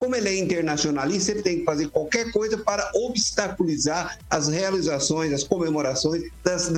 Como 0.00 0.14
ele 0.14 0.28
é 0.28 0.38
internacionalista, 0.38 1.32
ele 1.32 1.42
tem 1.42 1.58
que 1.58 1.64
fazer 1.64 1.88
qualquer 1.88 2.30
coisa 2.30 2.56
para 2.56 2.88
obstaculizar 2.94 4.16
as 4.30 4.46
realizações, 4.46 5.32
as 5.32 5.42
comemorações 5.42 6.22
das 6.44 6.70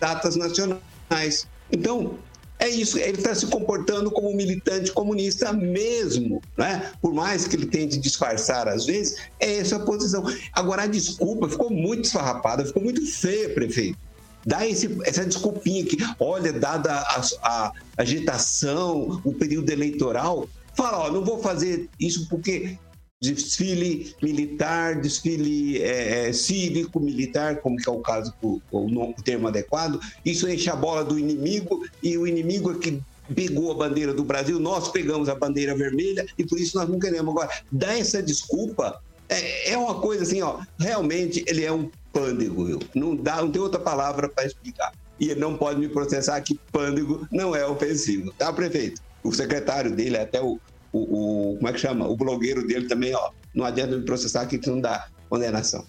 datas 0.00 0.34
nacionais. 0.34 1.46
Então, 1.70 2.18
é 2.58 2.68
isso, 2.68 2.98
ele 2.98 3.18
está 3.18 3.32
se 3.32 3.46
comportando 3.46 4.10
como 4.10 4.28
um 4.28 4.34
militante 4.34 4.90
comunista 4.90 5.52
mesmo, 5.52 6.42
né? 6.58 6.90
Por 7.00 7.14
mais 7.14 7.46
que 7.46 7.54
ele 7.54 7.66
tente 7.66 7.96
disfarçar 7.96 8.66
às 8.66 8.86
vezes, 8.86 9.18
é 9.38 9.58
essa 9.58 9.76
a 9.76 9.80
posição. 9.80 10.24
Agora, 10.52 10.82
a 10.82 10.86
desculpa 10.88 11.48
ficou 11.48 11.70
muito 11.70 12.06
esfarrapada, 12.06 12.64
ficou 12.66 12.82
muito 12.82 13.06
feia, 13.06 13.50
prefeito. 13.50 13.96
Dá 14.44 14.66
esse- 14.66 14.98
essa 15.04 15.24
desculpinha 15.24 15.84
que, 15.86 15.96
olha, 16.18 16.52
dada 16.52 16.92
a, 16.92 17.22
a 17.44 17.72
agitação, 17.96 19.20
o 19.24 19.32
período 19.32 19.70
eleitoral, 19.70 20.48
fala, 20.76 21.06
ó, 21.06 21.10
não 21.10 21.24
vou 21.24 21.40
fazer 21.40 21.88
isso 21.98 22.28
porque 22.28 22.78
desfile 23.22 24.14
militar, 24.22 25.00
desfile 25.00 25.82
é, 25.82 26.28
é, 26.28 26.32
cívico, 26.32 27.00
militar, 27.00 27.60
como 27.60 27.76
que 27.76 27.88
é 27.88 27.92
o 27.92 28.00
caso, 28.00 28.34
o, 28.42 28.60
o 28.70 29.14
termo 29.22 29.48
adequado, 29.48 29.98
isso 30.24 30.48
enche 30.48 30.68
a 30.68 30.76
bola 30.76 31.04
do 31.04 31.18
inimigo 31.18 31.86
e 32.02 32.18
o 32.18 32.26
inimigo 32.26 32.72
é 32.72 32.78
que 32.78 33.02
pegou 33.34 33.72
a 33.72 33.74
bandeira 33.74 34.12
do 34.12 34.24
Brasil, 34.24 34.60
nós 34.60 34.88
pegamos 34.88 35.28
a 35.28 35.34
bandeira 35.34 35.74
vermelha 35.74 36.26
e 36.36 36.44
por 36.44 36.58
isso 36.58 36.76
nós 36.76 36.88
não 36.88 36.98
queremos. 36.98 37.30
Agora, 37.30 37.50
dar 37.72 37.98
essa 37.98 38.22
desculpa 38.22 39.00
é, 39.28 39.72
é 39.72 39.78
uma 39.78 40.00
coisa 40.00 40.22
assim, 40.22 40.42
ó, 40.42 40.60
realmente 40.78 41.42
ele 41.46 41.64
é 41.64 41.72
um 41.72 41.90
pândego, 42.12 42.68
eu. 42.68 42.80
não, 42.94 43.16
dá, 43.16 43.36
não 43.40 43.50
tem 43.50 43.60
outra 43.60 43.80
palavra 43.80 44.28
para 44.28 44.44
explicar. 44.44 44.92
E 45.18 45.30
ele 45.30 45.40
não 45.40 45.56
pode 45.56 45.78
me 45.78 45.88
processar 45.88 46.40
que 46.40 46.58
pândego 46.72 47.26
não 47.30 47.54
é 47.54 47.66
ofensivo, 47.66 48.32
tá, 48.36 48.52
prefeito? 48.52 49.00
O 49.24 49.32
secretário 49.32 49.90
dele, 49.94 50.18
até 50.18 50.40
o, 50.40 50.60
o, 50.92 51.52
o- 51.52 51.56
como 51.56 51.68
é 51.68 51.72
que 51.72 51.78
chama? 51.78 52.06
O 52.06 52.16
blogueiro 52.16 52.66
dele 52.66 52.86
também, 52.86 53.14
ó. 53.14 53.30
Não 53.54 53.64
adianta 53.64 53.96
me 53.96 54.04
processar 54.04 54.46
que 54.46 54.60
não 54.68 54.80
dá 54.80 55.08
condenação. 55.28 55.84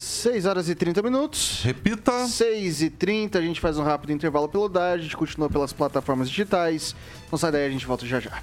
6 0.00 0.46
horas 0.46 0.68
e 0.68 0.74
30 0.74 1.02
minutos. 1.02 1.60
Repita. 1.64 2.26
6 2.26 2.82
e 2.82 2.90
30 2.90 3.38
a 3.38 3.42
gente 3.42 3.60
faz 3.60 3.76
um 3.78 3.82
rápido 3.82 4.12
intervalo 4.12 4.48
pelo 4.48 4.68
DAR, 4.68 4.92
a 4.94 4.98
gente 4.98 5.16
continua 5.16 5.50
pelas 5.50 5.72
plataformas 5.72 6.30
digitais. 6.30 6.94
Não 7.30 7.38
sai 7.38 7.50
daí, 7.52 7.66
a 7.66 7.70
gente 7.70 7.84
volta 7.84 8.06
já 8.06 8.20
já. 8.20 8.42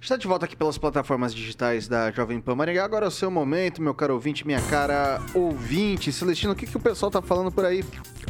Está 0.00 0.16
de 0.16 0.28
volta 0.28 0.46
aqui 0.46 0.54
pelas 0.54 0.78
plataformas 0.78 1.34
digitais 1.34 1.88
da 1.88 2.10
Jovem 2.12 2.40
Pan 2.40 2.54
Maringá. 2.54 2.84
Agora 2.84 3.06
é 3.06 3.08
o 3.08 3.10
seu 3.10 3.30
momento, 3.30 3.82
meu 3.82 3.92
caro 3.92 4.14
ouvinte, 4.14 4.46
minha 4.46 4.60
cara 4.62 5.20
ouvinte. 5.34 6.12
Celestino, 6.12 6.52
o 6.52 6.56
que, 6.56 6.66
que 6.66 6.76
o 6.76 6.80
pessoal 6.80 7.10
tá 7.10 7.20
falando 7.20 7.50
por 7.50 7.64
aí? 7.64 7.84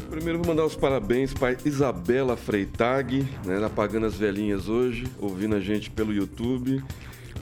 Primeiro 0.09 0.39
vou 0.39 0.49
mandar 0.49 0.65
os 0.65 0.75
parabéns 0.75 1.35
para 1.35 1.57
Isabela 1.67 2.37
Freitag, 2.39 3.23
né, 3.45 3.63
apagando 3.65 4.07
as 4.07 4.15
velhinhas 4.15 4.67
hoje, 4.67 5.07
ouvindo 5.21 5.55
a 5.55 5.61
gente 5.61 5.91
pelo 5.91 6.13
YouTube 6.13 6.83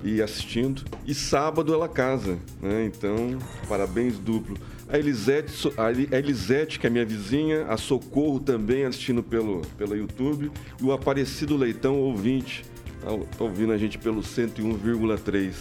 e 0.03 0.21
assistindo. 0.21 0.83
E 1.07 1.15
sábado 1.15 1.73
ela 1.73 1.89
casa, 1.89 2.37
né? 2.61 2.85
Então, 2.85 3.39
parabéns 3.69 4.19
duplo. 4.19 4.57
A 4.89 4.99
Elisete, 4.99 5.73
a 5.77 6.19
Elisete, 6.19 6.81
que 6.81 6.87
é 6.87 6.91
minha 6.91 7.05
vizinha, 7.05 7.67
a 7.67 7.77
Socorro 7.77 8.41
também 8.41 8.85
assistindo 8.85 9.23
pelo, 9.23 9.63
pelo 9.79 9.97
YouTube, 9.97 10.51
e 10.81 10.85
o 10.85 10.93
Aparecido 10.93 11.57
Leitão, 11.57 11.97
ouvinte, 11.97 12.65
tá, 13.07 13.39
tá 13.39 13.45
ouvindo 13.45 13.73
a 13.73 13.79
gente 13.79 13.97
pelo 13.97 14.21
101,3. 14.21 15.55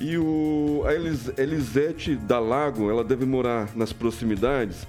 E 0.00 0.16
o, 0.16 0.82
a 0.86 0.94
Elis, 0.94 1.30
Elisete 1.36 2.16
da 2.16 2.38
Lago, 2.38 2.90
ela 2.90 3.04
deve 3.04 3.26
morar 3.26 3.68
nas 3.76 3.92
proximidades. 3.92 4.86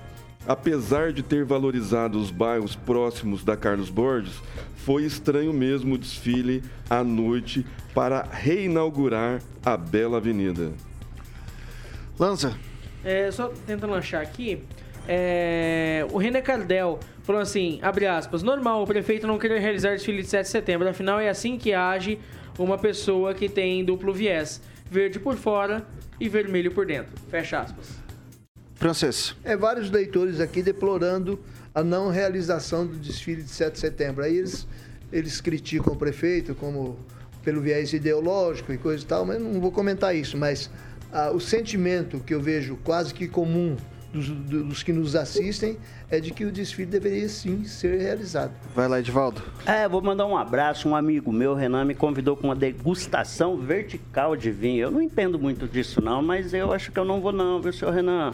Apesar 0.48 1.14
de 1.14 1.22
ter 1.22 1.46
valorizado 1.46 2.18
os 2.20 2.32
bairros 2.32 2.76
próximos 2.76 3.44
da 3.44 3.56
Carlos 3.56 3.90
Borges, 3.90 4.34
foi 4.78 5.04
estranho 5.04 5.54
mesmo 5.54 5.96
o 5.96 5.98
desfile 5.98 6.64
à 6.90 7.04
noite 7.04 7.66
para 7.94 8.24
reinaugurar 8.24 9.42
a 9.64 9.78
bela 9.78 10.18
avenida. 10.18 10.74
Lança. 12.20 12.58
É, 13.04 13.30
só 13.32 13.50
tentando 13.66 13.94
achar 13.94 14.22
aqui. 14.22 14.64
É, 15.08 16.06
o 16.12 16.18
René 16.18 16.42
Cardel 16.42 17.00
falou 17.24 17.42
assim, 17.42 17.80
abre 17.82 18.06
aspas, 18.06 18.44
normal 18.44 18.84
o 18.84 18.88
prefeito 18.88 19.28
não 19.28 19.38
querer 19.38 19.60
realizar 19.60 19.92
desfile 19.92 20.22
de 20.22 20.28
7 20.28 20.44
de 20.44 20.50
setembro, 20.50 20.88
afinal 20.88 21.20
é 21.20 21.30
assim 21.30 21.58
que 21.58 21.74
age 21.74 22.20
uma 22.58 22.78
pessoa 22.78 23.34
que 23.34 23.50
tem 23.50 23.84
duplo 23.84 24.14
viés, 24.14 24.62
verde 24.90 25.20
por 25.20 25.36
fora 25.36 25.86
e 26.20 26.30
vermelho 26.30 26.72
por 26.72 26.86
dentro. 26.86 27.14
Fecha 27.30 27.60
aspas. 27.60 27.88
Francês. 28.76 29.36
É 29.44 29.56
vários 29.56 29.90
leitores 29.90 30.40
aqui 30.40 30.62
deplorando 30.62 31.40
a 31.74 31.84
não 31.84 32.10
realização 32.10 32.86
do 32.86 32.96
desfile 32.98 33.42
de 33.42 33.50
7 33.50 33.74
de 33.74 33.80
setembro. 33.80 34.24
Aí 34.24 34.38
eles, 34.38 34.68
eles 35.12 35.42
criticam 35.42 35.94
o 35.94 35.96
prefeito 35.96 36.54
como 36.54 37.00
pelo 37.44 37.62
viés 37.62 37.92
ideológico 37.94 38.72
e 38.72 38.78
coisa 38.78 39.04
e 39.04 39.08
tal, 39.08 39.26
mas 39.26 39.42
não 39.42 39.60
vou 39.60 39.72
comentar 39.72 40.16
isso. 40.16 40.38
Mas 40.38 40.70
ah, 41.12 41.32
o 41.32 41.40
sentimento 41.40 42.20
que 42.20 42.34
eu 42.34 42.42
vejo 42.42 42.78
quase 42.84 43.14
que 43.14 43.28
comum 43.28 43.76
dos, 44.14 44.30
dos 44.30 44.84
que 44.84 44.94
nos 44.94 45.16
assistem 45.16 45.78
é 46.10 46.20
de 46.20 46.32
que 46.32 46.46
o 46.46 46.52
desfile 46.52 46.90
deveria 46.90 47.28
sim 47.28 47.66
ser 47.66 48.00
realizado. 48.00 48.54
Vai 48.76 48.88
lá, 48.88 49.00
Edivaldo. 49.00 49.42
É, 49.66 49.90
vou 49.90 50.02
mandar 50.02 50.28
um 50.28 50.38
abraço. 50.38 50.88
Um 50.88 50.96
amigo 50.96 51.34
meu, 51.34 51.56
Renan, 51.56 51.84
me 51.84 51.96
convidou 51.96 52.38
para 52.38 52.48
uma 52.48 52.56
degustação 52.56 53.58
vertical 53.58 54.36
de 54.36 54.52
vinho. 54.52 54.84
Eu 54.84 54.92
não 54.92 55.02
entendo 55.02 55.40
muito 55.40 55.68
disso, 55.68 56.00
não, 56.00 56.22
mas 56.22 56.54
eu 56.54 56.72
acho 56.72 56.92
que 56.92 57.00
eu 57.00 57.06
não 57.06 57.20
vou, 57.20 57.32
não, 57.32 57.60
viu, 57.60 57.74
senhor 57.74 57.92
Renan? 57.92 58.34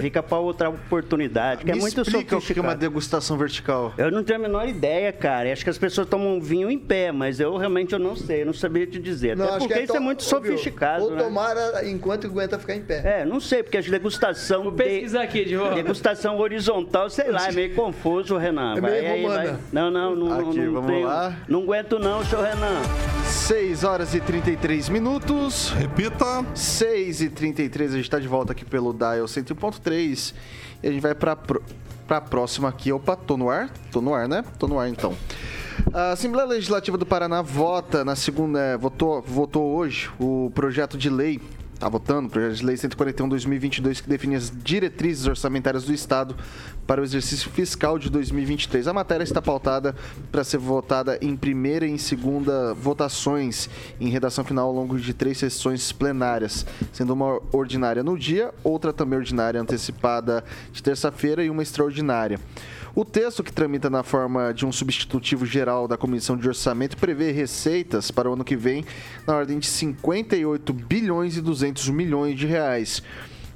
Fica 0.00 0.22
para 0.22 0.38
outra 0.38 0.68
oportunidade, 0.68 1.64
que 1.64 1.70
Me 1.72 1.78
é 1.78 1.80
muito 1.80 2.00
explica 2.00 2.36
o 2.36 2.40
que 2.40 2.58
é 2.58 2.62
uma 2.62 2.74
degustação 2.76 3.36
vertical. 3.36 3.92
Eu 3.96 4.10
não 4.10 4.22
tenho 4.22 4.38
a 4.38 4.42
menor 4.42 4.68
ideia, 4.68 5.12
cara. 5.12 5.52
Acho 5.52 5.64
que 5.64 5.70
as 5.70 5.78
pessoas 5.78 6.06
tomam 6.08 6.40
vinho 6.40 6.70
em 6.70 6.78
pé, 6.78 7.10
mas 7.12 7.40
eu 7.40 7.56
realmente 7.56 7.92
eu 7.92 7.98
não 7.98 8.14
sei, 8.14 8.42
eu 8.42 8.46
não 8.46 8.52
sabia 8.52 8.86
te 8.86 8.98
dizer. 8.98 9.36
Não, 9.36 9.44
Até 9.46 9.54
acho 9.56 9.60
porque 9.60 9.74
que 9.74 9.80
é 9.80 9.84
isso 9.84 9.92
é 9.94 9.96
to- 9.96 10.02
muito 10.02 10.22
sofisticado. 10.22 11.04
Ou 11.04 11.10
né? 11.12 11.22
tomara 11.22 11.84
enquanto 11.88 12.26
aguenta 12.26 12.58
ficar 12.58 12.74
em 12.74 12.82
pé. 12.82 13.20
É, 13.20 13.24
não 13.24 13.40
sei, 13.40 13.62
porque 13.62 13.76
as 13.78 13.88
degustação. 13.88 14.64
Vou 14.64 14.72
pesquisar 14.72 15.22
aqui, 15.22 15.44
de 15.44 15.56
volta. 15.56 15.74
Degustação 15.74 16.38
horizontal, 16.38 17.08
sei 17.10 17.30
lá, 17.30 17.48
é 17.48 17.52
meio 17.52 17.74
confuso, 17.74 18.36
Renan. 18.36 18.76
É 18.76 18.80
Vai 18.80 18.90
meio 18.90 19.12
aí, 19.12 19.22
romana. 19.22 19.42
vai. 19.44 19.56
Não, 19.72 19.90
não, 19.90 20.14
não. 20.16 20.48
Aqui, 20.50 20.60
não, 20.60 20.72
vamos 20.74 20.90
tenho- 20.90 21.06
lá. 21.06 21.36
Não 21.48 21.62
aguento, 21.62 21.98
não, 21.98 22.24
senhor 22.24 22.44
Renan. 22.44 22.82
6 23.24 23.84
horas 23.84 24.14
e 24.14 24.20
33 24.20 24.88
minutos. 24.88 25.70
Repita. 25.70 26.44
6 26.54 27.20
e 27.22 27.28
33 27.30 27.92
a 27.94 27.96
gente 27.96 28.10
tá 28.10 28.18
de 28.18 28.28
volta 28.28 28.52
aqui 28.52 28.64
pelo 28.64 28.92
Dial 28.92 29.26
101.3 29.80 30.34
e 30.82 30.88
a 30.88 30.92
gente 30.92 31.00
vai 31.00 31.14
pro- 31.14 31.62
pra 32.06 32.20
próxima 32.20 32.68
aqui. 32.68 32.92
Opa, 32.92 33.16
tô 33.16 33.36
no 33.36 33.50
ar? 33.50 33.70
Tô 33.92 34.00
no 34.00 34.14
ar, 34.14 34.28
né? 34.28 34.44
Tô 34.58 34.66
no 34.66 34.78
ar 34.78 34.88
então. 34.88 35.14
A 35.92 36.12
Assembleia 36.12 36.46
Legislativa 36.46 36.98
do 36.98 37.06
Paraná 37.06 37.40
vota 37.42 38.04
na 38.04 38.16
segunda, 38.16 38.58
é, 38.60 38.76
votou, 38.76 39.22
votou 39.22 39.74
hoje 39.76 40.10
o 40.18 40.50
projeto 40.54 40.98
de 40.98 41.08
lei 41.08 41.40
Está 41.78 41.88
votando 41.88 42.26
o 42.26 42.30
projeto 42.30 42.56
de 42.56 42.66
lei 42.66 42.74
141/2022 42.74 44.00
que 44.00 44.08
define 44.08 44.34
as 44.34 44.50
diretrizes 44.50 45.28
orçamentárias 45.28 45.84
do 45.84 45.94
Estado 45.94 46.34
para 46.84 47.00
o 47.00 47.04
exercício 47.04 47.48
fiscal 47.52 48.00
de 48.00 48.10
2023. 48.10 48.88
A 48.88 48.92
matéria 48.92 49.22
está 49.22 49.40
pautada 49.40 49.94
para 50.32 50.42
ser 50.42 50.58
votada 50.58 51.16
em 51.22 51.36
primeira 51.36 51.86
e 51.86 51.90
em 51.92 51.96
segunda 51.96 52.74
votações 52.74 53.70
em 54.00 54.08
redação 54.08 54.44
final 54.44 54.66
ao 54.66 54.74
longo 54.74 54.98
de 54.98 55.14
três 55.14 55.38
sessões 55.38 55.92
plenárias, 55.92 56.66
sendo 56.92 57.12
uma 57.12 57.40
ordinária 57.52 58.02
no 58.02 58.18
dia, 58.18 58.52
outra 58.64 58.92
também 58.92 59.20
ordinária 59.20 59.60
antecipada 59.60 60.42
de 60.72 60.82
terça-feira 60.82 61.44
e 61.44 61.50
uma 61.50 61.62
extraordinária. 61.62 62.40
O 62.98 63.04
texto, 63.04 63.44
que 63.44 63.52
tramita 63.52 63.88
na 63.88 64.02
forma 64.02 64.52
de 64.52 64.66
um 64.66 64.72
substitutivo 64.72 65.46
geral 65.46 65.86
da 65.86 65.96
Comissão 65.96 66.36
de 66.36 66.48
Orçamento, 66.48 66.96
prevê 66.96 67.30
receitas 67.30 68.10
para 68.10 68.28
o 68.28 68.32
ano 68.32 68.42
que 68.42 68.56
vem 68.56 68.84
na 69.24 69.36
ordem 69.36 69.60
de 69.60 69.68
58 69.68 70.72
bilhões 70.72 71.36
e 71.36 71.40
200 71.40 71.90
milhões 71.90 72.36
de 72.36 72.44
reais. 72.44 73.00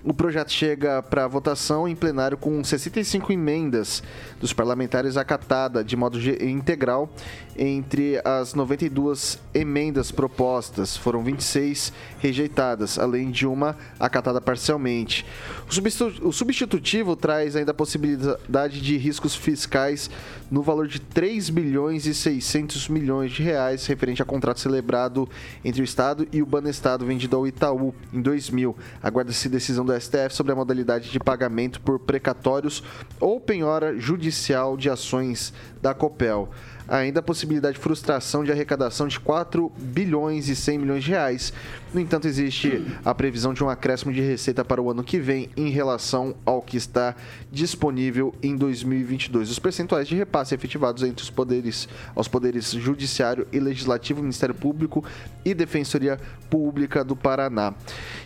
O 0.04 0.12
projeto 0.12 0.50
chega 0.50 1.00
para 1.00 1.28
votação 1.28 1.86
em 1.86 1.94
plenário 1.94 2.36
com 2.36 2.62
65 2.64 3.32
emendas 3.32 4.02
dos 4.40 4.52
parlamentares 4.52 5.16
acatada 5.16 5.84
de 5.84 5.96
modo 5.96 6.18
integral 6.42 7.08
entre 7.56 8.20
as 8.24 8.52
92 8.54 9.38
emendas 9.54 10.10
propostas. 10.10 10.96
Foram 10.96 11.22
26 11.22 11.92
rejeitadas, 12.18 12.98
além 12.98 13.30
de 13.30 13.46
uma 13.46 13.76
acatada 14.00 14.40
parcialmente. 14.40 15.24
O 15.70 15.72
substitu- 15.72 16.26
o 16.26 16.32
substitutivo 16.32 17.14
traz 17.14 17.54
ainda 17.54 17.70
a 17.70 17.74
possibilidade 17.74 18.80
de 18.80 18.96
riscos 18.96 19.36
fiscais 19.36 20.10
no 20.50 20.62
valor 20.62 20.88
de 20.88 20.98
3 21.00 21.48
bilhões 21.48 22.06
e 22.06 22.14
600 22.14 22.88
milhões 22.88 23.30
de 23.30 23.42
reais 23.42 23.86
referente 23.86 24.20
a 24.20 24.24
contrato 24.24 24.58
celebrado 24.58 25.28
entre 25.64 25.80
o 25.80 25.84
Estado 25.84 26.26
e 26.32 26.42
o 26.42 26.46
Banestado 26.46 27.06
vendido 27.06 27.36
ao 27.36 27.46
Itaú 27.46 27.94
em 28.12 28.20
2000. 28.20 28.74
Aguarda-se 29.02 29.48
decisão 29.48 29.84
do 29.92 30.00
STF 30.00 30.34
sobre 30.34 30.52
a 30.52 30.56
modalidade 30.56 31.10
de 31.10 31.18
pagamento 31.18 31.80
por 31.80 31.98
precatórios 31.98 32.82
ou 33.20 33.40
penhora 33.40 33.98
judicial 33.98 34.76
de 34.76 34.88
ações 34.88 35.52
da 35.80 35.92
Copel. 35.92 36.48
Ainda 36.88 37.20
a 37.20 37.22
possibilidade 37.22 37.76
de 37.76 37.80
frustração 37.80 38.44
de 38.44 38.50
arrecadação 38.50 39.06
de 39.06 39.18
4 39.18 39.70
bilhões 39.78 40.48
e 40.48 40.56
100 40.56 40.78
milhões 40.78 41.04
de 41.04 41.10
reais. 41.10 41.52
No 41.92 42.00
entanto, 42.00 42.26
existe 42.26 42.84
a 43.04 43.14
previsão 43.14 43.54
de 43.54 43.62
um 43.62 43.68
acréscimo 43.68 44.12
de 44.12 44.20
receita 44.20 44.64
para 44.64 44.80
o 44.80 44.90
ano 44.90 45.04
que 45.04 45.18
vem 45.18 45.50
em 45.56 45.68
relação 45.70 46.34
ao 46.44 46.62
que 46.62 46.76
está 46.76 47.14
disponível 47.50 48.34
em 48.42 48.56
2022. 48.56 49.50
Os 49.50 49.58
percentuais 49.58 50.08
de 50.08 50.16
repasse 50.16 50.54
efetivados 50.54 51.02
entre 51.02 51.22
os 51.22 51.30
poderes 51.30 51.88
aos 52.14 52.28
poderes 52.28 52.70
judiciário 52.70 53.46
e 53.52 53.60
legislativo, 53.60 54.20
Ministério 54.20 54.54
Público 54.54 55.04
e 55.44 55.54
Defensoria 55.54 56.18
Pública 56.50 57.04
do 57.04 57.14
Paraná. 57.14 57.74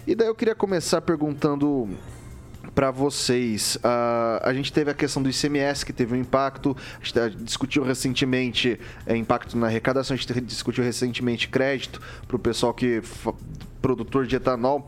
E 0.07 0.15
daí 0.15 0.29
eu 0.29 0.35
queria 0.35 0.55
começar 0.55 1.01
perguntando 1.01 1.89
para 2.77 2.91
vocês. 2.91 3.79
Ah, 3.83 4.43
a 4.45 4.53
gente 4.53 4.71
teve 4.71 4.91
a 4.91 4.95
questão 4.95 5.23
do 5.23 5.31
ICMS, 5.31 5.85
que 5.85 5.95
teve 5.95 6.15
um 6.15 6.21
impacto. 6.21 6.77
A 6.95 6.99
gente 6.99 7.15
tá- 7.15 7.29
discutiu 7.29 7.83
recentemente 7.83 8.79
é, 9.07 9.17
impacto 9.17 9.57
na 9.57 9.67
arrecadação, 9.67 10.15
a 10.15 10.19
gente 10.19 10.41
discutiu 10.43 10.85
recentemente 10.85 11.49
crédito 11.49 12.03
para 12.29 12.37
o 12.37 12.39
pessoal 12.39 12.75
que 12.75 13.01
produtor 13.81 14.27
de 14.27 14.37
etanol. 14.37 14.87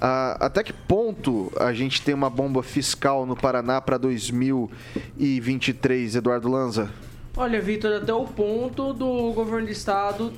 Ah, 0.00 0.36
até 0.38 0.62
que 0.62 0.72
ponto 0.72 1.52
a 1.58 1.72
gente 1.72 2.00
tem 2.00 2.14
uma 2.14 2.30
bomba 2.30 2.62
fiscal 2.62 3.26
no 3.26 3.34
Paraná 3.34 3.80
para 3.80 3.98
2023, 3.98 6.14
Eduardo 6.14 6.48
Lanza? 6.48 6.92
Olha, 7.36 7.60
Vitor, 7.60 7.92
até 7.92 8.14
o 8.14 8.24
ponto 8.24 8.92
do 8.92 9.32
governo 9.32 9.66
do 9.66 9.72
estado 9.72 10.32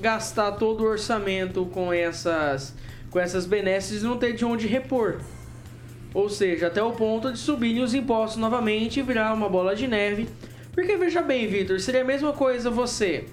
gastar 0.00 0.50
todo 0.52 0.82
o 0.82 0.86
orçamento 0.88 1.64
com 1.66 1.92
essas 1.92 2.74
com 3.08 3.20
essas 3.20 3.46
benesses 3.46 4.02
e 4.02 4.04
não 4.04 4.18
ter 4.18 4.32
de 4.32 4.44
onde 4.44 4.66
repor. 4.66 5.20
Ou 6.14 6.28
seja, 6.28 6.68
até 6.68 6.80
o 6.80 6.92
ponto 6.92 7.32
de 7.32 7.38
subirem 7.38 7.82
os 7.82 7.92
impostos 7.92 8.40
novamente 8.40 9.00
e 9.00 9.02
virar 9.02 9.34
uma 9.34 9.48
bola 9.48 9.74
de 9.74 9.88
neve. 9.88 10.28
Porque 10.72 10.96
veja 10.96 11.20
bem, 11.20 11.48
Vitor, 11.48 11.80
seria 11.80 12.02
a 12.02 12.04
mesma 12.04 12.32
coisa 12.32 12.70
você. 12.70 13.26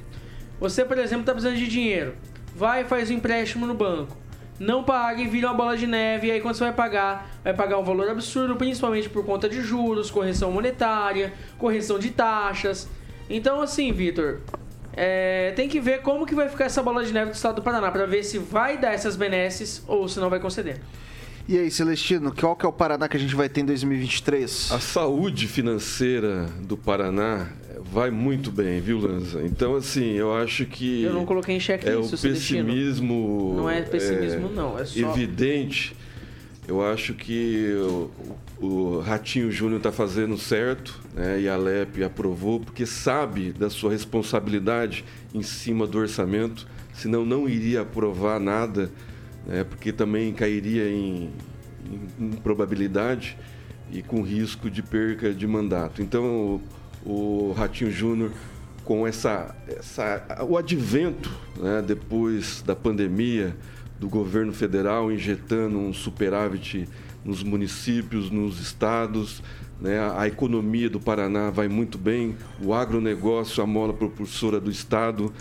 Você, 0.59 0.84
por 0.84 0.97
exemplo, 0.97 1.21
está 1.21 1.32
precisando 1.32 1.57
de 1.57 1.67
dinheiro. 1.67 2.15
Vai 2.55 2.82
e 2.82 2.86
faz 2.86 3.11
um 3.11 3.13
empréstimo 3.13 3.67
no 3.67 3.75
banco. 3.75 4.17
Não 4.59 4.84
paga 4.84 5.21
e 5.21 5.27
vira 5.27 5.47
uma 5.47 5.55
bola 5.55 5.77
de 5.77 5.88
neve. 5.88 6.27
E 6.27 6.32
aí, 6.32 6.41
quando 6.41 6.55
você 6.55 6.63
vai 6.63 6.73
pagar, 6.73 7.32
vai 7.43 7.53
pagar 7.53 7.77
um 7.77 7.84
valor 7.84 8.09
absurdo, 8.09 8.55
principalmente 8.55 9.09
por 9.09 9.23
conta 9.25 9.47
de 9.47 9.61
juros, 9.61 10.11
correção 10.11 10.51
monetária, 10.51 11.34
correção 11.57 11.97
de 11.97 12.11
taxas. 12.11 12.88
Então, 13.29 13.61
assim, 13.61 13.91
Vitor, 13.91 14.41
é, 14.93 15.51
tem 15.55 15.69
que 15.69 15.79
ver 15.79 16.01
como 16.01 16.25
que 16.25 16.36
vai 16.36 16.49
ficar 16.49 16.65
essa 16.65 16.84
bola 16.84 17.03
de 17.03 17.13
neve 17.13 17.32
do 17.32 17.36
estado 17.36 17.55
do 17.55 17.61
Paraná 17.61 17.89
para 17.91 18.05
ver 18.05 18.23
se 18.23 18.38
vai 18.38 18.77
dar 18.77 18.93
essas 18.93 19.15
benesses 19.15 19.84
ou 19.88 20.07
se 20.07 20.19
não 20.19 20.29
vai 20.29 20.39
conceder. 20.39 20.79
E 21.47 21.57
aí, 21.57 21.69
Celestino, 21.71 22.31
qual 22.33 22.55
que 22.55 22.65
é 22.65 22.69
o 22.69 22.71
Paraná 22.71 23.07
que 23.09 23.17
a 23.17 23.19
gente 23.19 23.35
vai 23.35 23.49
ter 23.49 23.61
em 23.61 23.65
2023? 23.65 24.71
A 24.71 24.79
saúde 24.79 25.47
financeira 25.47 26.45
do 26.61 26.77
Paraná 26.77 27.49
vai 27.91 28.09
muito 28.09 28.51
bem, 28.51 28.79
viu, 28.79 28.99
Lanza? 28.99 29.41
Então, 29.43 29.75
assim, 29.75 30.11
eu 30.13 30.33
acho 30.33 30.65
que. 30.65 31.03
Eu 31.03 31.13
não 31.13 31.25
coloquei 31.25 31.55
em 31.55 31.59
xeque 31.59 31.89
é 31.89 31.99
isso, 31.99 32.15
o 32.15 32.19
pessimismo. 32.19 33.53
Não 33.57 33.69
é 33.69 33.81
pessimismo, 33.81 34.49
não, 34.49 34.77
é 34.79 34.85
só- 34.85 34.99
Evidente. 35.11 35.95
Eu 36.67 36.85
acho 36.85 37.15
que 37.15 37.73
o, 38.59 38.65
o 38.65 38.99
Ratinho 38.99 39.51
Júnior 39.51 39.77
está 39.77 39.91
fazendo 39.91 40.37
certo, 40.37 40.97
né? 41.13 41.41
E 41.41 41.49
a 41.49 41.57
LEP 41.57 42.03
aprovou, 42.03 42.59
porque 42.59 42.85
sabe 42.85 43.51
da 43.51 43.69
sua 43.69 43.91
responsabilidade 43.91 45.03
em 45.33 45.41
cima 45.41 45.87
do 45.87 45.97
orçamento, 45.97 46.67
senão 46.93 47.25
não 47.25 47.49
iria 47.49 47.81
aprovar 47.81 48.39
nada, 48.39 48.91
né? 49.45 49.63
Porque 49.63 49.91
também 49.91 50.33
cairia 50.33 50.89
em, 50.89 51.29
em- 52.19 52.25
em 52.25 52.31
probabilidade 52.31 53.37
e 53.91 54.01
com 54.01 54.21
risco 54.21 54.69
de 54.69 54.81
perca 54.81 55.33
de 55.33 55.45
mandato. 55.47 56.01
Então, 56.01 56.61
o, 57.05 57.49
o 57.49 57.51
Ratinho 57.53 57.91
Júnior 57.91 58.31
com 58.83 59.05
essa, 59.05 59.55
essa 59.67 60.25
o 60.47 60.57
advento 60.57 61.29
né, 61.57 61.83
depois 61.85 62.63
da 62.65 62.75
pandemia 62.75 63.55
do 63.99 64.09
governo 64.09 64.51
federal 64.51 65.11
injetando 65.11 65.77
um 65.77 65.93
superávit 65.93 66.89
nos 67.23 67.43
municípios, 67.43 68.31
nos 68.31 68.59
estados, 68.59 69.43
né, 69.79 69.99
a, 70.17 70.27
economia 70.27 70.89
do 70.89 70.99
Paraná 70.99 71.51
vai 71.51 71.67
muito 71.67 71.97
bem, 71.97 72.35
o 72.59 72.73
agronegócio, 72.73 73.61
a 73.61 73.67
mola 73.67 73.93
propulsora 73.93 74.59
do 74.59 74.71
estado, 74.71 75.31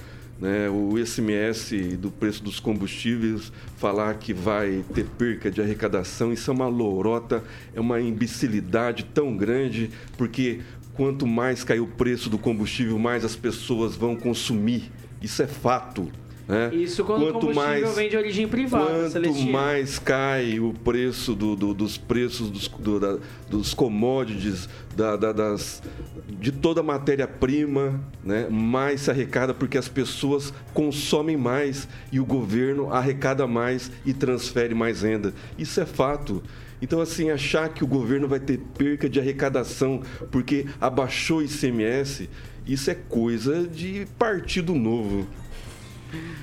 né, 0.41 0.71
o 0.71 0.99
ICMS 0.99 1.97
do 1.97 2.11
preço 2.11 2.43
dos 2.43 2.59
combustíveis, 2.59 3.53
falar 3.77 4.15
que 4.15 4.33
vai 4.33 4.83
ter 4.95 5.05
perca 5.05 5.51
de 5.51 5.61
arrecadação, 5.61 6.33
isso 6.33 6.51
é 6.51 6.55
uma 6.55 6.67
lorota, 6.67 7.45
é 7.75 7.81
uma 7.81 8.01
imbecilidade 8.01 9.05
tão 9.13 9.37
grande, 9.37 9.91
porque 10.17 10.61
quanto 10.95 11.27
mais 11.27 11.63
cai 11.63 11.79
o 11.79 11.87
preço 11.87 12.31
do 12.31 12.39
combustível, 12.39 12.99
mais 12.99 13.25
as 13.25 13.37
pessoas 13.37 13.95
vão 13.95 14.17
consumir. 14.17 14.91
Isso 15.23 15.43
é 15.43 15.47
fato. 15.47 16.11
Né? 16.51 16.75
Isso 16.75 17.05
quando 17.05 17.29
o 17.29 17.33
combustível 17.33 17.93
vem 17.93 18.11
de 18.11 18.17
origem 18.17 18.49
privada, 18.49 18.87
Quanto 18.87 19.11
Celestino. 19.13 19.53
mais 19.53 20.01
cai 20.01 20.59
o 20.59 20.73
preço 20.73 21.33
do- 21.33 21.55
do- 21.55 21.73
dos 21.73 21.97
preços 21.97 22.51
dos, 22.51 22.67
do- 22.67 22.99
da- 22.99 23.19
dos 23.49 23.73
commodities, 23.73 24.69
da- 24.97 25.15
da- 25.17 25.31
das, 25.33 25.81
de 26.29 26.51
toda 26.51 26.81
a 26.81 26.83
matéria-prima, 26.83 28.01
né, 28.25 28.49
mais 28.51 29.03
se 29.03 29.11
arrecada 29.13 29.55
porque 29.55 29.79
as 29.79 29.87
pessoas 29.87 30.53
consomem 30.75 31.37
mais 31.37 31.87
e 32.11 32.19
o 32.19 32.25
governo 32.25 32.93
arrecada 32.93 33.47
mais 33.47 33.89
e 34.05 34.13
transfere 34.13 34.75
mais 34.75 35.03
renda. 35.03 35.33
Isso 35.57 35.81
é 35.81 35.87
fato. 35.87 36.43
Então, 36.83 37.01
assim, 37.01 37.31
achar 37.31 37.69
que 37.69 37.85
o 37.85 37.87
governo 37.87 38.27
vai 38.27 38.41
ter 38.41 38.59
perca 38.77 39.09
de 39.09 39.21
arrecadação 39.21 40.03
porque 40.33 40.67
abaixou 40.81 41.39
o 41.39 41.43
ICMS, 41.45 42.29
isso 42.67 42.91
é 42.91 42.95
coisa 42.95 43.69
de 43.69 44.05
partido 44.19 44.75
novo. 44.75 45.29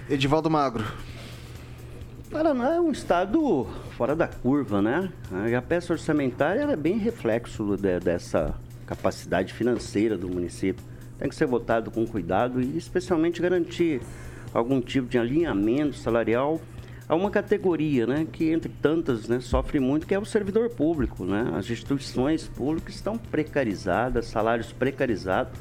Edivaldo 0.10 0.50
Magro. 0.50 0.84
Paraná 2.32 2.76
é 2.76 2.80
um 2.82 2.92
estado 2.92 3.68
fora 3.98 4.16
da 4.16 4.28
curva, 4.28 4.82
né? 4.82 5.10
A 5.58 5.62
peça 5.62 5.94
orçamentária 5.94 6.62
é 6.62 6.76
bem 6.76 6.98
reflexo 6.98 7.78
de- 7.78 8.00
dessa 8.00 8.54
capacidade 8.86 9.54
financeira 9.54 10.18
do 10.18 10.28
município. 10.28 10.84
Tem 11.18 11.30
que 11.30 11.36
ser 11.36 11.46
votado 11.48 11.90
com 11.90 12.06
cuidado 12.06 12.62
e 12.62 12.78
especialmente 12.78 13.42
garantir 13.42 14.02
algum 14.54 14.80
tipo 14.82 15.08
de 15.08 15.18
alinhamento 15.18 15.96
salarial 15.96 16.62
a 17.10 17.16
uma 17.16 17.32
categoria, 17.32 18.06
né, 18.06 18.28
que 18.30 18.52
entre 18.52 18.70
tantas, 18.82 19.28
né, 19.30 19.40
sofre 19.40 19.80
muito, 19.80 20.06
que 20.06 20.14
é 20.14 20.20
o 20.20 20.26
servidor 20.26 20.70
público, 20.70 21.24
né? 21.24 21.54
As 21.56 21.70
instituições 21.70 22.48
públicas 22.48 22.96
estão 22.96 23.18
precarizadas, 23.18 24.26
salários 24.28 24.74
precarizados 24.74 25.58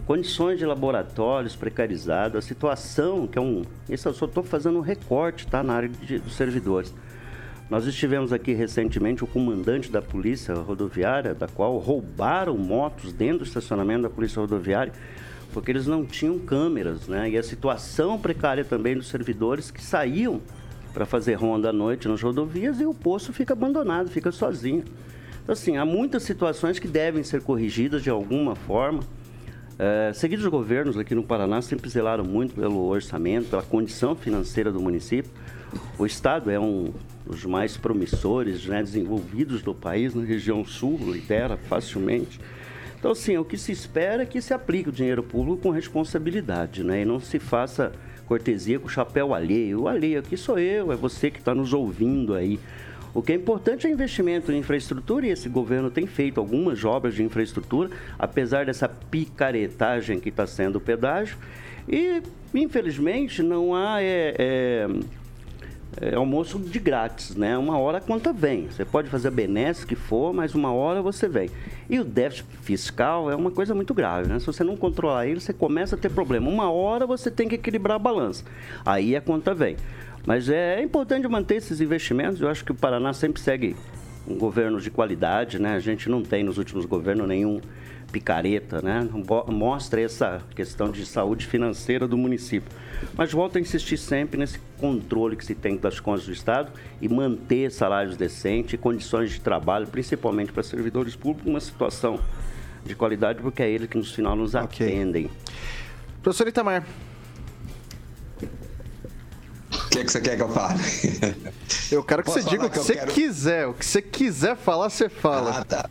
condições 0.00 0.58
de 0.58 0.66
laboratórios 0.66 1.54
precarizadas, 1.56 2.44
a 2.44 2.46
situação 2.46 3.26
que 3.26 3.38
é 3.38 3.40
um. 3.40 3.62
Isso 3.88 4.08
eu 4.08 4.14
só 4.14 4.26
estou 4.26 4.42
fazendo 4.42 4.78
um 4.78 4.82
recorte, 4.82 5.46
tá? 5.46 5.62
Na 5.62 5.74
área 5.74 5.88
de- 5.88 6.18
dos 6.18 6.34
servidores. 6.34 6.94
Nós 7.68 7.86
estivemos 7.86 8.32
aqui 8.32 8.52
recentemente, 8.52 9.22
o 9.22 9.26
comandante 9.26 9.92
da 9.92 10.02
Polícia 10.02 10.54
Rodoviária, 10.54 11.34
da 11.34 11.46
qual 11.46 11.78
roubaram 11.78 12.56
motos 12.58 13.12
dentro 13.12 13.38
do 13.38 13.44
estacionamento 13.44 14.02
da 14.02 14.10
Polícia 14.10 14.40
Rodoviária, 14.40 14.92
porque 15.52 15.70
eles 15.70 15.86
não 15.86 16.04
tinham 16.04 16.38
câmeras, 16.38 17.06
né? 17.06 17.30
E 17.30 17.38
a 17.38 17.42
situação 17.42 18.18
precária 18.18 18.64
também 18.64 18.96
dos 18.96 19.08
servidores 19.08 19.70
que 19.70 19.82
saíam 19.82 20.40
para 20.92 21.06
fazer 21.06 21.34
ronda 21.34 21.70
à 21.70 21.72
noite 21.72 22.08
nas 22.08 22.20
rodovias 22.20 22.80
e 22.80 22.84
o 22.84 22.92
posto 22.92 23.32
fica 23.32 23.52
abandonado, 23.52 24.10
fica 24.10 24.32
sozinho. 24.32 24.84
Então, 25.42 25.52
assim, 25.52 25.76
há 25.76 25.84
muitas 25.84 26.24
situações 26.24 26.78
que 26.80 26.88
devem 26.88 27.22
ser 27.22 27.40
corrigidas 27.42 28.02
de 28.02 28.10
alguma 28.10 28.56
forma. 28.56 29.00
É, 29.82 30.12
seguidos 30.12 30.44
os 30.44 30.50
governos 30.50 30.98
aqui 30.98 31.14
no 31.14 31.22
Paraná 31.22 31.62
sempre 31.62 31.88
zelaram 31.88 32.22
muito 32.22 32.54
pelo 32.54 32.86
orçamento, 32.86 33.48
pela 33.48 33.62
condição 33.62 34.14
financeira 34.14 34.70
do 34.70 34.78
município. 34.78 35.30
O 35.98 36.04
Estado 36.04 36.50
é 36.50 36.60
um 36.60 36.92
dos 37.24 37.46
mais 37.46 37.78
promissores, 37.78 38.66
né, 38.66 38.82
desenvolvidos 38.82 39.62
do 39.62 39.74
país, 39.74 40.14
na 40.14 40.22
região 40.22 40.62
sul, 40.66 40.98
lidera 41.10 41.56
facilmente. 41.56 42.38
Então, 42.98 43.12
assim, 43.12 43.38
o 43.38 43.44
que 43.44 43.56
se 43.56 43.72
espera 43.72 44.24
é 44.24 44.26
que 44.26 44.42
se 44.42 44.52
aplique 44.52 44.90
o 44.90 44.92
dinheiro 44.92 45.22
público 45.22 45.62
com 45.62 45.70
responsabilidade, 45.70 46.84
né, 46.84 47.00
e 47.00 47.04
não 47.06 47.18
se 47.18 47.38
faça 47.38 47.90
cortesia 48.26 48.78
com 48.78 48.86
o 48.86 48.90
chapéu 48.90 49.32
alheio. 49.32 49.80
O 49.80 49.88
alheio 49.88 50.20
aqui 50.20 50.36
sou 50.36 50.58
eu, 50.58 50.92
é 50.92 50.96
você 50.96 51.30
que 51.30 51.38
está 51.38 51.54
nos 51.54 51.72
ouvindo 51.72 52.34
aí. 52.34 52.60
O 53.12 53.22
que 53.22 53.32
é 53.32 53.34
importante 53.34 53.86
é 53.86 53.90
investimento 53.90 54.52
em 54.52 54.58
infraestrutura 54.58 55.26
e 55.26 55.30
esse 55.30 55.48
governo 55.48 55.90
tem 55.90 56.06
feito 56.06 56.38
algumas 56.38 56.84
obras 56.84 57.14
de 57.14 57.22
infraestrutura, 57.22 57.90
apesar 58.18 58.66
dessa 58.66 58.88
picaretagem 58.88 60.20
que 60.20 60.28
está 60.28 60.46
sendo 60.46 60.76
o 60.76 60.80
pedágio. 60.80 61.36
E, 61.88 62.22
infelizmente, 62.54 63.42
não 63.42 63.74
há 63.74 64.00
é, 64.00 64.34
é, 64.38 64.88
é 66.00 66.14
almoço 66.14 66.56
de 66.58 66.78
grátis, 66.78 67.34
né? 67.34 67.58
Uma 67.58 67.78
hora 67.78 67.98
a 67.98 68.00
conta 68.00 68.32
vem. 68.32 68.68
Você 68.68 68.84
pode 68.84 69.08
fazer 69.08 69.26
a 69.26 69.30
benesse 69.32 69.84
que 69.84 69.96
for, 69.96 70.32
mas 70.32 70.54
uma 70.54 70.72
hora 70.72 71.02
você 71.02 71.28
vem. 71.28 71.50
E 71.88 71.98
o 71.98 72.04
déficit 72.04 72.46
fiscal 72.62 73.28
é 73.28 73.34
uma 73.34 73.50
coisa 73.50 73.74
muito 73.74 73.92
grave, 73.92 74.28
né? 74.28 74.38
Se 74.38 74.46
você 74.46 74.62
não 74.62 74.76
controlar 74.76 75.26
ele, 75.26 75.40
você 75.40 75.52
começa 75.52 75.96
a 75.96 75.98
ter 75.98 76.10
problema. 76.10 76.48
Uma 76.48 76.70
hora 76.70 77.06
você 77.06 77.28
tem 77.28 77.48
que 77.48 77.56
equilibrar 77.56 77.96
a 77.96 77.98
balança. 77.98 78.44
Aí 78.84 79.16
a 79.16 79.20
conta 79.20 79.52
vem. 79.52 79.76
Mas 80.30 80.48
é 80.48 80.80
importante 80.80 81.26
manter 81.26 81.56
esses 81.56 81.80
investimentos. 81.80 82.40
Eu 82.40 82.48
acho 82.48 82.64
que 82.64 82.70
o 82.70 82.74
Paraná 82.76 83.12
sempre 83.12 83.42
segue 83.42 83.74
um 84.28 84.38
governo 84.38 84.80
de 84.80 84.88
qualidade, 84.88 85.58
né? 85.58 85.74
A 85.74 85.80
gente 85.80 86.08
não 86.08 86.22
tem 86.22 86.44
nos 86.44 86.56
últimos 86.56 86.84
governos 86.84 87.26
nenhum 87.26 87.60
picareta, 88.12 88.80
né? 88.80 89.08
Mostra 89.48 90.00
essa 90.00 90.40
questão 90.54 90.92
de 90.92 91.04
saúde 91.04 91.48
financeira 91.48 92.06
do 92.06 92.16
município. 92.16 92.70
Mas 93.16 93.32
volto 93.32 93.58
a 93.58 93.60
insistir 93.60 93.96
sempre 93.96 94.38
nesse 94.38 94.60
controle 94.78 95.34
que 95.34 95.44
se 95.44 95.56
tem 95.56 95.76
das 95.76 95.98
contas 95.98 96.26
do 96.26 96.32
Estado 96.32 96.70
e 97.02 97.08
manter 97.08 97.68
salários 97.72 98.16
decentes 98.16 98.74
e 98.74 98.78
condições 98.78 99.32
de 99.32 99.40
trabalho, 99.40 99.88
principalmente 99.88 100.52
para 100.52 100.62
servidores 100.62 101.16
públicos, 101.16 101.50
uma 101.50 101.60
situação 101.60 102.20
de 102.86 102.94
qualidade, 102.94 103.42
porque 103.42 103.64
é 103.64 103.68
eles 103.68 103.88
que 103.88 103.98
no 103.98 104.04
final 104.04 104.36
nos 104.36 104.54
okay. 104.54 104.86
atendem. 104.86 105.28
Professor 106.22 106.46
Itamar, 106.46 106.86
que, 109.90 109.98
é 109.98 110.04
que 110.04 110.12
você 110.12 110.20
quer 110.20 110.36
que 110.36 110.42
eu 110.42 110.48
fale? 110.48 110.80
Eu 111.90 112.04
quero 112.04 112.22
que 112.22 112.30
Posso 112.30 112.42
você 112.42 112.48
diga 112.50 112.66
o 112.66 112.70
que, 112.70 112.78
que 112.78 112.84
você 112.84 112.94
quero... 112.94 113.12
quiser. 113.12 113.66
O 113.66 113.74
que 113.74 113.84
você 113.84 114.00
quiser 114.00 114.56
falar, 114.56 114.88
você 114.88 115.08
fala. 115.08 115.58
Ah, 115.58 115.64
tá. 115.64 115.90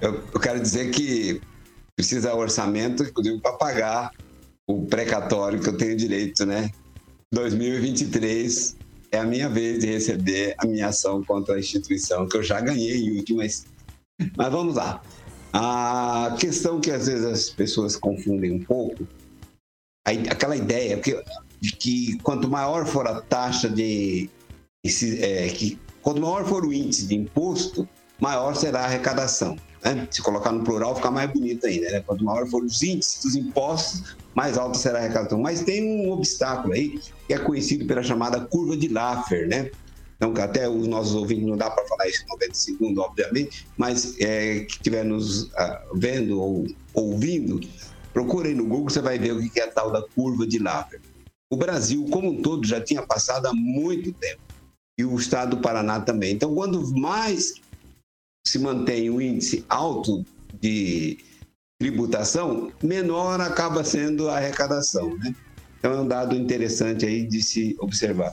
Eu, 0.00 0.22
eu 0.34 0.40
quero 0.40 0.60
dizer 0.60 0.90
que 0.90 1.40
precisa 1.96 2.34
orçamento, 2.34 3.02
inclusive, 3.02 3.40
para 3.40 3.52
pagar 3.54 4.10
o 4.66 4.84
precatório 4.84 5.60
que 5.60 5.68
eu 5.68 5.76
tenho 5.76 5.96
direito, 5.96 6.44
né? 6.44 6.70
2023 7.32 8.76
é 9.12 9.18
a 9.18 9.24
minha 9.24 9.48
vez 9.48 9.80
de 9.80 9.86
receber 9.86 10.54
a 10.58 10.66
minha 10.66 10.88
ação 10.88 11.24
contra 11.24 11.54
a 11.54 11.58
instituição, 11.58 12.28
que 12.28 12.36
eu 12.36 12.42
já 12.42 12.60
ganhei 12.60 13.06
em 13.06 13.16
últimas. 13.16 13.64
Mas 14.36 14.52
vamos 14.52 14.74
lá. 14.74 15.00
A 15.52 16.36
questão 16.38 16.80
que 16.80 16.90
às 16.90 17.06
vezes 17.06 17.24
as 17.24 17.48
pessoas 17.48 17.96
confundem 17.96 18.52
um 18.52 18.62
pouco, 18.62 19.06
aquela 20.04 20.56
ideia, 20.56 20.96
porque 20.96 21.22
de 21.64 21.72
que 21.72 22.18
quanto 22.18 22.46
maior 22.46 22.84
for 22.84 23.08
a 23.08 23.22
taxa 23.22 23.70
de. 23.70 24.28
É, 25.18 25.48
que, 25.48 25.78
quanto 26.02 26.20
maior 26.20 26.44
for 26.44 26.66
o 26.66 26.70
índice 26.70 27.06
de 27.06 27.14
imposto, 27.14 27.88
maior 28.20 28.54
será 28.54 28.80
a 28.80 28.84
arrecadação. 28.84 29.56
Né? 29.82 30.06
Se 30.10 30.20
colocar 30.20 30.52
no 30.52 30.62
plural, 30.62 30.94
fica 30.94 31.10
mais 31.10 31.32
bonito 31.32 31.66
ainda. 31.66 31.90
Né? 31.90 32.00
Quanto 32.00 32.22
maior 32.22 32.46
for 32.46 32.62
os 32.62 32.82
índices 32.82 33.22
dos 33.22 33.34
impostos, 33.34 34.14
mais 34.34 34.58
alta 34.58 34.76
será 34.76 34.98
a 34.98 35.02
arrecadação. 35.04 35.40
Mas 35.40 35.62
tem 35.62 35.82
um 35.82 36.10
obstáculo 36.10 36.74
aí, 36.74 37.00
que 37.26 37.32
é 37.32 37.38
conhecido 37.38 37.86
pela 37.86 38.02
chamada 38.02 38.44
curva 38.44 38.76
de 38.76 38.88
Laffer, 38.88 39.48
né? 39.48 39.70
Então, 40.16 40.34
até 40.44 40.68
os 40.68 40.86
nossos 40.86 41.14
ouvintes, 41.14 41.46
não 41.46 41.56
dá 41.56 41.70
para 41.70 41.86
falar 41.86 42.06
isso 42.08 42.24
em 42.24 42.28
90 42.28 42.54
segundos, 42.54 43.04
obviamente, 43.04 43.66
mas 43.76 44.14
é, 44.20 44.60
que 44.60 44.72
estiver 44.72 45.04
nos 45.04 45.50
ah, 45.56 45.82
vendo 45.94 46.40
ou 46.40 46.66
ouvindo, 46.92 47.60
procurem 48.12 48.54
no 48.54 48.64
Google, 48.64 48.90
você 48.90 49.00
vai 49.00 49.18
ver 49.18 49.32
o 49.32 49.50
que 49.50 49.58
é 49.58 49.64
a 49.64 49.70
tal 49.70 49.90
da 49.90 50.02
curva 50.14 50.46
de 50.46 50.58
Laffer. 50.58 51.00
O 51.54 51.56
Brasil, 51.56 52.04
como 52.10 52.32
um 52.32 52.42
todo, 52.42 52.66
já 52.66 52.80
tinha 52.80 53.00
passado 53.00 53.46
há 53.46 53.54
muito 53.54 54.12
tempo. 54.12 54.40
E 54.98 55.04
o 55.04 55.14
estado 55.16 55.54
do 55.54 55.62
Paraná 55.62 56.00
também. 56.00 56.34
Então, 56.34 56.52
quando 56.52 56.84
mais 56.98 57.54
se 58.44 58.58
mantém 58.58 59.08
o 59.08 59.14
um 59.14 59.20
índice 59.20 59.64
alto 59.68 60.26
de 60.60 61.16
tributação, 61.78 62.72
menor 62.82 63.40
acaba 63.40 63.84
sendo 63.84 64.28
a 64.28 64.38
arrecadação. 64.38 65.16
Né? 65.16 65.32
Então, 65.78 65.92
é 65.92 66.00
um 66.00 66.08
dado 66.08 66.34
interessante 66.34 67.06
aí 67.06 67.24
de 67.24 67.40
se 67.40 67.76
observar. 67.78 68.32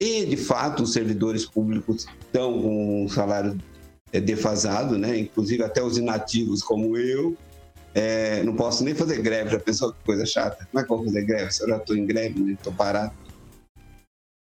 E, 0.00 0.24
de 0.24 0.38
fato, 0.38 0.84
os 0.84 0.94
servidores 0.94 1.44
públicos 1.44 2.06
estão 2.24 2.62
com 2.62 3.04
um 3.04 3.08
salário 3.10 3.60
é, 4.10 4.22
defasado, 4.22 4.96
né? 4.96 5.18
inclusive 5.18 5.62
até 5.62 5.82
os 5.82 5.98
inativos 5.98 6.62
como 6.62 6.96
eu, 6.96 7.36
é, 7.94 8.42
não 8.42 8.56
posso 8.56 8.82
nem 8.82 8.92
fazer 8.92 9.22
greve, 9.22 9.50
já 9.50 9.60
pensou 9.60 9.92
que 9.92 9.98
coisa 10.04 10.26
chata? 10.26 10.66
Como 10.70 10.82
é 10.82 10.86
que 10.86 10.92
eu 10.92 10.96
vou 10.96 11.06
fazer 11.06 11.24
greve 11.24 11.52
se 11.52 11.62
eu 11.62 11.68
já 11.68 11.76
estou 11.76 11.96
em 11.96 12.04
greve, 12.04 12.52
estou 12.52 12.72
né? 12.72 12.76
parado? 12.76 13.12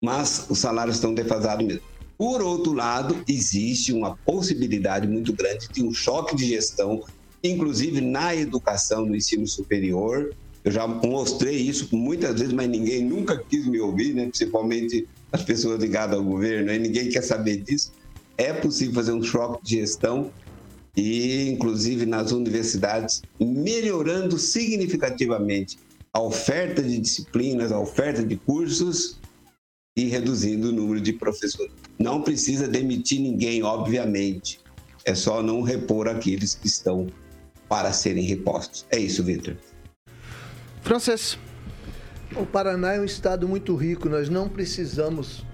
Mas 0.02 0.48
os 0.50 0.60
salários 0.60 0.96
estão 0.96 1.14
defasados 1.14 1.66
mesmo. 1.66 1.84
Por 2.18 2.42
outro 2.42 2.72
lado, 2.72 3.22
existe 3.28 3.92
uma 3.92 4.16
possibilidade 4.18 5.08
muito 5.08 5.34
grande 5.34 5.68
de 5.74 5.84
um 5.84 5.94
choque 5.94 6.36
de 6.36 6.46
gestão, 6.46 7.04
inclusive 7.44 8.00
na 8.00 8.34
educação, 8.34 9.06
no 9.06 9.16
ensino 9.16 9.46
superior. 9.46 10.34
Eu 10.64 10.72
já 10.72 10.88
mostrei 10.88 11.58
isso 11.58 11.90
muitas 11.92 12.40
vezes, 12.40 12.54
mas 12.54 12.70
ninguém 12.70 13.04
nunca 13.04 13.38
quis 13.38 13.68
me 13.68 13.80
ouvir, 13.80 14.14
né? 14.14 14.24
principalmente 14.24 15.06
as 15.34 15.44
pessoas 15.44 15.82
ligadas 15.82 16.18
ao 16.18 16.24
governo, 16.24 16.72
e 16.72 16.80
ninguém 16.80 17.10
quer 17.10 17.24
saber 17.24 17.58
disso. 17.58 17.92
É 18.38 18.54
possível 18.54 18.94
fazer 18.94 19.12
um 19.12 19.22
choque 19.22 19.62
de 19.64 19.80
gestão 19.80 20.32
e, 20.96 21.50
inclusive, 21.50 22.06
nas 22.06 22.32
universidades, 22.32 23.22
melhorando 23.40 24.38
significativamente 24.38 25.78
a 26.12 26.22
oferta 26.22 26.82
de 26.82 27.00
disciplinas, 27.00 27.72
a 27.72 27.80
oferta 27.80 28.24
de 28.24 28.36
cursos 28.36 29.18
e 29.98 30.06
reduzindo 30.06 30.70
o 30.70 30.72
número 30.72 31.02
de 31.02 31.14
professores. 31.14 31.74
Não 31.98 32.22
precisa 32.22 32.68
demitir 32.68 33.20
ninguém, 33.20 33.64
obviamente. 33.64 34.60
É 35.06 35.16
só 35.16 35.42
não 35.42 35.62
repor 35.62 36.08
aqueles 36.08 36.56
que 36.56 36.68
estão 36.68 37.08
para 37.68 37.92
serem 37.92 38.24
repostos. 38.24 38.86
É 38.92 39.00
isso, 39.00 39.24
Vitor. 39.24 39.58
Francês. 40.82 41.38
O 42.36 42.46
Paraná 42.46 42.94
é 42.94 43.00
um 43.00 43.06
estado 43.06 43.48
muito 43.48 43.76
rico, 43.76 44.10
nós 44.10 44.28
não 44.28 44.50
precisamos 44.50 45.46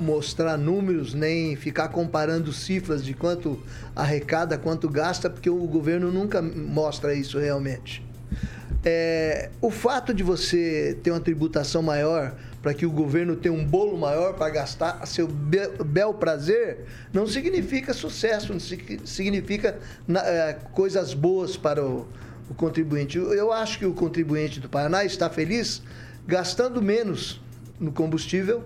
mostrar 0.00 0.56
números 0.56 1.14
nem 1.14 1.56
ficar 1.56 1.88
comparando 1.88 2.52
cifras 2.52 3.04
de 3.04 3.14
quanto 3.14 3.60
arrecada, 3.94 4.56
quanto 4.56 4.88
gasta, 4.88 5.28
porque 5.28 5.50
o 5.50 5.66
governo 5.66 6.12
nunca 6.12 6.40
mostra 6.40 7.14
isso 7.14 7.38
realmente. 7.38 8.06
É, 8.84 9.50
o 9.60 9.70
fato 9.70 10.14
de 10.14 10.22
você 10.22 10.96
ter 11.02 11.10
uma 11.10 11.20
tributação 11.20 11.82
maior 11.82 12.34
para 12.62 12.72
que 12.72 12.86
o 12.86 12.90
governo 12.90 13.34
tenha 13.34 13.52
um 13.52 13.64
bolo 13.64 13.98
maior 13.98 14.34
para 14.34 14.48
gastar 14.50 14.98
a 15.00 15.06
seu 15.06 15.26
bel 15.26 16.14
prazer 16.14 16.84
não 17.12 17.26
significa 17.26 17.92
sucesso, 17.92 18.52
não 18.52 18.60
significa 18.60 19.78
é, 20.24 20.56
coisas 20.72 21.12
boas 21.12 21.56
para 21.56 21.84
o, 21.84 22.06
o 22.48 22.54
contribuinte. 22.54 23.18
Eu 23.18 23.52
acho 23.52 23.78
que 23.78 23.86
o 23.86 23.92
contribuinte 23.92 24.60
do 24.60 24.68
Paraná 24.68 25.04
está 25.04 25.28
feliz 25.28 25.82
gastando 26.26 26.80
menos 26.80 27.40
no 27.80 27.90
combustível 27.90 28.64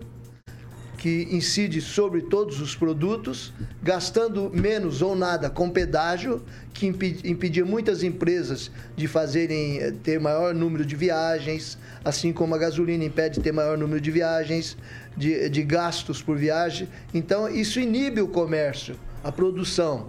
que 1.03 1.27
incide 1.33 1.81
sobre 1.81 2.23
todos 2.23 2.61
os 2.61 2.77
produtos, 2.77 3.53
gastando 3.83 4.53
menos 4.55 5.03
ou 5.03 5.17
nada 5.17 5.51
com 5.51 5.69
pedágio, 5.69 6.41
que 6.73 6.87
impedia 6.87 7.65
muitas 7.65 8.05
empresas 8.05 8.71
de 8.95 9.09
fazerem 9.09 9.81
eh, 9.81 9.93
ter 10.01 10.21
maior 10.21 10.55
número 10.55 10.87
de 10.87 10.95
viagens, 10.95 11.77
assim 12.05 12.33
como 12.33 12.55
a 12.55 12.59
gasolina 12.59 13.03
impede 13.03 13.41
ter 13.41 13.51
maior 13.51 13.77
número 13.77 14.01
de 14.01 14.13
viagens, 14.13 14.77
de, 15.17 15.49
de 15.49 15.63
gastos 15.65 16.23
por 16.23 16.37
viagem. 16.39 16.89
Então, 17.13 17.49
isso 17.49 17.81
inibe 17.81 18.21
o 18.21 18.29
comércio, 18.29 18.95
a 19.25 19.33
produção. 19.33 20.07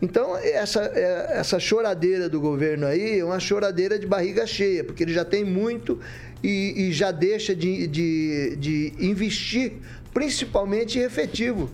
Então, 0.00 0.36
essa, 0.36 0.92
eh, 0.94 1.38
essa 1.40 1.58
choradeira 1.58 2.28
do 2.28 2.40
governo 2.40 2.86
aí 2.86 3.18
é 3.18 3.24
uma 3.24 3.40
choradeira 3.40 3.98
de 3.98 4.06
barriga 4.06 4.46
cheia, 4.46 4.84
porque 4.84 5.02
ele 5.02 5.12
já 5.12 5.24
tem 5.24 5.42
muito 5.42 5.98
e, 6.40 6.74
e 6.88 6.92
já 6.92 7.10
deixa 7.10 7.52
de, 7.52 7.88
de, 7.88 8.56
de 8.56 8.92
investir 9.00 9.72
principalmente 10.14 10.98
efetivo 10.98 11.70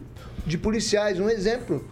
de 0.47 0.57
policiais. 0.59 1.20
Um 1.20 1.28
exemplo, 1.28 1.84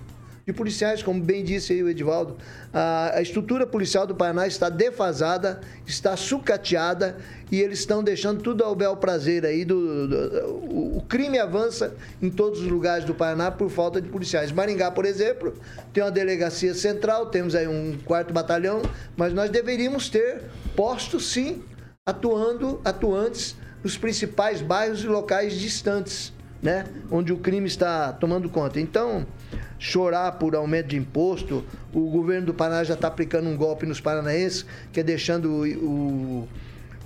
de 0.47 0.53
policiais, 0.55 1.03
como 1.03 1.23
bem 1.23 1.45
disse 1.45 1.75
aí 1.75 1.83
o 1.83 1.89
Edivaldo. 1.91 2.39
A, 2.73 3.21
estrutura 3.21 3.67
policial 3.67 4.07
do 4.07 4.15
Paraná 4.15 4.47
está 4.47 4.71
defasada, 4.71 5.61
está 5.87 6.17
sucateada 6.17 7.19
e 7.53 7.61
eles 7.61 7.81
estão 7.81 8.03
deixando 8.03 8.43
tudo 8.43 8.65
ao 8.65 8.75
bel 8.75 8.97
prazer 8.97 9.45
aí. 9.45 9.63
Do, 9.65 10.09
do- 10.09 10.29
do- 10.31 10.97
o 10.97 11.05
crime 11.07 11.39
avança 11.39 11.95
em 12.21 12.31
todos 12.31 12.61
os 12.63 12.67
lugares 12.67 13.05
do 13.05 13.15
Paraná 13.15 13.51
por 13.51 13.69
falta 13.71 14.01
de 14.01 14.09
policiais. 14.09 14.51
Maringá, 14.51 14.91
por 14.91 15.05
exemplo, 15.05 15.53
tem 15.93 16.03
uma 16.03 16.11
delegacia 16.11 16.73
central, 16.75 17.27
temos 17.27 17.55
aí 17.55 17.69
um 17.69 17.99
quarto 18.05 18.33
batalhão, 18.33 18.81
mas 19.17 19.35
nós 19.35 19.51
deveríamos 19.51 20.09
ter 20.09 20.45
postos 20.75 21.31
sim 21.31 21.63
atuando, 22.07 22.81
atuantes 22.87 23.55
nos 23.85 23.99
principais 23.99 24.63
bairros 24.63 25.05
e 25.05 25.07
locais 25.07 25.53
distantes, 25.55 26.33
né? 26.63 26.87
Onde 27.11 27.33
o 27.33 27.37
crime 27.37 27.67
está 27.67 28.13
tomando 28.13 28.49
conta. 28.49 28.81
Então, 28.81 29.27
chorar 29.79 30.33
por 30.33 30.55
aumento 30.55 30.89
de 30.89 30.97
imposto, 30.97 31.65
o 31.93 32.11
governo 32.11 32.47
do 32.47 32.55
Paraná 32.55 32.85
já 32.85 32.95
está 32.95 33.09
aplicando 33.09 33.49
um 33.49 33.57
golpe 33.57 33.87
nos 33.87 34.01
paranaenses, 34.01 34.67
que 34.93 35.01
é 35.01 35.03
deixando 35.03 35.51
o, 35.51 35.67
o, 35.67 36.49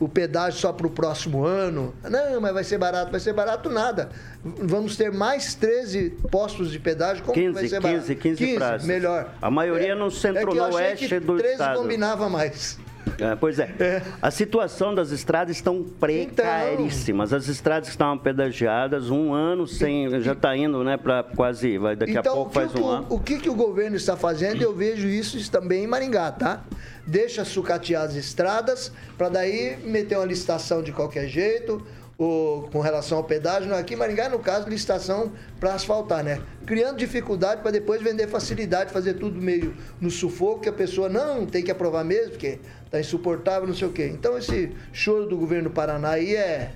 o 0.01 0.09
pedágio 0.09 0.59
só 0.59 0.73
para 0.73 0.87
o 0.87 0.91
próximo 0.91 1.45
ano. 1.45 1.95
Não, 2.03 2.41
mas 2.41 2.55
vai 2.55 2.65
ser 2.65 2.79
barato, 2.79 3.11
vai 3.11 3.21
ser 3.21 3.33
barato 3.35 3.69
nada. 3.69 4.11
Vamos 4.43 4.97
ter 4.97 5.13
mais 5.13 5.55
13 5.55 6.11
postos 6.31 6.73
de 6.73 6.79
pedágio, 6.79 7.23
como 7.23 7.35
que 7.35 7.51
vai 7.51 7.63
15, 7.63 7.69
ser 7.69 7.81
15, 7.81 7.93
barato? 7.93 8.23
15 8.23 8.55
praças. 8.55 8.87
melhor. 8.87 9.35
A 9.41 9.51
maioria 9.51 9.95
no 9.95 10.01
é 10.01 10.05
eu 10.05 10.07
achei 10.09 10.21
centro-oeste 10.21 11.09
que 11.09 11.21
do 11.21 11.37
13 11.37 11.53
estado. 11.53 11.79
combinava 11.79 12.29
mais. 12.29 12.79
É, 13.19 13.35
pois 13.37 13.59
é. 13.59 14.03
A 14.21 14.31
situação 14.31 14.95
das 14.95 15.11
estradas 15.11 15.57
estão 15.57 15.83
precaríssimas. 15.83 17.33
As 17.33 17.49
estradas 17.49 17.89
estavam 17.89 18.19
pedagiadas, 18.19 19.11
um 19.11 19.33
ano 19.33 19.67
sem. 19.67 20.21
Já 20.21 20.33
está 20.33 20.57
indo, 20.57 20.83
né, 20.85 20.97
para 20.97 21.23
quase. 21.23 21.79
Vai, 21.79 21.97
daqui 21.97 22.17
a 22.17 22.21
então, 22.21 22.35
pouco 22.35 22.49
o 22.49 22.53
que, 22.53 22.55
faz 22.55 22.75
um 22.75 22.83
o, 22.83 22.89
ano. 22.89 23.07
o 23.11 23.21
que, 23.21 23.39
que 23.39 23.51
o 23.51 23.55
governo 23.55 23.97
está 23.97 24.17
fazendo, 24.17 24.63
eu 24.63 24.75
vejo 24.75 25.09
isso 25.09 25.51
também 25.51 25.85
em 25.85 25.87
Maringá, 25.87 26.31
tá? 26.33 26.65
Deixa 27.07 27.45
sucatear 27.45 28.05
as 28.05 28.15
estradas, 28.15 28.93
para 29.19 29.29
daí 29.29 29.77
meter 29.85 30.17
uma 30.17 30.27
licitação 30.27 30.83
de 30.83 30.93
qualquer 30.93 31.27
jeito, 31.27 31.85
ou 32.19 32.63
com 32.69 32.81
relação 32.81 33.19
ao 33.19 33.25
pedágio. 33.25 33.75
Aqui 33.75 33.95
em 33.95 33.97
Maringá, 33.97 34.29
no 34.29 34.39
caso, 34.39 34.69
licitação 34.69 35.33
para 35.59 35.75
asfaltar, 35.75 36.23
né? 36.23 36.41
Criando 36.67 36.97
dificuldade 36.97 37.63
para 37.63 37.71
depois 37.71 38.03
vender 38.03 38.29
facilidade, 38.29 38.93
fazer 38.93 39.15
tudo 39.15 39.41
meio 39.41 39.75
no 40.01 40.11
sufoco, 40.11 40.61
que 40.61 40.69
a 40.69 40.73
pessoa 40.73 41.09
não 41.09 41.47
tem 41.47 41.63
que 41.63 41.71
aprovar 41.71 42.05
mesmo, 42.05 42.31
porque 42.31 42.59
tá 42.91 43.01
insuportável, 43.01 43.67
não 43.67 43.75
sei 43.75 43.89
o 43.89 43.93
quê. 43.93 44.11
Então, 44.13 44.37
esse 44.37 44.71
choro 44.93 45.27
do 45.27 45.37
governo 45.37 45.71
do 45.71 45.75
Paraná 45.75 46.11
aí 46.11 46.35
é, 46.37 46.73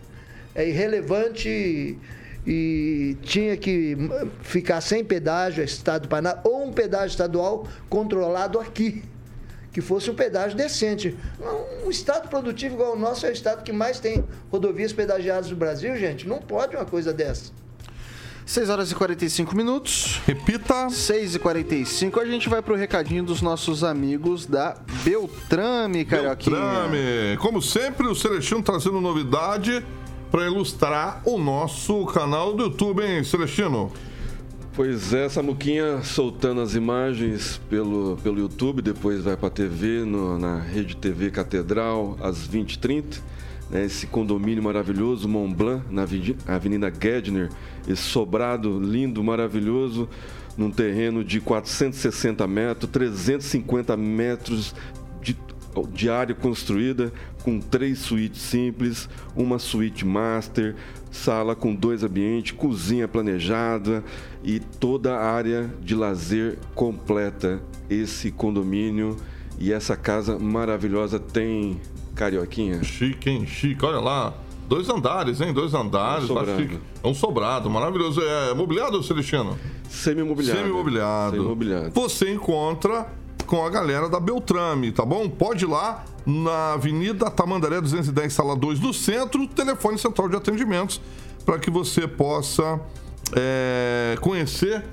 é 0.54 0.68
irrelevante 0.68 1.48
e, 1.48 1.98
e 2.46 3.16
tinha 3.22 3.56
que 3.56 3.96
ficar 4.42 4.80
sem 4.80 5.04
pedágio, 5.04 5.62
Estado 5.62 6.02
do 6.02 6.08
Paraná, 6.08 6.40
ou 6.44 6.64
um 6.64 6.72
pedágio 6.72 7.08
estadual 7.08 7.66
controlado 7.88 8.58
aqui. 8.58 9.02
Que 9.76 9.82
fosse 9.82 10.10
um 10.10 10.14
pedágio 10.14 10.56
decente. 10.56 11.14
Um 11.84 11.90
estado 11.90 12.30
produtivo 12.30 12.76
igual 12.76 12.94
o 12.94 12.98
nosso 12.98 13.26
é 13.26 13.28
o 13.28 13.32
estado 13.32 13.62
que 13.62 13.74
mais 13.74 14.00
tem 14.00 14.24
rodovias 14.50 14.90
pedagiadas 14.90 15.50
do 15.50 15.54
Brasil, 15.54 15.94
gente. 15.98 16.26
Não 16.26 16.38
pode 16.38 16.74
uma 16.74 16.86
coisa 16.86 17.12
dessa. 17.12 17.52
6 18.46 18.70
horas 18.70 18.90
e 18.90 18.94
45 18.94 19.54
minutos. 19.54 20.18
Repita. 20.24 20.88
6 20.88 21.34
e 21.34 21.38
45 21.38 22.18
A 22.18 22.24
gente 22.24 22.48
vai 22.48 22.62
pro 22.62 22.74
recadinho 22.74 23.22
dos 23.22 23.42
nossos 23.42 23.84
amigos 23.84 24.46
da 24.46 24.78
Beltrame, 25.04 26.06
Carioquinha. 26.06 26.56
Beltrame. 26.56 27.36
Como 27.36 27.60
sempre, 27.60 28.06
o 28.06 28.14
Celestino 28.14 28.62
trazendo 28.62 28.98
novidade 28.98 29.84
para 30.30 30.46
ilustrar 30.46 31.20
o 31.22 31.36
nosso 31.36 32.06
canal 32.06 32.54
do 32.54 32.62
YouTube, 32.62 33.04
hein, 33.04 33.22
Celestino? 33.22 33.92
Pois 34.76 35.14
é, 35.14 35.26
Samuquinha 35.26 36.02
soltando 36.02 36.60
as 36.60 36.74
imagens 36.74 37.58
pelo, 37.70 38.18
pelo 38.22 38.38
YouTube, 38.38 38.82
depois 38.82 39.22
vai 39.22 39.34
para 39.34 39.46
a 39.48 39.50
TV, 39.50 40.04
no- 40.04 40.38
na 40.38 40.60
Rede 40.60 40.94
TV 40.96 41.30
Catedral, 41.30 42.16
às 42.20 42.46
20h30. 42.46 43.22
né, 43.68 43.84
esse 43.84 44.06
condomínio 44.06 44.62
maravilhoso, 44.62 45.28
Mont 45.28 45.52
Blanc, 45.52 45.82
na 45.90 46.02
Aveni- 46.02 46.36
Avenida 46.46 46.88
Gedner, 46.88 47.48
esse 47.88 48.02
sobrado 48.02 48.78
lindo, 48.78 49.24
maravilhoso, 49.24 50.08
num 50.56 50.70
terreno 50.70 51.24
de 51.24 51.40
460 51.40 52.46
metros, 52.46 52.88
350 52.92 53.96
metros 53.96 54.72
de, 55.20 55.36
de 55.92 56.08
área 56.08 56.32
construída, 56.32 57.12
com 57.42 57.58
três 57.58 57.98
suítes 57.98 58.40
simples, 58.42 59.08
uma 59.34 59.58
suíte 59.58 60.06
master, 60.06 60.76
sala 61.16 61.54
com 61.56 61.74
dois 61.74 62.02
ambientes, 62.02 62.52
cozinha 62.52 63.08
planejada 63.08 64.04
e 64.44 64.60
toda 64.60 65.16
a 65.16 65.30
área 65.30 65.70
de 65.80 65.94
lazer 65.94 66.58
completa. 66.74 67.60
Esse 67.88 68.30
condomínio 68.30 69.16
e 69.58 69.72
essa 69.72 69.96
casa 69.96 70.38
maravilhosa 70.38 71.18
tem 71.18 71.80
carioquinha. 72.14 72.82
Chique, 72.82 73.30
hein? 73.30 73.46
Chique. 73.46 73.84
Olha 73.84 74.00
lá. 74.00 74.34
Dois 74.68 74.88
andares, 74.88 75.40
hein? 75.40 75.52
Dois 75.52 75.74
andares. 75.74 76.28
Um 76.28 76.34
tá 76.34 76.56
chique. 76.56 76.78
É 77.02 77.06
um 77.06 77.14
sobrado, 77.14 77.70
maravilhoso. 77.70 78.20
É 78.20 78.52
mobiliado, 78.52 79.02
Celestino? 79.02 79.56
Semi-mobiliado. 79.88 80.58
Semi-mobiliado. 80.58 81.36
Semi-mobiliado. 81.36 81.90
Você 81.94 82.32
encontra 82.32 83.06
com 83.46 83.64
a 83.64 83.70
galera 83.70 84.08
da 84.08 84.18
Beltrame, 84.20 84.92
tá 84.92 85.04
bom? 85.04 85.28
Pode 85.28 85.64
ir 85.64 85.68
lá 85.68 86.04
na 86.26 86.74
Avenida 86.74 87.30
Tamandaré 87.30 87.80
210, 87.80 88.32
sala 88.32 88.56
2 88.56 88.78
do 88.80 88.92
centro, 88.92 89.46
telefone 89.46 89.98
central 89.98 90.28
de 90.28 90.36
atendimentos, 90.36 91.00
para 91.44 91.58
que 91.58 91.70
você 91.70 92.06
possa 92.08 92.80
é, 93.34 94.16
conhecer 94.20 94.84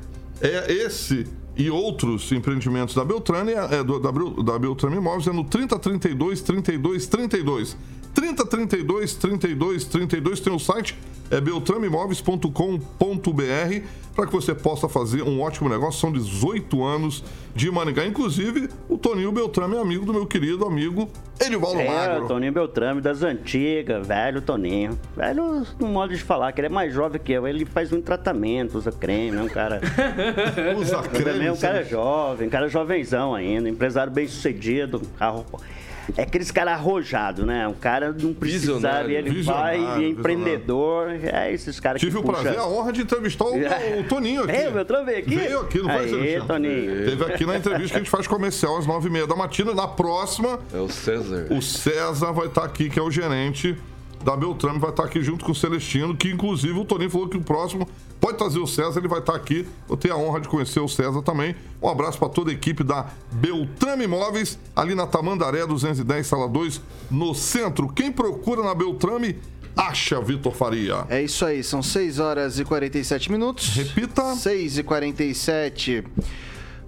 é, 0.41 0.71
esse 0.71 1.25
e 1.55 1.69
outros 1.69 2.31
empreendimentos 2.31 2.95
da 2.95 3.05
Beltrame, 3.05 3.51
é, 3.53 3.83
do- 3.83 3.99
da, 3.99 4.11
da 4.11 4.57
Beltrame 4.59 4.97
Imóveis, 4.97 5.27
é 5.27 5.31
no 5.31 5.43
3032 5.43 6.41
32 6.41 7.05
32. 7.07 7.77
3032 8.13 9.15
32 9.15 9.85
32 9.85 10.39
tem 10.39 10.53
o 10.53 10.59
site 10.59 10.95
é 11.31 11.41
beltrameimóveis.com.br 11.41 13.85
para 14.15 14.27
que 14.27 14.31
você 14.33 14.53
possa 14.53 14.87
fazer 14.87 15.23
um 15.23 15.41
ótimo 15.41 15.67
negócio. 15.67 15.99
São 15.99 16.11
18 16.11 16.83
anos 16.83 17.23
de 17.55 17.71
Maringá. 17.71 18.05
Inclusive, 18.05 18.69
o 18.87 18.95
Toninho 18.95 19.31
Beltrame 19.31 19.75
é 19.75 19.79
amigo 19.79 20.05
do 20.05 20.13
meu 20.13 20.27
querido 20.27 20.63
amigo 20.65 21.09
Edivaldo 21.41 21.79
É, 21.79 21.87
Magro. 21.87 22.25
o 22.25 22.27
Toninho 22.27 22.53
Beltrame, 22.53 23.01
das 23.01 23.23
antigas, 23.23 24.05
velho 24.05 24.39
Toninho. 24.43 24.99
Velho, 25.17 25.65
no 25.79 25.87
modo 25.87 26.13
de 26.15 26.21
falar, 26.21 26.51
que 26.51 26.59
ele 26.61 26.67
é 26.67 26.69
mais 26.69 26.93
jovem 26.93 27.19
que 27.19 27.31
eu. 27.31 27.47
Ele 27.47 27.65
faz 27.65 27.89
muito 27.89 28.05
tratamento, 28.05 28.77
usa 28.77 28.91
creme, 28.91 29.37
é 29.37 29.41
um 29.41 29.49
cara. 29.49 29.81
Usa 30.79 31.01
creme, 31.01 31.25
também 31.25 31.47
é 31.47 31.51
um 31.51 31.57
cara 31.57 31.83
jovem, 31.83 32.47
um 32.47 32.51
cara 32.51 32.67
jovenzão 32.67 33.33
ainda, 33.33 33.67
empresário 33.67 34.13
bem 34.13 34.27
sucedido. 34.27 35.01
carro- 35.17 35.43
É 36.17 36.23
aqueles 36.23 36.51
caras 36.51 36.73
arrojados, 36.73 37.45
né? 37.45 37.67
Um 37.67 37.73
cara 37.73 38.11
não 38.11 38.33
precisava, 38.33 39.11
e 39.11 39.15
ele 39.15 39.41
vai, 39.43 39.79
e 39.99 40.05
é 40.05 40.07
empreendedor. 40.09 41.09
É 41.23 41.51
esses 41.53 41.79
caras 41.79 41.99
que 42.01 42.07
Tive 42.07 42.17
o 42.19 42.23
puxa- 42.23 42.41
prazer, 42.41 42.59
a 42.59 42.67
honra 42.67 42.91
de 42.93 43.01
entrevistar 43.01 43.45
o, 43.45 43.99
o 43.99 44.03
Toninho 44.09 44.43
aqui. 44.43 44.51
É, 44.51 44.69
o 44.69 44.71
Beltrame 44.71 45.05
veio 45.05 45.19
aqui? 45.19 45.35
Veio 45.35 45.59
aqui, 45.61 45.77
não 45.79 45.89
foi, 45.89 46.29
Aê? 46.29 46.41
Toninho. 46.41 47.05
Teve 47.05 47.25
aqui 47.25 47.45
na 47.45 47.57
entrevista 47.57 47.89
que 47.93 47.95
a 47.95 47.99
gente 48.03 48.09
faz 48.09 48.27
comercial 48.27 48.77
às 48.77 48.85
nove 48.85 49.07
e 49.07 49.11
meia 49.11 49.27
da 49.27 49.35
matina. 49.35 49.73
Na 49.73 49.87
próxima, 49.87 50.59
É 50.73 50.77
o 50.77 50.89
César. 50.89 51.47
o 51.49 51.61
César 51.61 52.31
vai 52.31 52.47
estar 52.47 52.63
aqui, 52.63 52.89
que 52.89 52.99
é 52.99 53.01
o 53.01 53.09
gerente 53.11 53.77
da 54.23 54.35
Beltrame, 54.37 54.79
vai 54.79 54.89
estar 54.89 55.03
aqui 55.03 55.21
junto 55.21 55.43
com 55.43 55.51
o 55.51 55.55
Celestino, 55.55 56.15
que 56.15 56.29
inclusive 56.29 56.79
o 56.79 56.85
Toninho 56.85 57.09
falou 57.09 57.27
que 57.27 57.35
o 57.37 57.41
próximo 57.41 57.87
pode 58.33 58.37
trazer 58.37 58.59
o 58.59 58.67
César, 58.67 58.99
ele 58.99 59.07
vai 59.07 59.19
estar 59.19 59.35
aqui. 59.35 59.65
Eu 59.89 59.95
tenho 59.95 60.15
a 60.15 60.17
honra 60.17 60.41
de 60.41 60.47
conhecer 60.47 60.79
o 60.79 60.87
César 60.87 61.21
também. 61.21 61.55
Um 61.81 61.87
abraço 61.87 62.17
para 62.17 62.29
toda 62.29 62.51
a 62.51 62.53
equipe 62.53 62.83
da 62.83 63.07
Beltrame 63.31 64.05
Imóveis, 64.05 64.57
ali 64.75 64.95
na 64.95 65.05
Tamandaré 65.07 65.65
210, 65.65 66.25
sala 66.25 66.47
2, 66.47 66.81
no 67.09 67.33
centro. 67.33 67.87
Quem 67.87 68.11
procura 68.11 68.63
na 68.63 68.73
Beltrame, 68.73 69.37
acha 69.75 70.19
Vitor 70.19 70.53
Faria. 70.53 71.05
É 71.09 71.21
isso 71.21 71.45
aí, 71.45 71.63
são 71.63 71.81
6 71.81 72.19
horas 72.19 72.59
e 72.59 72.65
47 72.65 73.31
minutos. 73.31 73.69
Repita. 73.69 74.35
6 74.35 74.79
e 74.79 74.83
47. 74.83 76.03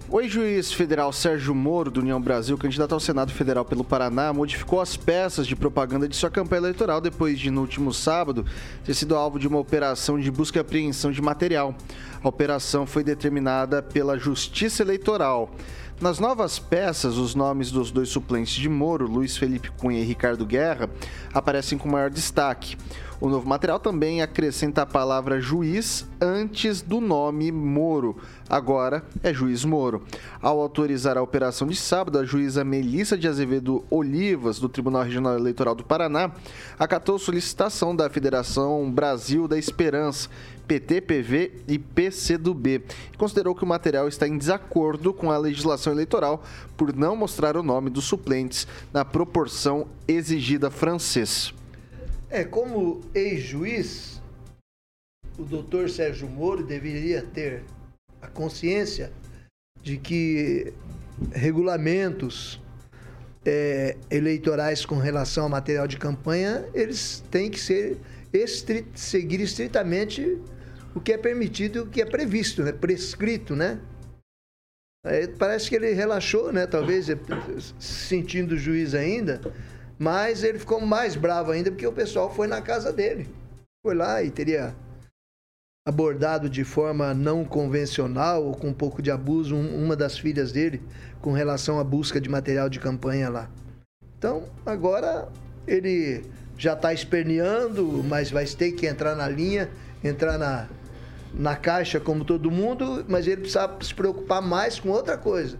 O 0.08 0.20
ex-juiz 0.20 0.72
federal 0.72 1.12
Sérgio 1.12 1.52
Moro, 1.52 1.90
do 1.90 1.98
União 1.98 2.20
Brasil, 2.20 2.56
candidato 2.56 2.92
ao 2.92 3.00
Senado 3.00 3.32
Federal 3.32 3.64
pelo 3.64 3.82
Paraná, 3.82 4.32
modificou 4.32 4.80
as 4.80 4.96
peças 4.96 5.48
de 5.48 5.56
propaganda 5.56 6.08
de 6.08 6.14
sua 6.14 6.30
campanha 6.30 6.60
eleitoral 6.60 7.00
depois 7.00 7.40
de, 7.40 7.50
no 7.50 7.60
último 7.60 7.92
sábado, 7.92 8.46
ter 8.84 8.94
sido 8.94 9.16
alvo 9.16 9.36
de 9.36 9.48
uma 9.48 9.58
operação 9.58 10.16
de 10.16 10.30
busca 10.30 10.58
e 10.58 10.60
apreensão 10.60 11.10
de 11.10 11.20
material. 11.20 11.74
A 12.22 12.28
operação 12.28 12.86
foi 12.86 13.02
determinada 13.02 13.82
pela 13.82 14.16
Justiça 14.16 14.80
Eleitoral. 14.80 15.50
Nas 15.98 16.18
novas 16.18 16.58
peças, 16.58 17.16
os 17.16 17.34
nomes 17.34 17.70
dos 17.70 17.90
dois 17.90 18.10
suplentes 18.10 18.52
de 18.52 18.68
Moro, 18.68 19.06
Luiz 19.06 19.38
Felipe 19.38 19.70
Cunha 19.70 19.98
e 19.98 20.04
Ricardo 20.04 20.44
Guerra, 20.44 20.90
aparecem 21.32 21.78
com 21.78 21.88
maior 21.88 22.10
destaque. 22.10 22.76
O 23.18 23.30
novo 23.30 23.48
material 23.48 23.80
também 23.80 24.20
acrescenta 24.20 24.82
a 24.82 24.86
palavra 24.86 25.40
juiz 25.40 26.06
antes 26.20 26.82
do 26.82 27.00
nome 27.00 27.50
Moro. 27.50 28.18
Agora 28.46 29.02
é 29.22 29.32
juiz 29.32 29.64
Moro. 29.64 30.02
Ao 30.42 30.60
autorizar 30.60 31.16
a 31.16 31.22
operação 31.22 31.66
de 31.66 31.76
sábado, 31.76 32.18
a 32.18 32.24
juíza 32.26 32.62
Melissa 32.62 33.16
de 33.16 33.26
Azevedo 33.26 33.82
Olivas, 33.88 34.58
do 34.58 34.68
Tribunal 34.68 35.02
Regional 35.02 35.34
Eleitoral 35.34 35.74
do 35.74 35.82
Paraná, 35.82 36.30
acatou 36.78 37.18
solicitação 37.18 37.96
da 37.96 38.10
Federação 38.10 38.90
Brasil 38.92 39.48
da 39.48 39.58
Esperança, 39.58 40.28
PT, 40.66 41.00
PV 41.00 41.52
e 41.68 41.78
PCdoB. 41.78 42.82
E 43.12 43.16
considerou 43.16 43.54
que 43.54 43.64
o 43.64 43.66
material 43.66 44.08
está 44.08 44.26
em 44.26 44.36
desacordo 44.36 45.12
com 45.12 45.30
a 45.30 45.38
legislação 45.38 45.92
eleitoral 45.92 46.42
por 46.76 46.94
não 46.94 47.16
mostrar 47.16 47.56
o 47.56 47.62
nome 47.62 47.90
dos 47.90 48.04
suplentes 48.04 48.66
na 48.92 49.04
proporção 49.04 49.88
exigida 50.06 50.70
francês. 50.70 51.54
É, 52.28 52.44
como 52.44 53.00
ex-juiz, 53.14 54.20
o 55.38 55.44
doutor 55.44 55.88
Sérgio 55.88 56.28
Moro 56.28 56.64
deveria 56.64 57.22
ter 57.22 57.62
a 58.20 58.26
consciência 58.26 59.12
de 59.82 59.96
que 59.96 60.72
regulamentos 61.32 62.60
é, 63.44 63.96
eleitorais 64.10 64.84
com 64.84 64.96
relação 64.96 65.44
ao 65.44 65.50
material 65.50 65.86
de 65.86 65.96
campanha, 65.96 66.64
eles 66.74 67.22
têm 67.30 67.50
que 67.50 67.60
ser 67.60 67.96
estri 68.32 68.84
seguir 68.94 69.40
estritamente 69.40 70.38
o 70.96 71.00
que 71.00 71.12
é 71.12 71.18
permitido 71.18 71.76
e 71.76 71.80
o 71.82 71.86
que 71.86 72.00
é 72.00 72.06
previsto, 72.06 72.62
né? 72.62 72.72
prescrito, 72.72 73.54
né? 73.54 73.78
Aí 75.04 75.28
parece 75.28 75.68
que 75.68 75.76
ele 75.76 75.92
relaxou, 75.92 76.50
né? 76.50 76.66
Talvez 76.66 77.08
sentindo 77.78 78.52
o 78.52 78.58
juiz 78.58 78.94
ainda, 78.94 79.40
mas 79.98 80.42
ele 80.42 80.58
ficou 80.58 80.80
mais 80.80 81.14
bravo 81.14 81.50
ainda 81.50 81.70
porque 81.70 81.86
o 81.86 81.92
pessoal 81.92 82.34
foi 82.34 82.46
na 82.46 82.62
casa 82.62 82.90
dele. 82.90 83.28
Foi 83.84 83.94
lá 83.94 84.22
e 84.22 84.30
teria 84.30 84.74
abordado 85.86 86.48
de 86.48 86.64
forma 86.64 87.12
não 87.12 87.44
convencional 87.44 88.44
ou 88.44 88.56
com 88.56 88.68
um 88.68 88.74
pouco 88.74 89.02
de 89.02 89.10
abuso 89.10 89.54
um, 89.54 89.84
uma 89.84 89.94
das 89.94 90.18
filhas 90.18 90.50
dele 90.50 90.82
com 91.20 91.32
relação 91.32 91.78
à 91.78 91.84
busca 91.84 92.18
de 92.18 92.28
material 92.28 92.70
de 92.70 92.80
campanha 92.80 93.28
lá. 93.28 93.50
Então, 94.18 94.48
agora 94.64 95.28
ele 95.68 96.24
já 96.56 96.72
está 96.72 96.92
esperneando, 96.92 98.02
mas 98.02 98.30
vai 98.30 98.46
ter 98.46 98.72
que 98.72 98.86
entrar 98.86 99.14
na 99.14 99.28
linha, 99.28 99.70
entrar 100.02 100.38
na, 100.38 100.66
na 101.36 101.54
caixa 101.54 102.00
como 102.00 102.24
todo 102.24 102.50
mundo, 102.50 103.04
mas 103.06 103.26
ele 103.26 103.42
precisa 103.42 103.70
se 103.82 103.94
preocupar 103.94 104.40
mais 104.40 104.80
com 104.80 104.88
outra 104.88 105.18
coisa. 105.18 105.58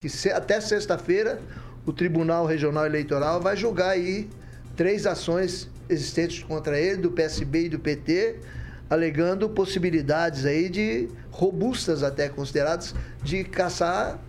Que 0.00 0.08
se, 0.08 0.30
até 0.30 0.60
sexta-feira 0.60 1.40
o 1.84 1.92
Tribunal 1.92 2.46
Regional 2.46 2.86
Eleitoral 2.86 3.40
vai 3.40 3.56
julgar 3.56 3.90
aí 3.90 4.28
três 4.76 5.06
ações 5.06 5.68
existentes 5.88 6.42
contra 6.42 6.78
ele, 6.78 6.98
do 6.98 7.10
PSB 7.10 7.66
e 7.66 7.68
do 7.68 7.78
PT, 7.78 8.40
alegando 8.88 9.48
possibilidades 9.48 10.44
aí 10.44 10.68
de 10.68 11.08
robustas 11.30 12.02
até 12.02 12.28
consideradas 12.28 12.94
de 13.22 13.44
caçar 13.44 14.20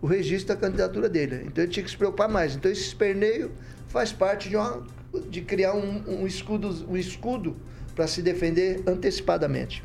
o 0.00 0.06
registro 0.06 0.54
da 0.54 0.60
candidatura 0.60 1.08
dele. 1.08 1.44
Então 1.46 1.62
ele 1.62 1.72
tinha 1.72 1.84
que 1.84 1.90
se 1.90 1.96
preocupar 1.96 2.28
mais. 2.28 2.56
Então 2.56 2.70
esse 2.70 2.82
esperneio 2.82 3.52
faz 3.88 4.12
parte 4.12 4.48
de, 4.48 4.56
uma, 4.56 4.84
de 5.28 5.42
criar 5.42 5.74
um, 5.74 6.22
um 6.22 6.26
escudo, 6.26 6.86
um 6.88 6.96
escudo 6.96 7.56
para 7.94 8.06
se 8.06 8.22
defender 8.22 8.82
antecipadamente. 8.86 9.84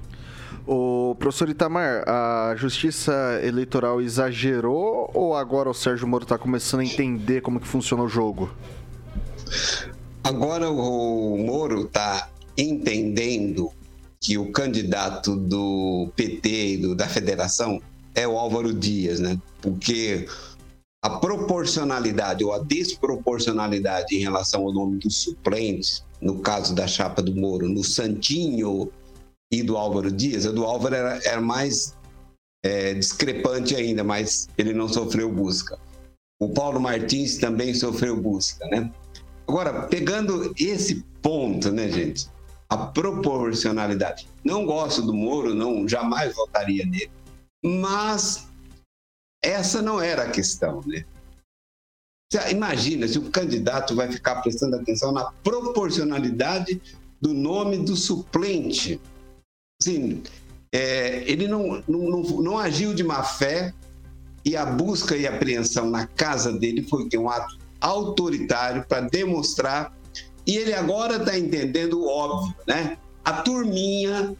O 0.67 1.15
professor 1.19 1.49
Itamar, 1.49 2.03
a 2.07 2.55
justiça 2.55 3.39
eleitoral 3.43 4.01
exagerou 4.01 5.11
ou 5.13 5.35
agora 5.35 5.69
o 5.69 5.73
Sérgio 5.73 6.07
Moro 6.07 6.23
está 6.23 6.37
começando 6.37 6.79
a 6.81 6.85
entender 6.85 7.41
como 7.41 7.59
que 7.59 7.67
funciona 7.67 8.03
o 8.03 8.09
jogo? 8.09 8.49
Agora 10.23 10.69
o 10.71 11.37
Moro 11.37 11.81
está 11.83 12.29
entendendo 12.57 13.71
que 14.19 14.39
o 14.39 14.51
candidato 14.51 15.35
do 15.35 16.11
PT 16.15 16.49
e 16.49 16.77
do, 16.77 16.95
da 16.95 17.07
federação 17.07 17.79
é 18.15 18.27
o 18.27 18.37
Álvaro 18.37 18.73
Dias, 18.73 19.19
né? 19.19 19.39
Porque 19.61 20.27
a 20.99 21.09
proporcionalidade 21.11 22.43
ou 22.43 22.51
a 22.51 22.57
desproporcionalidade 22.57 24.15
em 24.15 24.19
relação 24.21 24.63
ao 24.63 24.73
nome 24.73 24.97
dos 24.97 25.17
suplentes, 25.17 26.03
no 26.19 26.39
caso 26.39 26.73
da 26.73 26.87
chapa 26.87 27.21
do 27.21 27.35
Moro, 27.35 27.69
no 27.69 27.83
Santinho 27.83 28.91
e 29.51 29.63
do 29.63 29.77
Álvaro 29.77 30.11
Dias, 30.11 30.45
a 30.45 30.51
do 30.51 30.63
Álvaro 30.63 30.95
era, 30.95 31.19
era 31.23 31.41
mais 31.41 31.95
é, 32.63 32.93
discrepante 32.93 33.75
ainda, 33.75 34.03
mas 34.03 34.49
ele 34.57 34.73
não 34.73 34.87
sofreu 34.87 35.31
busca. 35.31 35.79
O 36.39 36.49
Paulo 36.49 36.79
Martins 36.79 37.37
também 37.37 37.73
sofreu 37.73 38.19
busca, 38.19 38.65
né? 38.67 38.91
Agora, 39.47 39.83
pegando 39.83 40.53
esse 40.59 41.03
ponto, 41.21 41.71
né, 41.71 41.89
gente? 41.89 42.27
A 42.67 42.75
proporcionalidade. 42.75 44.27
Não 44.43 44.65
gosto 44.65 45.01
do 45.03 45.13
Moro, 45.13 45.53
não 45.53 45.87
jamais 45.87 46.33
votaria 46.33 46.85
nele. 46.85 47.11
Mas 47.63 48.47
essa 49.43 49.81
não 49.81 50.01
era 50.01 50.23
a 50.23 50.31
questão, 50.31 50.81
né? 50.85 51.05
Imagina 52.49 53.07
se 53.07 53.19
o 53.19 53.29
candidato 53.29 53.95
vai 53.95 54.11
ficar 54.11 54.41
prestando 54.41 54.75
atenção 54.75 55.11
na 55.11 55.31
proporcionalidade 55.43 56.81
do 57.21 57.33
nome 57.33 57.77
do 57.77 57.95
suplente 57.95 58.99
Sim, 59.81 60.23
é, 60.71 61.23
ele 61.25 61.47
não, 61.47 61.83
não, 61.87 61.99
não, 61.99 62.21
não, 62.41 62.57
agiu 62.57 62.93
de 62.93 63.03
má 63.03 63.23
fé 63.23 63.73
e 64.43 64.55
a 64.55 64.65
busca 64.65 65.15
e 65.15 65.27
apreensão 65.27 65.89
na 65.89 66.07
casa 66.07 66.51
dele 66.51 66.83
foi 66.83 67.07
um 67.17 67.29
ato 67.29 67.57
autoritário 67.79 68.85
para 68.87 69.01
demonstrar. 69.01 69.93
E 70.45 70.57
ele 70.57 70.73
agora 70.73 71.17
está 71.17 71.37
entendendo 71.37 71.99
o 71.99 72.07
óbvio, 72.07 72.53
né? 72.67 72.97
A 73.23 73.33
turminha 73.33 74.35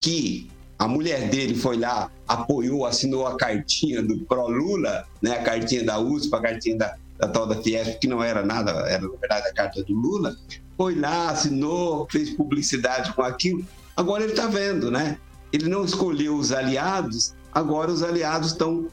que 0.00 0.50
a 0.78 0.86
mulher 0.86 1.30
dele 1.30 1.54
foi 1.54 1.78
lá, 1.78 2.10
apoiou, 2.28 2.84
assinou 2.84 3.26
a 3.26 3.36
cartinha 3.36 4.02
do 4.02 4.18
Pro 4.26 4.48
Lula, 4.48 5.06
né? 5.22 5.38
A 5.38 5.42
cartinha 5.42 5.84
da 5.84 5.98
USP, 5.98 6.34
a 6.34 6.40
cartinha 6.40 6.76
da, 6.76 6.96
da 7.18 7.28
tal 7.28 7.46
da 7.46 7.62
Fiesp, 7.62 7.98
que 7.98 8.06
não 8.06 8.22
era 8.22 8.44
nada, 8.44 8.72
era 8.88 9.02
na 9.02 9.16
verdade 9.16 9.48
a 9.48 9.54
carta 9.54 9.82
do 9.82 9.94
Lula, 9.94 10.36
foi 10.76 10.94
lá, 10.94 11.30
assinou, 11.30 12.06
fez 12.10 12.30
publicidade 12.30 13.12
com 13.14 13.22
aquilo. 13.22 13.64
Agora 13.96 14.22
ele 14.22 14.32
está 14.32 14.46
vendo, 14.46 14.90
né? 14.90 15.18
Ele 15.52 15.68
não 15.68 15.84
escolheu 15.84 16.36
os 16.36 16.52
aliados, 16.52 17.34
agora 17.52 17.90
os 17.90 18.02
aliados 18.02 18.52
estão 18.52 18.88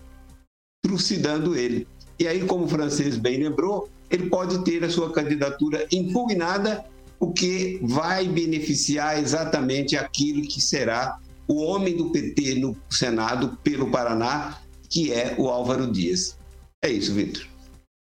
trucidando 0.81 1.55
ele. 1.55 1.87
E 2.19 2.27
aí, 2.27 2.45
como 2.45 2.65
o 2.65 2.69
francês 2.69 3.17
bem 3.17 3.43
lembrou, 3.43 3.89
ele 4.09 4.29
pode 4.29 4.63
ter 4.63 4.83
a 4.83 4.89
sua 4.89 5.11
candidatura 5.11 5.85
impugnada, 5.91 6.85
o 7.19 7.33
que 7.33 7.79
vai 7.83 8.27
beneficiar 8.27 9.19
exatamente 9.19 9.97
aquilo 9.97 10.41
que 10.43 10.61
será 10.61 11.19
o 11.47 11.61
homem 11.61 11.97
do 11.97 12.11
PT 12.11 12.55
no 12.55 12.77
Senado 12.89 13.57
pelo 13.63 13.89
Paraná, 13.89 14.59
que 14.89 15.11
é 15.11 15.35
o 15.37 15.49
Álvaro 15.49 15.91
Dias. 15.91 16.37
É 16.83 16.89
isso, 16.89 17.13
Vitor. 17.13 17.45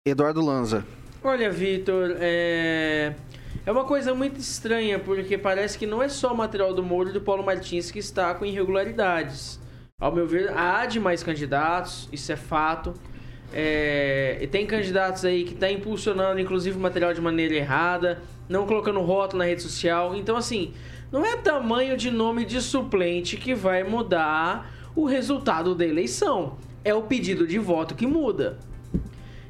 Eduardo 0.06 0.44
Lanza. 0.44 0.86
Olha, 1.24 1.52
Vitor, 1.52 2.16
é... 2.20 3.16
É 3.64 3.72
uma 3.72 3.86
coisa 3.86 4.14
muito 4.16 4.39
estranha, 4.39 4.97
porque 4.97 5.38
parece 5.38 5.78
que 5.78 5.86
não 5.86 6.01
é 6.01 6.09
só 6.09 6.34
o 6.34 6.38
material 6.38 6.74
do 6.74 6.82
Moro 6.82 7.09
e 7.09 7.14
do 7.14 7.22
Paulo 7.22 7.43
Martins 7.43 7.91
que 7.91 7.99
está 7.99 8.34
com 8.34 8.43
irregularidades. 8.43 9.59
Ao 9.99 10.12
meu 10.12 10.26
ver, 10.26 10.51
há 10.57 10.88
de 10.88 10.99
mais 10.99 11.22
candidatos, 11.22 12.09
isso 12.12 12.32
é 12.32 12.36
fato. 12.36 12.95
É, 13.53 14.39
e 14.41 14.47
tem 14.47 14.66
candidatos 14.66 15.24
aí 15.24 15.43
que 15.43 15.53
estão 15.53 15.70
tá 15.70 15.72
impulsionando, 15.72 16.39
inclusive, 16.39 16.76
o 16.76 16.80
material 16.80 17.14
de 17.14 17.22
maneira 17.22 17.53
errada, 17.53 18.20
não 18.49 18.66
colocando 18.66 18.99
rótulo 19.01 19.39
na 19.39 19.45
rede 19.45 19.62
social. 19.62 20.16
Então, 20.16 20.36
assim, 20.36 20.74
não 21.12 21.24
é 21.24 21.38
tamanho 21.38 21.95
de 21.95 22.09
nome 22.09 22.45
de 22.45 22.59
suplente 22.64 23.38
que 23.38 23.53
vai 23.53 23.84
mudar 23.84 24.74
o 24.95 25.05
resultado 25.05 25.76
da 25.76 25.86
eleição. 25.86 26.57
É 26.84 26.95
o 26.95 27.03
pedido 27.03 27.45
de 27.45 27.59
voto 27.59 27.93
que 27.93 28.07
muda. 28.07 28.57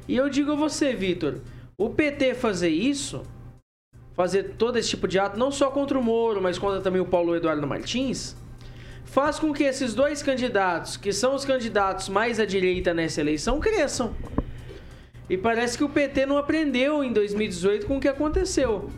E 0.06 0.14
eu 0.16 0.28
digo 0.28 0.52
a 0.52 0.56
você, 0.56 0.92
Vitor, 0.92 1.36
o 1.78 1.88
PT 1.88 2.34
fazer 2.34 2.68
isso 2.68 3.22
fazer 4.14 4.54
todo 4.58 4.78
esse 4.78 4.90
tipo 4.90 5.08
de 5.08 5.18
ato, 5.18 5.38
não 5.38 5.50
só 5.50 5.70
contra 5.70 5.98
o 5.98 6.02
Moro, 6.02 6.40
mas 6.40 6.58
contra 6.58 6.80
também 6.80 7.00
o 7.00 7.06
Paulo 7.06 7.34
Eduardo 7.34 7.66
Martins, 7.66 8.36
faz 9.04 9.38
com 9.38 9.52
que 9.52 9.64
esses 9.64 9.94
dois 9.94 10.22
candidatos, 10.22 10.96
que 10.96 11.12
são 11.12 11.34
os 11.34 11.44
candidatos 11.44 12.08
mais 12.08 12.38
à 12.38 12.44
direita 12.44 12.94
nessa 12.94 13.20
eleição, 13.20 13.60
cresçam. 13.60 14.14
E 15.28 15.36
parece 15.36 15.78
que 15.78 15.84
o 15.84 15.88
PT 15.88 16.26
não 16.26 16.36
aprendeu 16.36 17.02
em 17.02 17.12
2018 17.12 17.86
com 17.86 17.96
o 17.96 18.00
que 18.00 18.08
aconteceu. 18.08 18.90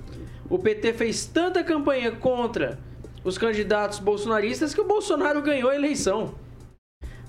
O 0.49 0.59
PT 0.59 0.93
fez 0.95 1.27
tanta 1.27 1.63
campanha 1.63 2.13
contra 2.13 2.79
os 3.23 3.39
candidatos 3.39 3.99
bolsonaristas 3.99 4.75
que 4.75 4.81
o 4.81 4.85
Bolsonaro 4.85 5.41
ganhou 5.43 5.71
a 5.71 5.77
eleição. 5.77 6.35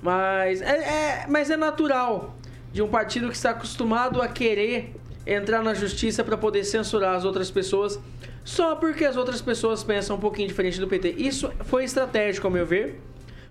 Mas 0.01 0.61
é, 0.61 1.23
é, 1.23 1.25
mas 1.27 1.49
é 1.49 1.57
natural 1.57 2.35
de 2.71 2.81
um 2.81 2.87
partido 2.87 3.29
que 3.29 3.35
está 3.35 3.51
acostumado 3.51 4.21
a 4.21 4.27
querer 4.27 4.93
entrar 5.25 5.61
na 5.63 5.73
justiça 5.73 6.23
para 6.23 6.37
poder 6.37 6.63
censurar 6.63 7.15
as 7.15 7.25
outras 7.25 7.49
pessoas 7.49 7.99
só 8.43 8.75
porque 8.75 9.03
as 9.03 9.17
outras 9.17 9.41
pessoas 9.41 9.83
pensam 9.83 10.15
um 10.15 10.19
pouquinho 10.19 10.47
diferente 10.47 10.79
do 10.79 10.87
PT. 10.87 11.15
Isso 11.17 11.51
foi 11.61 11.83
estratégico, 11.83 12.45
ao 12.45 12.53
meu 12.53 12.65
ver. 12.65 13.01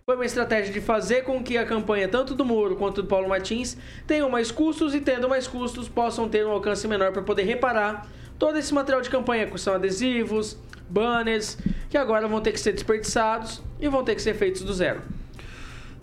Foi 0.07 0.15
uma 0.15 0.25
estratégia 0.25 0.73
de 0.73 0.81
fazer 0.81 1.23
com 1.23 1.43
que 1.43 1.59
a 1.59 1.65
campanha, 1.67 2.07
tanto 2.07 2.35
do 2.35 2.45
Moro 2.45 2.77
quanto 2.77 3.03
do 3.03 3.09
Paulo 3.09 3.29
Martins, 3.29 3.77
tenham 4.07 4.31
mais 4.31 4.51
custos 4.51 4.95
e, 4.95 5.01
tendo 5.01 5.29
mais 5.29 5.49
custos, 5.49 5.89
possam 5.89 6.29
ter 6.29 6.47
um 6.47 6.51
alcance 6.51 6.87
menor 6.87 7.11
para 7.11 7.23
poder 7.23 7.43
reparar 7.43 8.07
todo 8.39 8.57
esse 8.57 8.73
material 8.73 9.01
de 9.01 9.11
campanha, 9.11 9.47
que 9.47 9.59
são 9.59 9.75
adesivos, 9.75 10.57
banners, 10.89 11.59
que 11.89 11.97
agora 11.97 12.29
vão 12.29 12.41
ter 12.41 12.53
que 12.53 12.61
ser 12.61 12.73
desperdiçados 12.73 13.63
e 13.81 13.89
vão 13.89 14.05
ter 14.05 14.15
que 14.15 14.23
ser 14.23 14.35
feitos 14.35 14.63
do 14.63 14.73
zero. 14.73 15.01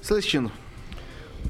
Celestino. 0.01 0.51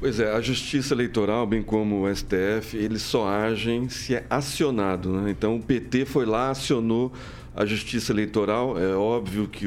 Pois 0.02 0.18
é, 0.18 0.32
a 0.32 0.40
Justiça 0.40 0.94
Eleitoral, 0.94 1.46
bem 1.46 1.62
como 1.62 2.02
o 2.02 2.12
STF, 2.12 2.76
eles 2.76 3.02
só 3.02 3.28
agem 3.28 3.88
se 3.88 4.16
é 4.16 4.26
acionado. 4.28 5.12
Né? 5.12 5.30
Então, 5.30 5.54
o 5.54 5.62
PT 5.62 6.06
foi 6.06 6.26
lá, 6.26 6.50
acionou 6.50 7.12
a 7.54 7.64
Justiça 7.64 8.10
Eleitoral. 8.10 8.76
É 8.76 8.96
óbvio 8.96 9.46
que 9.46 9.66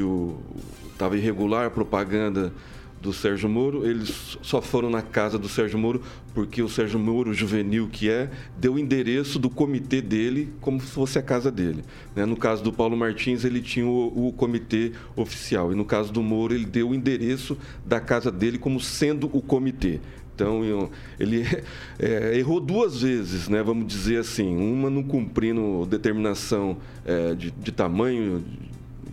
estava 0.92 1.16
irregular 1.16 1.64
a 1.64 1.70
propaganda 1.70 2.52
do 3.00 3.12
Sérgio 3.12 3.48
Moro, 3.48 3.86
eles 3.86 4.36
só 4.42 4.60
foram 4.60 4.90
na 4.90 5.02
casa 5.02 5.38
do 5.38 5.48
Sérgio 5.48 5.78
Moro 5.78 6.02
porque 6.34 6.60
o 6.62 6.68
Sérgio 6.68 6.98
Moro, 6.98 7.32
juvenil 7.32 7.88
que 7.90 8.10
é, 8.10 8.30
deu 8.58 8.74
o 8.74 8.78
endereço 8.78 9.38
do 9.38 9.48
comitê 9.48 10.02
dele 10.02 10.52
como 10.60 10.80
se 10.80 10.88
fosse 10.88 11.18
a 11.18 11.22
casa 11.22 11.50
dele. 11.50 11.84
Né? 12.14 12.26
No 12.26 12.36
caso 12.36 12.62
do 12.62 12.72
Paulo 12.72 12.96
Martins, 12.96 13.44
ele 13.44 13.60
tinha 13.60 13.86
o, 13.86 14.28
o, 14.28 14.32
comitê 14.32 14.92
oficial. 15.14 15.72
E 15.72 15.76
no 15.76 15.84
caso 15.84 16.12
do 16.12 16.22
Moro, 16.22 16.52
ele 16.52 16.66
deu 16.66 16.90
o 16.90 16.94
endereço 16.94 17.56
da 17.84 18.00
casa 18.00 18.30
dele 18.30 18.58
como 18.58 18.80
sendo 18.80 19.30
o 19.32 19.40
comitê. 19.40 20.00
Então, 20.36 20.90
ele 21.18 21.46
é, 21.98 22.38
errou 22.38 22.60
duas 22.60 23.00
vezes, 23.00 23.48
né? 23.48 23.62
vamos 23.62 23.86
dizer 23.86 24.18
assim. 24.18 24.54
Uma 24.54 24.90
não 24.90 25.02
cumprindo 25.02 25.86
determinação 25.86 26.76
é, 27.06 27.34
de, 27.34 27.50
de 27.50 27.72
tamanho 27.72 28.44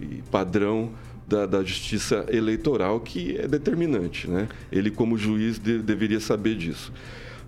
e 0.02 0.22
padrão 0.30 0.92
da, 1.26 1.46
da, 1.46 1.64
justiça 1.64 2.26
eleitoral, 2.30 3.00
que 3.00 3.38
é 3.38 3.48
determinante. 3.48 4.30
Né? 4.30 4.50
Ele, 4.70 4.92
como 4.92 5.18
juiz, 5.18 5.58
de, 5.58 5.80
deveria 5.80 6.20
saber 6.20 6.56
disso. 6.56 6.92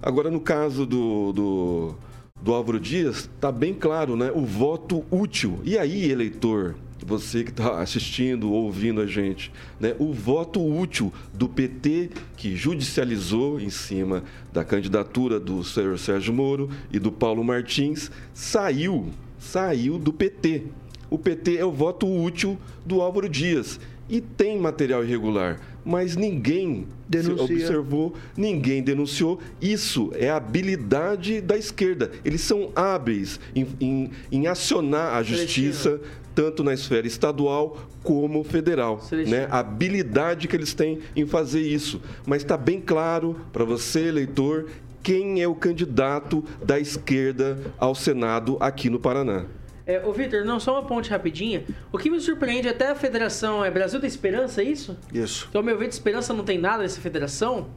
Agora, 0.01 0.31
no 0.31 0.39
caso 0.39 0.85
do, 0.85 1.33
do, 1.33 1.95
do 2.41 2.53
Álvaro 2.53 2.79
Dias, 2.79 3.29
está 3.35 3.51
bem 3.51 3.73
claro 3.73 4.15
né? 4.15 4.31
o 4.33 4.45
voto 4.45 5.03
útil. 5.11 5.59
E 5.65 5.77
aí, 5.77 6.09
eleitor, 6.09 6.75
você 7.03 7.43
que 7.43 7.49
está 7.49 7.81
assistindo, 7.81 8.51
ouvindo 8.51 9.01
a 9.01 9.05
gente, 9.05 9.51
né? 9.79 9.95
o 9.99 10.13
voto 10.13 10.63
útil 10.63 11.11
do 11.33 11.49
PT, 11.49 12.11
que 12.37 12.55
judicializou 12.55 13.59
em 13.59 13.69
cima 13.69 14.23
da 14.53 14.63
candidatura 14.63 15.39
do 15.39 15.63
senhor 15.63 15.97
Sérgio 15.97 16.33
Moro 16.33 16.69
e 16.91 16.99
do 16.99 17.11
Paulo 17.11 17.43
Martins, 17.43 18.11
saiu, 18.33 19.09
saiu 19.37 19.97
do 19.97 20.13
PT. 20.13 20.63
O 21.09 21.19
PT 21.19 21.57
é 21.57 21.65
o 21.65 21.71
voto 21.71 22.07
útil 22.07 22.57
do 22.85 23.01
Álvaro 23.01 23.29
Dias. 23.29 23.79
E 24.07 24.21
tem 24.21 24.59
material 24.59 25.03
irregular, 25.03 25.59
mas 25.85 26.15
ninguém 26.15 26.87
Denuncia. 27.07 27.43
observou, 27.43 28.15
ninguém 28.35 28.81
denunciou. 28.81 29.39
Isso 29.61 30.11
é 30.15 30.29
a 30.29 30.37
habilidade 30.37 31.39
da 31.39 31.55
esquerda. 31.55 32.11
Eles 32.25 32.41
são 32.41 32.71
hábeis 32.75 33.39
em, 33.55 33.67
em, 33.79 34.11
em 34.31 34.47
acionar 34.47 35.13
a 35.13 35.21
justiça, 35.21 36.01
tanto 36.33 36.63
na 36.63 36.73
esfera 36.73 37.05
estadual 37.05 37.77
como 38.01 38.43
federal. 38.43 38.99
Né? 39.11 39.47
A 39.51 39.59
habilidade 39.59 40.47
que 40.47 40.55
eles 40.55 40.73
têm 40.73 40.99
em 41.15 41.25
fazer 41.25 41.61
isso. 41.61 42.01
Mas 42.25 42.41
está 42.41 42.57
bem 42.57 42.81
claro 42.81 43.39
para 43.53 43.63
você, 43.63 44.07
eleitor, 44.07 44.67
quem 45.03 45.41
é 45.41 45.47
o 45.47 45.53
candidato 45.53 46.43
da 46.63 46.79
esquerda 46.79 47.59
ao 47.77 47.93
Senado 47.93 48.57
aqui 48.59 48.89
no 48.89 48.99
Paraná. 48.99 49.45
É, 49.87 50.01
ô, 50.03 50.11
Vitor, 50.11 50.43
não, 50.43 50.59
só 50.59 50.73
uma 50.73 50.83
ponte 50.83 51.09
rapidinha. 51.09 51.63
O 51.91 51.97
que 51.97 52.09
me 52.09 52.19
surpreende, 52.19 52.67
até 52.67 52.89
a 52.89 52.95
federação 52.95 53.63
é 53.63 53.69
Brasil 53.69 53.99
da 53.99 54.07
Esperança, 54.07 54.61
é 54.61 54.65
isso? 54.65 54.97
Isso. 55.13 55.45
Então, 55.49 55.61
meu 55.61 55.77
ver, 55.77 55.87
de 55.87 55.93
esperança 55.93 56.33
não 56.33 56.43
tem 56.43 56.57
nada 56.57 56.81
nessa 56.81 56.99
federação. 56.99 57.67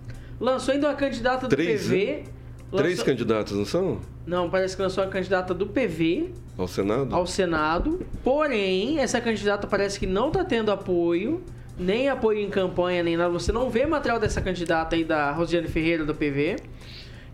Lançou 0.41 0.73
ainda 0.73 0.89
uma 0.89 0.95
candidata 0.95 1.47
do 1.47 1.55
Três, 1.55 1.83
PV. 1.83 2.07
Né? 2.07 2.25
Lançou... 2.71 2.79
Três 2.79 3.03
candidatos, 3.03 3.53
não 3.53 3.65
são? 3.65 4.01
Não, 4.27 4.49
parece 4.49 4.77
que 4.77 4.83
lançou 4.83 5.05
uma 5.05 5.11
candidata 5.11 5.53
do 5.53 5.67
PV. 5.67 6.33
Ao 6.57 6.67
Senado? 6.67 7.15
Ao 7.15 7.27
Senado. 7.27 8.07
Porém, 8.25 9.01
essa 9.01 9.21
candidata 9.21 9.67
parece 9.67 9.99
que 9.99 10.07
não 10.07 10.29
está 10.29 10.45
tendo 10.45 10.71
apoio. 10.71 11.43
Nem 11.79 12.09
apoio 12.09 12.41
em 12.41 12.51
campanha, 12.51 13.03
nem 13.03 13.17
nada. 13.17 13.31
Você 13.31 13.53
não 13.53 13.71
vê 13.71 13.87
material 13.87 14.19
dessa 14.19 14.41
candidata 14.41 14.97
aí 14.97 15.05
da 15.05 15.31
Rosiane 15.31 15.69
Ferreira 15.69 16.05
do 16.05 16.15
PV. 16.15 16.57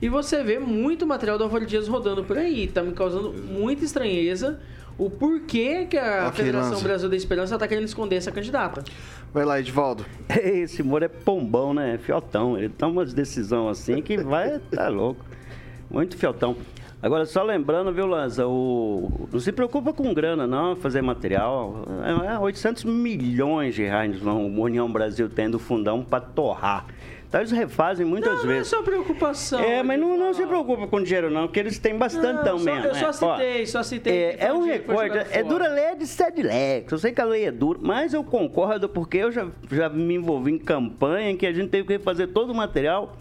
E 0.04 0.08
você 0.10 0.44
vê 0.44 0.58
muito 0.58 1.06
material 1.06 1.38
do 1.38 1.44
Álvaro 1.44 1.64
Dias 1.64 1.88
rodando 1.88 2.22
por 2.22 2.36
aí. 2.36 2.68
Tá 2.68 2.82
me 2.82 2.92
causando 2.92 3.32
muita 3.32 3.86
estranheza 3.86 4.60
o 4.98 5.08
porquê 5.08 5.86
que 5.86 5.96
a 5.96 6.28
okay, 6.28 6.44
Federação. 6.44 6.78
Brasil 6.82 7.08
da 7.08 7.16
Esperança 7.16 7.58
tá 7.58 7.66
querendo 7.66 7.86
esconder 7.86 8.16
essa 8.16 8.30
candidata. 8.30 8.84
Vai 9.32 9.46
lá, 9.46 9.58
Edvaldo. 9.58 10.04
Esse 10.28 10.82
Moro 10.82 11.06
é 11.06 11.08
pombão, 11.08 11.72
né? 11.72 11.96
Fiotão. 11.96 12.58
Ele 12.58 12.68
toma 12.68 12.92
umas 12.92 13.14
decisões 13.14 13.78
assim 13.78 14.02
que 14.02 14.18
vai... 14.18 14.58
tá 14.70 14.88
louco. 14.88 15.24
Muito 15.90 16.18
fiotão. 16.18 16.54
Agora, 17.02 17.24
só 17.24 17.42
lembrando, 17.42 17.90
viu, 17.90 18.04
Lanza, 18.04 18.46
o... 18.46 19.26
não 19.32 19.40
se 19.40 19.52
preocupa 19.52 19.90
com 19.94 20.12
grana, 20.12 20.46
não, 20.46 20.76
fazer 20.76 21.00
material. 21.00 21.82
É 22.28 22.38
800 22.38 22.84
milhões 22.84 23.74
de 23.74 23.84
reais 23.84 24.20
o 24.22 24.28
União 24.28 24.92
Brasil 24.92 25.30
tem 25.30 25.48
do 25.48 25.58
fundão 25.58 26.04
para 26.04 26.20
torrar. 26.20 26.84
Então 27.34 27.42
eles 27.42 27.50
refazem 27.50 28.06
muitas 28.06 28.30
não, 28.30 28.46
vezes. 28.46 28.70
Não 28.70 28.78
é 28.78 28.80
só 28.80 28.82
preocupação. 28.82 29.58
É, 29.58 29.82
mas 29.82 29.98
não, 29.98 30.16
não 30.16 30.32
se 30.32 30.46
preocupa 30.46 30.86
com 30.86 31.02
dinheiro, 31.02 31.28
não, 31.30 31.48
porque 31.48 31.58
eles 31.58 31.80
têm 31.80 31.98
bastante 31.98 32.44
mesmo. 32.44 32.86
Eu 32.86 32.94
só 32.94 33.12
citei, 33.12 33.62
Ó, 33.62 33.66
só 33.66 33.82
citei. 33.82 34.12
É, 34.12 34.36
é 34.38 34.52
um 34.52 34.64
recorde, 34.64 35.18
é 35.32 35.42
dura 35.42 35.66
lei 35.66 35.96
de 35.96 36.06
Sedlex. 36.06 36.92
Eu 36.92 36.98
sei 36.98 37.10
que 37.10 37.20
a 37.20 37.24
lei 37.24 37.46
é 37.46 37.50
dura, 37.50 37.80
mas 37.82 38.14
eu 38.14 38.22
concordo 38.22 38.88
porque 38.88 39.16
eu 39.16 39.32
já, 39.32 39.48
já 39.68 39.88
me 39.88 40.14
envolvi 40.14 40.52
em 40.52 40.58
campanha 40.58 41.30
em 41.30 41.36
que 41.36 41.44
a 41.44 41.52
gente 41.52 41.70
teve 41.70 41.98
que 41.98 41.98
fazer 41.98 42.28
todo 42.28 42.50
o 42.50 42.54
material 42.54 43.16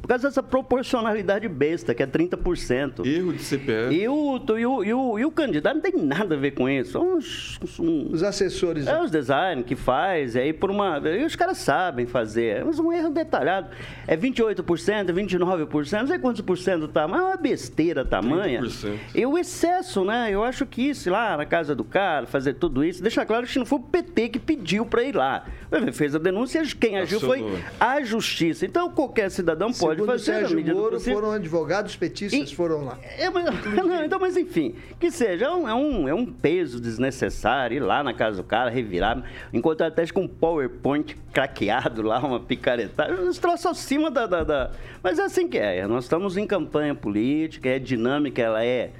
por 0.00 0.08
causa 0.08 0.28
dessa 0.28 0.42
proporcionalidade 0.42 1.48
besta, 1.48 1.94
que 1.94 2.02
é 2.02 2.06
30%. 2.06 3.04
Erro 3.06 3.32
de 3.32 3.42
CPF. 3.42 3.94
E 3.94 4.08
o, 4.08 4.40
e 4.56 4.66
o, 4.66 4.84
e 4.84 4.94
o, 4.94 5.18
e 5.18 5.24
o 5.24 5.30
candidato 5.30 5.74
não 5.74 5.82
tem 5.82 5.92
nada 5.96 6.34
a 6.34 6.38
ver 6.38 6.52
com 6.52 6.68
isso. 6.68 6.92
São 6.92 7.16
os, 7.16 7.58
os 7.78 8.22
assessores. 8.22 8.86
É, 8.86 9.00
os 9.02 9.10
design 9.10 9.62
que 9.62 9.76
faz, 9.76 10.34
e 10.34 10.40
aí 10.40 10.52
por 10.52 10.70
uma. 10.70 10.98
E 10.98 11.24
os 11.24 11.36
caras 11.36 11.58
sabem 11.58 12.06
fazer. 12.06 12.64
Mas 12.64 12.78
um 12.78 12.92
erro 12.92 13.10
detalhado. 13.10 13.68
É 14.06 14.16
28%, 14.16 15.12
29%, 15.12 16.00
não 16.00 16.06
sei 16.06 16.18
quantos 16.18 16.40
por 16.40 16.56
cento 16.56 16.88
tá, 16.88 17.06
mas 17.06 17.20
é 17.20 17.24
uma 17.24 17.36
besteira 17.36 18.04
tamanha. 18.04 18.62
30%. 18.62 18.98
E 19.14 19.26
o 19.26 19.36
excesso, 19.36 20.04
né? 20.04 20.28
Eu 20.30 20.42
acho 20.44 20.64
que 20.66 20.82
isso, 20.82 21.10
lá 21.10 21.36
na 21.36 21.46
casa 21.46 21.74
do 21.74 21.84
cara, 21.84 22.26
fazer 22.26 22.54
tudo 22.54 22.84
isso, 22.84 23.02
deixa 23.02 23.24
claro 23.24 23.46
que 23.46 23.58
não 23.58 23.66
foi 23.66 23.78
o 23.78 23.82
PT 23.82 24.28
que 24.30 24.38
pediu 24.38 24.86
para 24.86 25.02
ir 25.02 25.14
lá. 25.14 25.44
Fez 25.92 26.14
a 26.14 26.18
denúncia, 26.18 26.62
quem 26.78 26.98
agiu 26.98 27.20
foi 27.20 27.44
a 27.78 28.02
justiça. 28.02 28.64
Então 28.64 28.90
qualquer 28.90 29.30
cidadão 29.30 29.72
pode 29.72 29.87
pode 29.96 30.06
fazer. 30.06 30.24
Sérgio 30.24 30.74
Moro 30.74 31.00
foram 31.00 31.32
advogados 31.32 31.96
petistas, 31.96 32.50
e, 32.50 32.54
foram 32.54 32.84
lá. 32.84 32.98
É, 33.18 33.28
mas, 33.30 33.44
não, 33.74 34.04
então, 34.04 34.18
mas 34.18 34.36
enfim, 34.36 34.74
que 34.98 35.10
seja, 35.10 35.46
é 35.46 35.50
um, 35.50 35.68
é 35.68 35.74
um, 35.74 36.08
é 36.08 36.14
um 36.14 36.26
peso 36.26 36.80
desnecessário 36.80 37.76
ir 37.76 37.80
lá 37.80 38.02
na 38.02 38.12
casa 38.12 38.42
do 38.42 38.44
cara, 38.44 38.70
revirar, 38.70 39.22
encontrar 39.52 39.88
até 39.88 40.06
com 40.06 40.22
um 40.22 40.28
PowerPoint 40.28 41.16
craqueado 41.32 42.02
lá, 42.02 42.18
uma 42.18 42.40
picaretagem, 42.40 43.14
uns 43.20 43.38
troços 43.38 43.66
acima 43.66 44.10
da, 44.10 44.26
da, 44.26 44.44
da. 44.44 44.70
Mas 45.02 45.18
é 45.18 45.22
assim 45.22 45.48
que 45.48 45.58
é. 45.58 45.86
Nós 45.86 46.04
estamos 46.04 46.36
em 46.36 46.46
campanha 46.46 46.94
política, 46.94 47.68
é 47.68 47.78
dinâmica, 47.78 48.42
ela 48.42 48.64
é. 48.64 48.90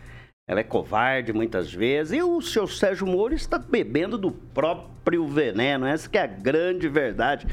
Ela 0.46 0.60
é 0.60 0.64
covarde 0.64 1.30
muitas 1.30 1.70
vezes. 1.70 2.14
E 2.14 2.22
o 2.22 2.40
seu 2.40 2.66
Sérgio 2.66 3.06
Moro 3.06 3.34
está 3.34 3.58
bebendo 3.58 4.16
do 4.16 4.30
próprio 4.30 5.26
veneno. 5.26 5.84
Essa 5.84 6.08
que 6.08 6.16
é 6.16 6.22
a 6.22 6.26
grande 6.26 6.88
verdade. 6.88 7.46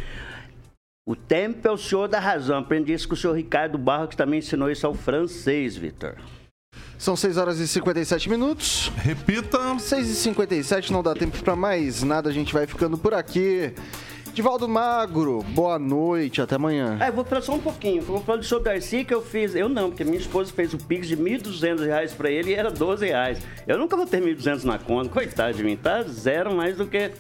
O 1.08 1.16
tempo 1.16 1.68
é 1.68 1.72
o 1.72 1.78
senhor 1.78 2.08
da 2.08 2.20
razão. 2.20 2.58
Aprendi 2.58 2.92
isso 2.92 3.08
com 3.08 3.14
o 3.14 3.18
senhor 3.18 3.34
Ricardo 3.34 3.78
Barro, 3.78 4.08
que 4.08 4.18
também 4.18 4.40
ensinou 4.40 4.72
isso 4.72 4.88
ao 4.88 4.96
francês, 4.96 5.78
Vitor. 5.78 6.16
São 6.98 7.16
6 7.16 7.38
horas 7.38 7.60
e 7.60 7.68
57 7.68 8.28
minutos. 8.28 8.92
Repita. 8.98 9.78
6 9.78 10.10
e 10.10 10.16
57 10.16 10.92
não 10.92 11.04
dá 11.04 11.14
tempo 11.14 11.38
para 11.44 11.56
mais 11.56 12.02
nada, 12.02 12.28
a 12.28 12.34
gente 12.34 12.52
vai 12.52 12.66
ficando 12.66 12.98
por 12.98 13.14
aqui. 13.14 13.72
Divaldo 14.34 14.68
Magro, 14.68 15.44
boa 15.44 15.78
noite, 15.78 16.42
até 16.42 16.56
amanhã. 16.56 16.98
É, 17.00 17.12
vou 17.12 17.24
falar 17.24 17.42
só 17.42 17.54
um 17.54 17.60
pouquinho. 17.60 18.02
Vou 18.02 18.22
falar 18.22 18.40
do 18.40 18.44
seu 18.44 18.60
Darcy 18.60 19.06
que 19.06 19.14
eu 19.14 19.22
fiz. 19.22 19.54
Eu 19.54 19.70
não, 19.70 19.90
porque 19.90 20.04
minha 20.04 20.18
esposa 20.18 20.52
fez 20.52 20.74
o 20.74 20.78
Pix 20.80 21.08
de 21.08 21.14
R$ 21.14 21.22
1.200 21.38 22.16
para 22.16 22.32
ele 22.32 22.50
e 22.50 22.56
era 22.56 22.72
12 22.72 23.06
reais. 23.06 23.40
Eu 23.68 23.78
nunca 23.78 23.96
vou 23.96 24.08
ter 24.08 24.24
R$ 24.24 24.36
1.200 24.36 24.64
na 24.64 24.80
conta, 24.80 25.10
coitado 25.10 25.56
de 25.56 25.64
mim, 25.64 25.78
tá? 25.78 26.02
Zero 26.02 26.52
mais 26.52 26.76
do 26.76 26.88
que 26.88 27.12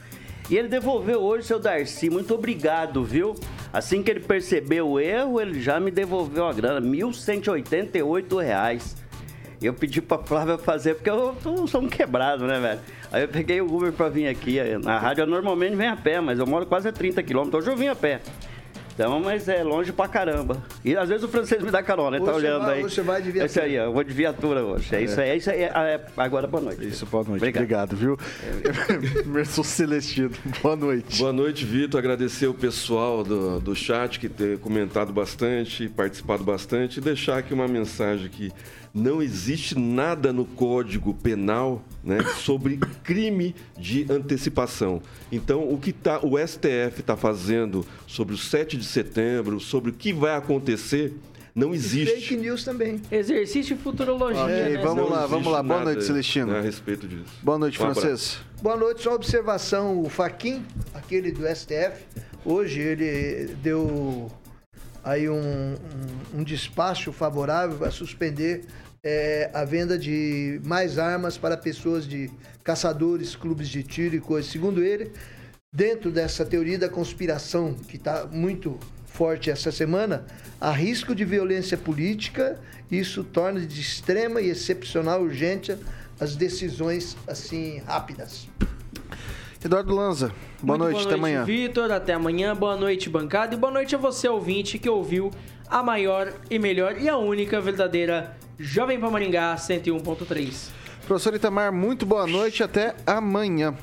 e 0.49 0.57
ele 0.57 0.67
devolveu 0.67 1.21
hoje, 1.21 1.47
seu 1.47 1.59
Darcy. 1.59 2.09
Muito 2.09 2.33
obrigado, 2.33 3.03
viu? 3.03 3.35
Assim 3.73 4.03
que 4.03 4.11
ele 4.11 4.19
percebeu 4.19 4.87
o 4.87 4.99
erro, 4.99 5.41
ele 5.41 5.59
já 5.59 5.79
me 5.79 5.91
devolveu 5.91 6.47
a 6.47 6.53
grana, 6.53 6.79
1.188 6.81 8.41
reais. 8.41 8.95
Eu 9.61 9.73
pedi 9.73 10.01
pra 10.01 10.19
Flávia 10.19 10.57
fazer, 10.57 10.95
porque 10.95 11.09
eu 11.09 11.35
sou 11.67 11.81
um 11.81 11.87
quebrado, 11.87 12.45
né, 12.45 12.59
velho? 12.59 12.79
Aí 13.11 13.23
eu 13.23 13.27
peguei 13.27 13.61
o 13.61 13.73
Uber 13.73 13.91
pra 13.91 14.09
vir 14.09 14.27
aqui. 14.27 14.59
Na 14.83 14.99
rádio 14.99 15.23
eu 15.23 15.27
normalmente 15.27 15.75
venho 15.75 15.93
a 15.93 15.95
pé, 15.95 16.19
mas 16.19 16.37
eu 16.37 16.45
moro 16.45 16.65
quase 16.65 16.87
a 16.87 16.91
30 16.91 17.23
quilômetros. 17.23 17.63
Hoje 17.63 17.73
eu 17.73 17.77
vim 17.77 17.87
a 17.87 17.95
pé. 17.95 18.21
Então, 18.95 19.19
mas 19.19 19.49
é 19.49 19.61
longe 19.61 19.91
pra 19.91 20.07
caramba. 20.07 20.63
E 20.83 20.95
às 20.95 21.09
vezes 21.09 21.21
o 21.23 21.27
francês 21.27 21.61
me 21.61 21.69
dá 21.69 21.83
carona, 21.83 22.15
ele 22.15 22.25
tá 22.25 22.33
olhando 22.33 22.63
vai- 22.65 22.77
aí. 22.77 22.83
você 22.83 23.01
vai 23.01 23.21
de 23.21 23.29
viatura. 23.29 23.45
Esse 23.45 23.59
aí, 23.59 23.75
eu 23.75 23.91
vou 23.91 24.01
de 24.05 24.13
viatura 24.13 24.63
hoje. 24.63 24.95
É, 24.95 25.01
isso 25.01 25.19
aí, 25.19 25.29
é 25.29 25.35
isso 25.35 25.49
aí. 25.49 25.63
É, 25.63 25.65
é, 25.65 26.01
agora 26.15 26.47
boa 26.47 26.63
noite. 26.63 26.87
Isso, 26.87 27.05
boa 27.05 27.23
noite. 27.25 27.41
Obrigado. 27.41 27.91
Obrigado, 27.93 27.95
viu? 27.97 28.17
Emerson 29.25 29.63
Celestino, 29.63 30.31
boa 30.63 30.77
noite. 30.77 31.19
Boa 31.19 31.33
noite, 31.33 31.65
Vitor. 31.65 31.99
Agradecer 31.99 32.47
o 32.47 32.53
pessoal 32.53 33.21
do, 33.21 33.59
do 33.59 33.75
chat 33.75 34.17
que 34.17 34.29
tem 34.29 34.55
comentado 34.57 35.11
bastante, 35.11 35.89
participado 35.89 36.45
bastante. 36.45 36.99
E 36.99 37.01
deixar 37.01 37.37
aqui 37.39 37.53
uma 37.53 37.67
mensagem 37.67 38.29
que 38.29 38.49
não 38.95 39.21
existe 39.21 39.77
nada 39.77 40.31
no 40.31 40.45
Código 40.45 41.13
Penal 41.13 41.83
né, 42.01 42.23
sobre 42.37 42.77
crime 43.03 43.53
de 43.77 44.05
antecipação. 44.09 45.01
Então, 45.29 45.69
o 45.69 45.77
que 45.77 45.91
tá, 45.91 46.21
o 46.23 46.37
STF 46.37 47.01
está 47.01 47.17
fazendo 47.17 47.85
sobre 48.07 48.33
o 48.33 48.37
7 48.37 48.77
de 48.77 48.85
setembro, 48.85 49.59
sobre 49.59 49.91
o 49.91 49.93
que 49.93 50.13
vai 50.13 50.37
acontecer, 50.37 51.13
não 51.53 51.73
existe. 51.73 52.15
Fake 52.15 52.37
news 52.37 52.63
também. 52.63 53.01
Exercício 53.11 53.75
de 53.75 53.83
futurologia, 53.83 54.43
Ok, 54.43 54.55
né? 54.55 54.77
vamos 54.81 55.03
Não 55.03 55.09
lá, 55.09 55.25
vamos 55.25 55.51
lá. 55.51 55.61
Boa 55.61 55.83
noite, 55.83 56.03
Celestino. 56.05 56.55
A 56.55 56.61
respeito 56.61 57.05
disso. 57.05 57.25
Boa 57.43 57.57
noite, 57.57 57.77
Um 57.81 57.93
francês. 57.93 58.39
Boa 58.61 58.77
noite, 58.77 59.03
só 59.03 59.09
uma 59.09 59.15
observação. 59.17 60.01
O 60.01 60.09
Faquin, 60.09 60.63
aquele 60.93 61.33
do 61.33 61.45
STF, 61.53 62.05
hoje 62.45 62.79
ele 62.79 63.55
deu 63.61 64.31
aí 65.03 65.29
um, 65.29 65.35
um, 65.37 65.75
um 66.39 66.43
despacho 66.43 67.11
favorável 67.13 67.85
a 67.85 67.91
suspender 67.91 68.65
eh, 69.05 69.51
a 69.53 69.63
venda 69.63 69.99
de 69.99 70.59
mais 70.65 70.97
armas 70.97 71.37
para 71.37 71.55
pessoas 71.55 72.07
de 72.07 72.31
caçadores, 72.63 73.35
clubes 73.35 73.69
de 73.69 73.83
tiro 73.83 74.15
e 74.15 74.19
coisas. 74.19 74.51
Segundo 74.51 74.83
ele, 74.83 75.11
dentro 75.71 76.09
dessa 76.09 76.43
teoria 76.43 76.79
da 76.79 76.89
conspiração 76.89 77.75
que 77.75 77.97
está 77.97 78.25
muito 78.25 78.79
forte 79.05 79.51
essa 79.51 79.71
semana, 79.71 80.25
há 80.59 80.71
risco 80.71 81.13
de 81.13 81.23
violência 81.23 81.77
política, 81.77 82.59
isso 82.89 83.23
torna 83.23 83.59
de 83.59 83.79
extrema 83.79 84.41
e 84.41 84.49
excepcional 84.49 85.21
urgência 85.21 85.77
as 86.19 86.35
decisões 86.35 87.15
assim 87.27 87.83
rápidas. 87.85 88.47
Eduardo 89.63 89.93
Lanza, 89.93 90.31
boa 90.61 90.77
Muito 90.77 90.93
noite, 90.93 91.07
até 91.07 91.15
amanhã. 91.15 91.43
Vitor. 91.43 91.91
Até 91.91 92.13
amanhã. 92.13 92.55
Boa 92.55 92.75
noite, 92.75 93.09
bancada. 93.09 93.55
E 93.55 93.57
boa 93.57 93.71
noite 93.71 93.95
a 93.95 93.97
você, 93.97 94.27
ouvinte, 94.27 94.79
que 94.79 94.89
ouviu 94.89 95.31
a 95.67 95.81
maior 95.81 96.31
e 96.49 96.59
melhor 96.59 97.01
e 97.01 97.09
a 97.09 97.17
única 97.17 97.59
verdadeira 97.59 98.35
Jovem 98.57 98.99
Pan 98.99 99.09
Maringá 99.09 99.55
101.3. 99.55 100.69
Professor 101.07 101.35
Itamar, 101.35 101.71
muito 101.71 102.05
boa 102.05 102.25
noite, 102.25 102.63
até 102.63 102.95
amanhã. 103.05 103.75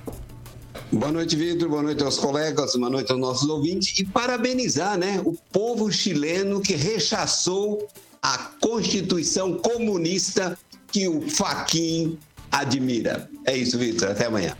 Boa 0.91 1.13
noite, 1.13 1.37
Vitor. 1.37 1.69
Boa 1.69 1.83
noite 1.83 2.03
aos 2.03 2.19
colegas, 2.19 2.75
boa 2.75 2.91
noite 2.91 3.11
aos 3.13 3.21
nossos 3.21 3.49
ouvintes. 3.49 3.99
E 3.99 4.05
parabenizar 4.05 4.99
né, 4.99 5.23
o 5.25 5.33
povo 5.53 5.91
chileno 5.91 6.61
que 6.61 6.75
rechaçou 6.75 7.87
a 8.21 8.39
Constituição 8.61 9.55
comunista 9.59 10.59
que 10.91 11.09
o 11.09 11.23
Faquin 11.23 12.19
admira. 12.51 13.29
É 13.47 13.57
isso, 13.57 13.79
Vitor. 13.79 14.11
Até 14.11 14.27
amanhã. 14.27 14.57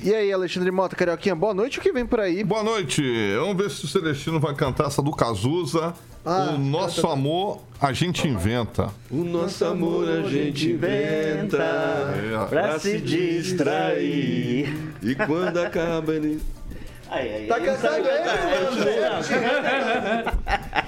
E 0.00 0.12
aí, 0.12 0.32
Alexandre 0.32 0.70
Mota, 0.70 0.96
Carioquinha, 0.96 1.34
boa 1.34 1.54
noite, 1.54 1.78
o 1.78 1.82
que 1.82 1.92
vem 1.92 2.04
por 2.04 2.18
aí? 2.20 2.42
Boa 2.42 2.62
noite. 2.64 3.02
Vamos 3.38 3.56
ver 3.56 3.70
se 3.70 3.84
o 3.84 3.88
Celestino 3.88 4.40
vai 4.40 4.54
cantar 4.54 4.88
essa 4.88 5.00
do 5.00 5.12
Cazuza. 5.12 5.94
Ah, 6.24 6.54
o 6.54 6.58
nosso 6.58 7.06
amor 7.08 7.60
a 7.80 7.92
gente 7.92 8.26
inventa. 8.28 8.90
O 9.10 9.24
nosso 9.24 9.64
amor 9.64 10.08
a 10.08 10.22
gente 10.22 10.70
inventa 10.70 11.58
É. 11.62 12.46
Pra 12.48 12.78
se 12.78 12.98
distrair. 13.00 14.72
E 15.02 15.14
quando 15.14 15.58
acaba 15.58 16.14
ele. 16.14 16.40
Aí, 17.14 17.34
aí, 17.34 17.46
Tá 17.46 17.60
cantando 17.60 17.78
sabe 17.78 18.02
cantar. 18.08 18.38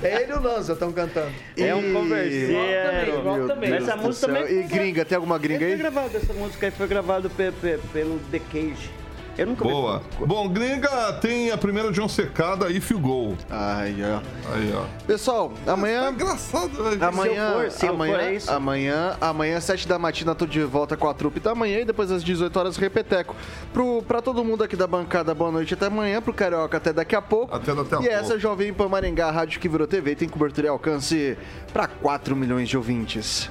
ele, 0.01 0.09
É 0.09 0.23
ele 0.23 0.33
e 0.33 0.35
o 0.37 0.41
Lanza 0.41 0.73
estão 0.73 0.91
cantando. 0.93 1.31
É 1.57 1.75
um 1.75 1.93
converseiro. 1.93 3.21
Rock 3.23 3.47
também, 3.47 3.71
Mas 3.71 3.83
essa 3.89 3.97
música 3.97 4.27
também. 4.27 4.61
E 4.61 4.63
gringa, 4.63 5.05
tem 5.05 5.17
alguma 5.17 5.39
gringa 5.39 5.61
Foi 5.61 5.73
aí? 5.73 5.77
gravado, 5.77 6.17
essa 6.17 6.33
música 6.33 6.67
aí 6.67 6.71
foi 6.73 6.87
gravada 6.89 7.29
pe- 7.29 7.53
pe- 7.53 7.79
pelo 7.93 8.19
The 8.31 8.39
Cage. 8.51 8.91
Eu 9.37 9.47
nunca 9.47 9.65
Boa. 9.65 10.01
falar. 10.01 10.27
Bom, 10.27 10.49
gringa 10.49 11.13
tem 11.15 11.51
a 11.51 11.59
primeira 11.59 11.91
de 11.91 12.01
um 12.01 12.09
secada, 12.09 12.71
If 12.71 12.91
You 12.91 13.01
Go. 13.01 13.37
Ai, 13.51 13.97
ó. 14.03 14.21
Aí, 14.55 14.73
ó. 14.75 14.85
Pessoal, 15.07 15.53
É 15.67 15.71
amanhã. 15.71 16.11
engraçado, 16.11 16.71
velho. 16.71 17.05
Amanhã, 17.05 17.53
for, 17.55 17.71
se 17.71 17.87
eu 17.87 17.95
amanhã, 17.95 18.15
for, 18.15 18.21
é 18.23 18.35
isso. 18.35 18.51
amanhã, 18.53 19.17
amanhã, 19.21 19.61
7 19.61 19.89
da 19.89 19.99
matina, 19.99 20.35
tô 20.35 20.47
de 20.47 20.63
volta 20.63 20.97
com 20.97 21.09
a 21.09 21.15
trupe 21.15 21.41
da 21.41 21.55
manhã 21.55 21.81
e 21.81 21.85
depois 21.85 22.11
às 22.13 22.23
18 22.23 22.57
horas, 22.57 22.77
repeteco. 22.77 23.35
Pro, 23.73 24.03
pra 24.03 24.23
todo 24.23 24.45
mundo 24.45 24.63
aqui 24.63 24.77
da 24.77 24.87
bancada, 24.87 25.35
boa 25.35 25.51
noite 25.51 25.75
até 25.75 25.87
amanhã, 25.87 26.23
pro 26.23 26.33
Carioca 26.33 26.77
até 26.77 26.93
daqui 26.93 27.17
a 27.17 27.23
pouco. 27.23 27.55
Até 27.55 27.75
daqui 27.75 27.95
a 27.95 27.99
e 27.99 28.01
pouco. 28.03 28.15
essa 28.15 28.39
Jovem 28.39 28.73
Pan 28.73 28.89
Maringá, 28.89 29.29
a 29.29 29.31
rádio 29.33 29.59
que 29.61 29.69
virou 29.69 29.87
TV, 29.87 30.15
tem 30.15 30.29
cobertura 30.29 30.67
e 30.69 30.71
alcance 30.71 31.37
pra 31.73 31.87
4 31.89 32.37
milhões 32.37 32.69
de 32.69 32.77
ouvintes. 32.77 33.51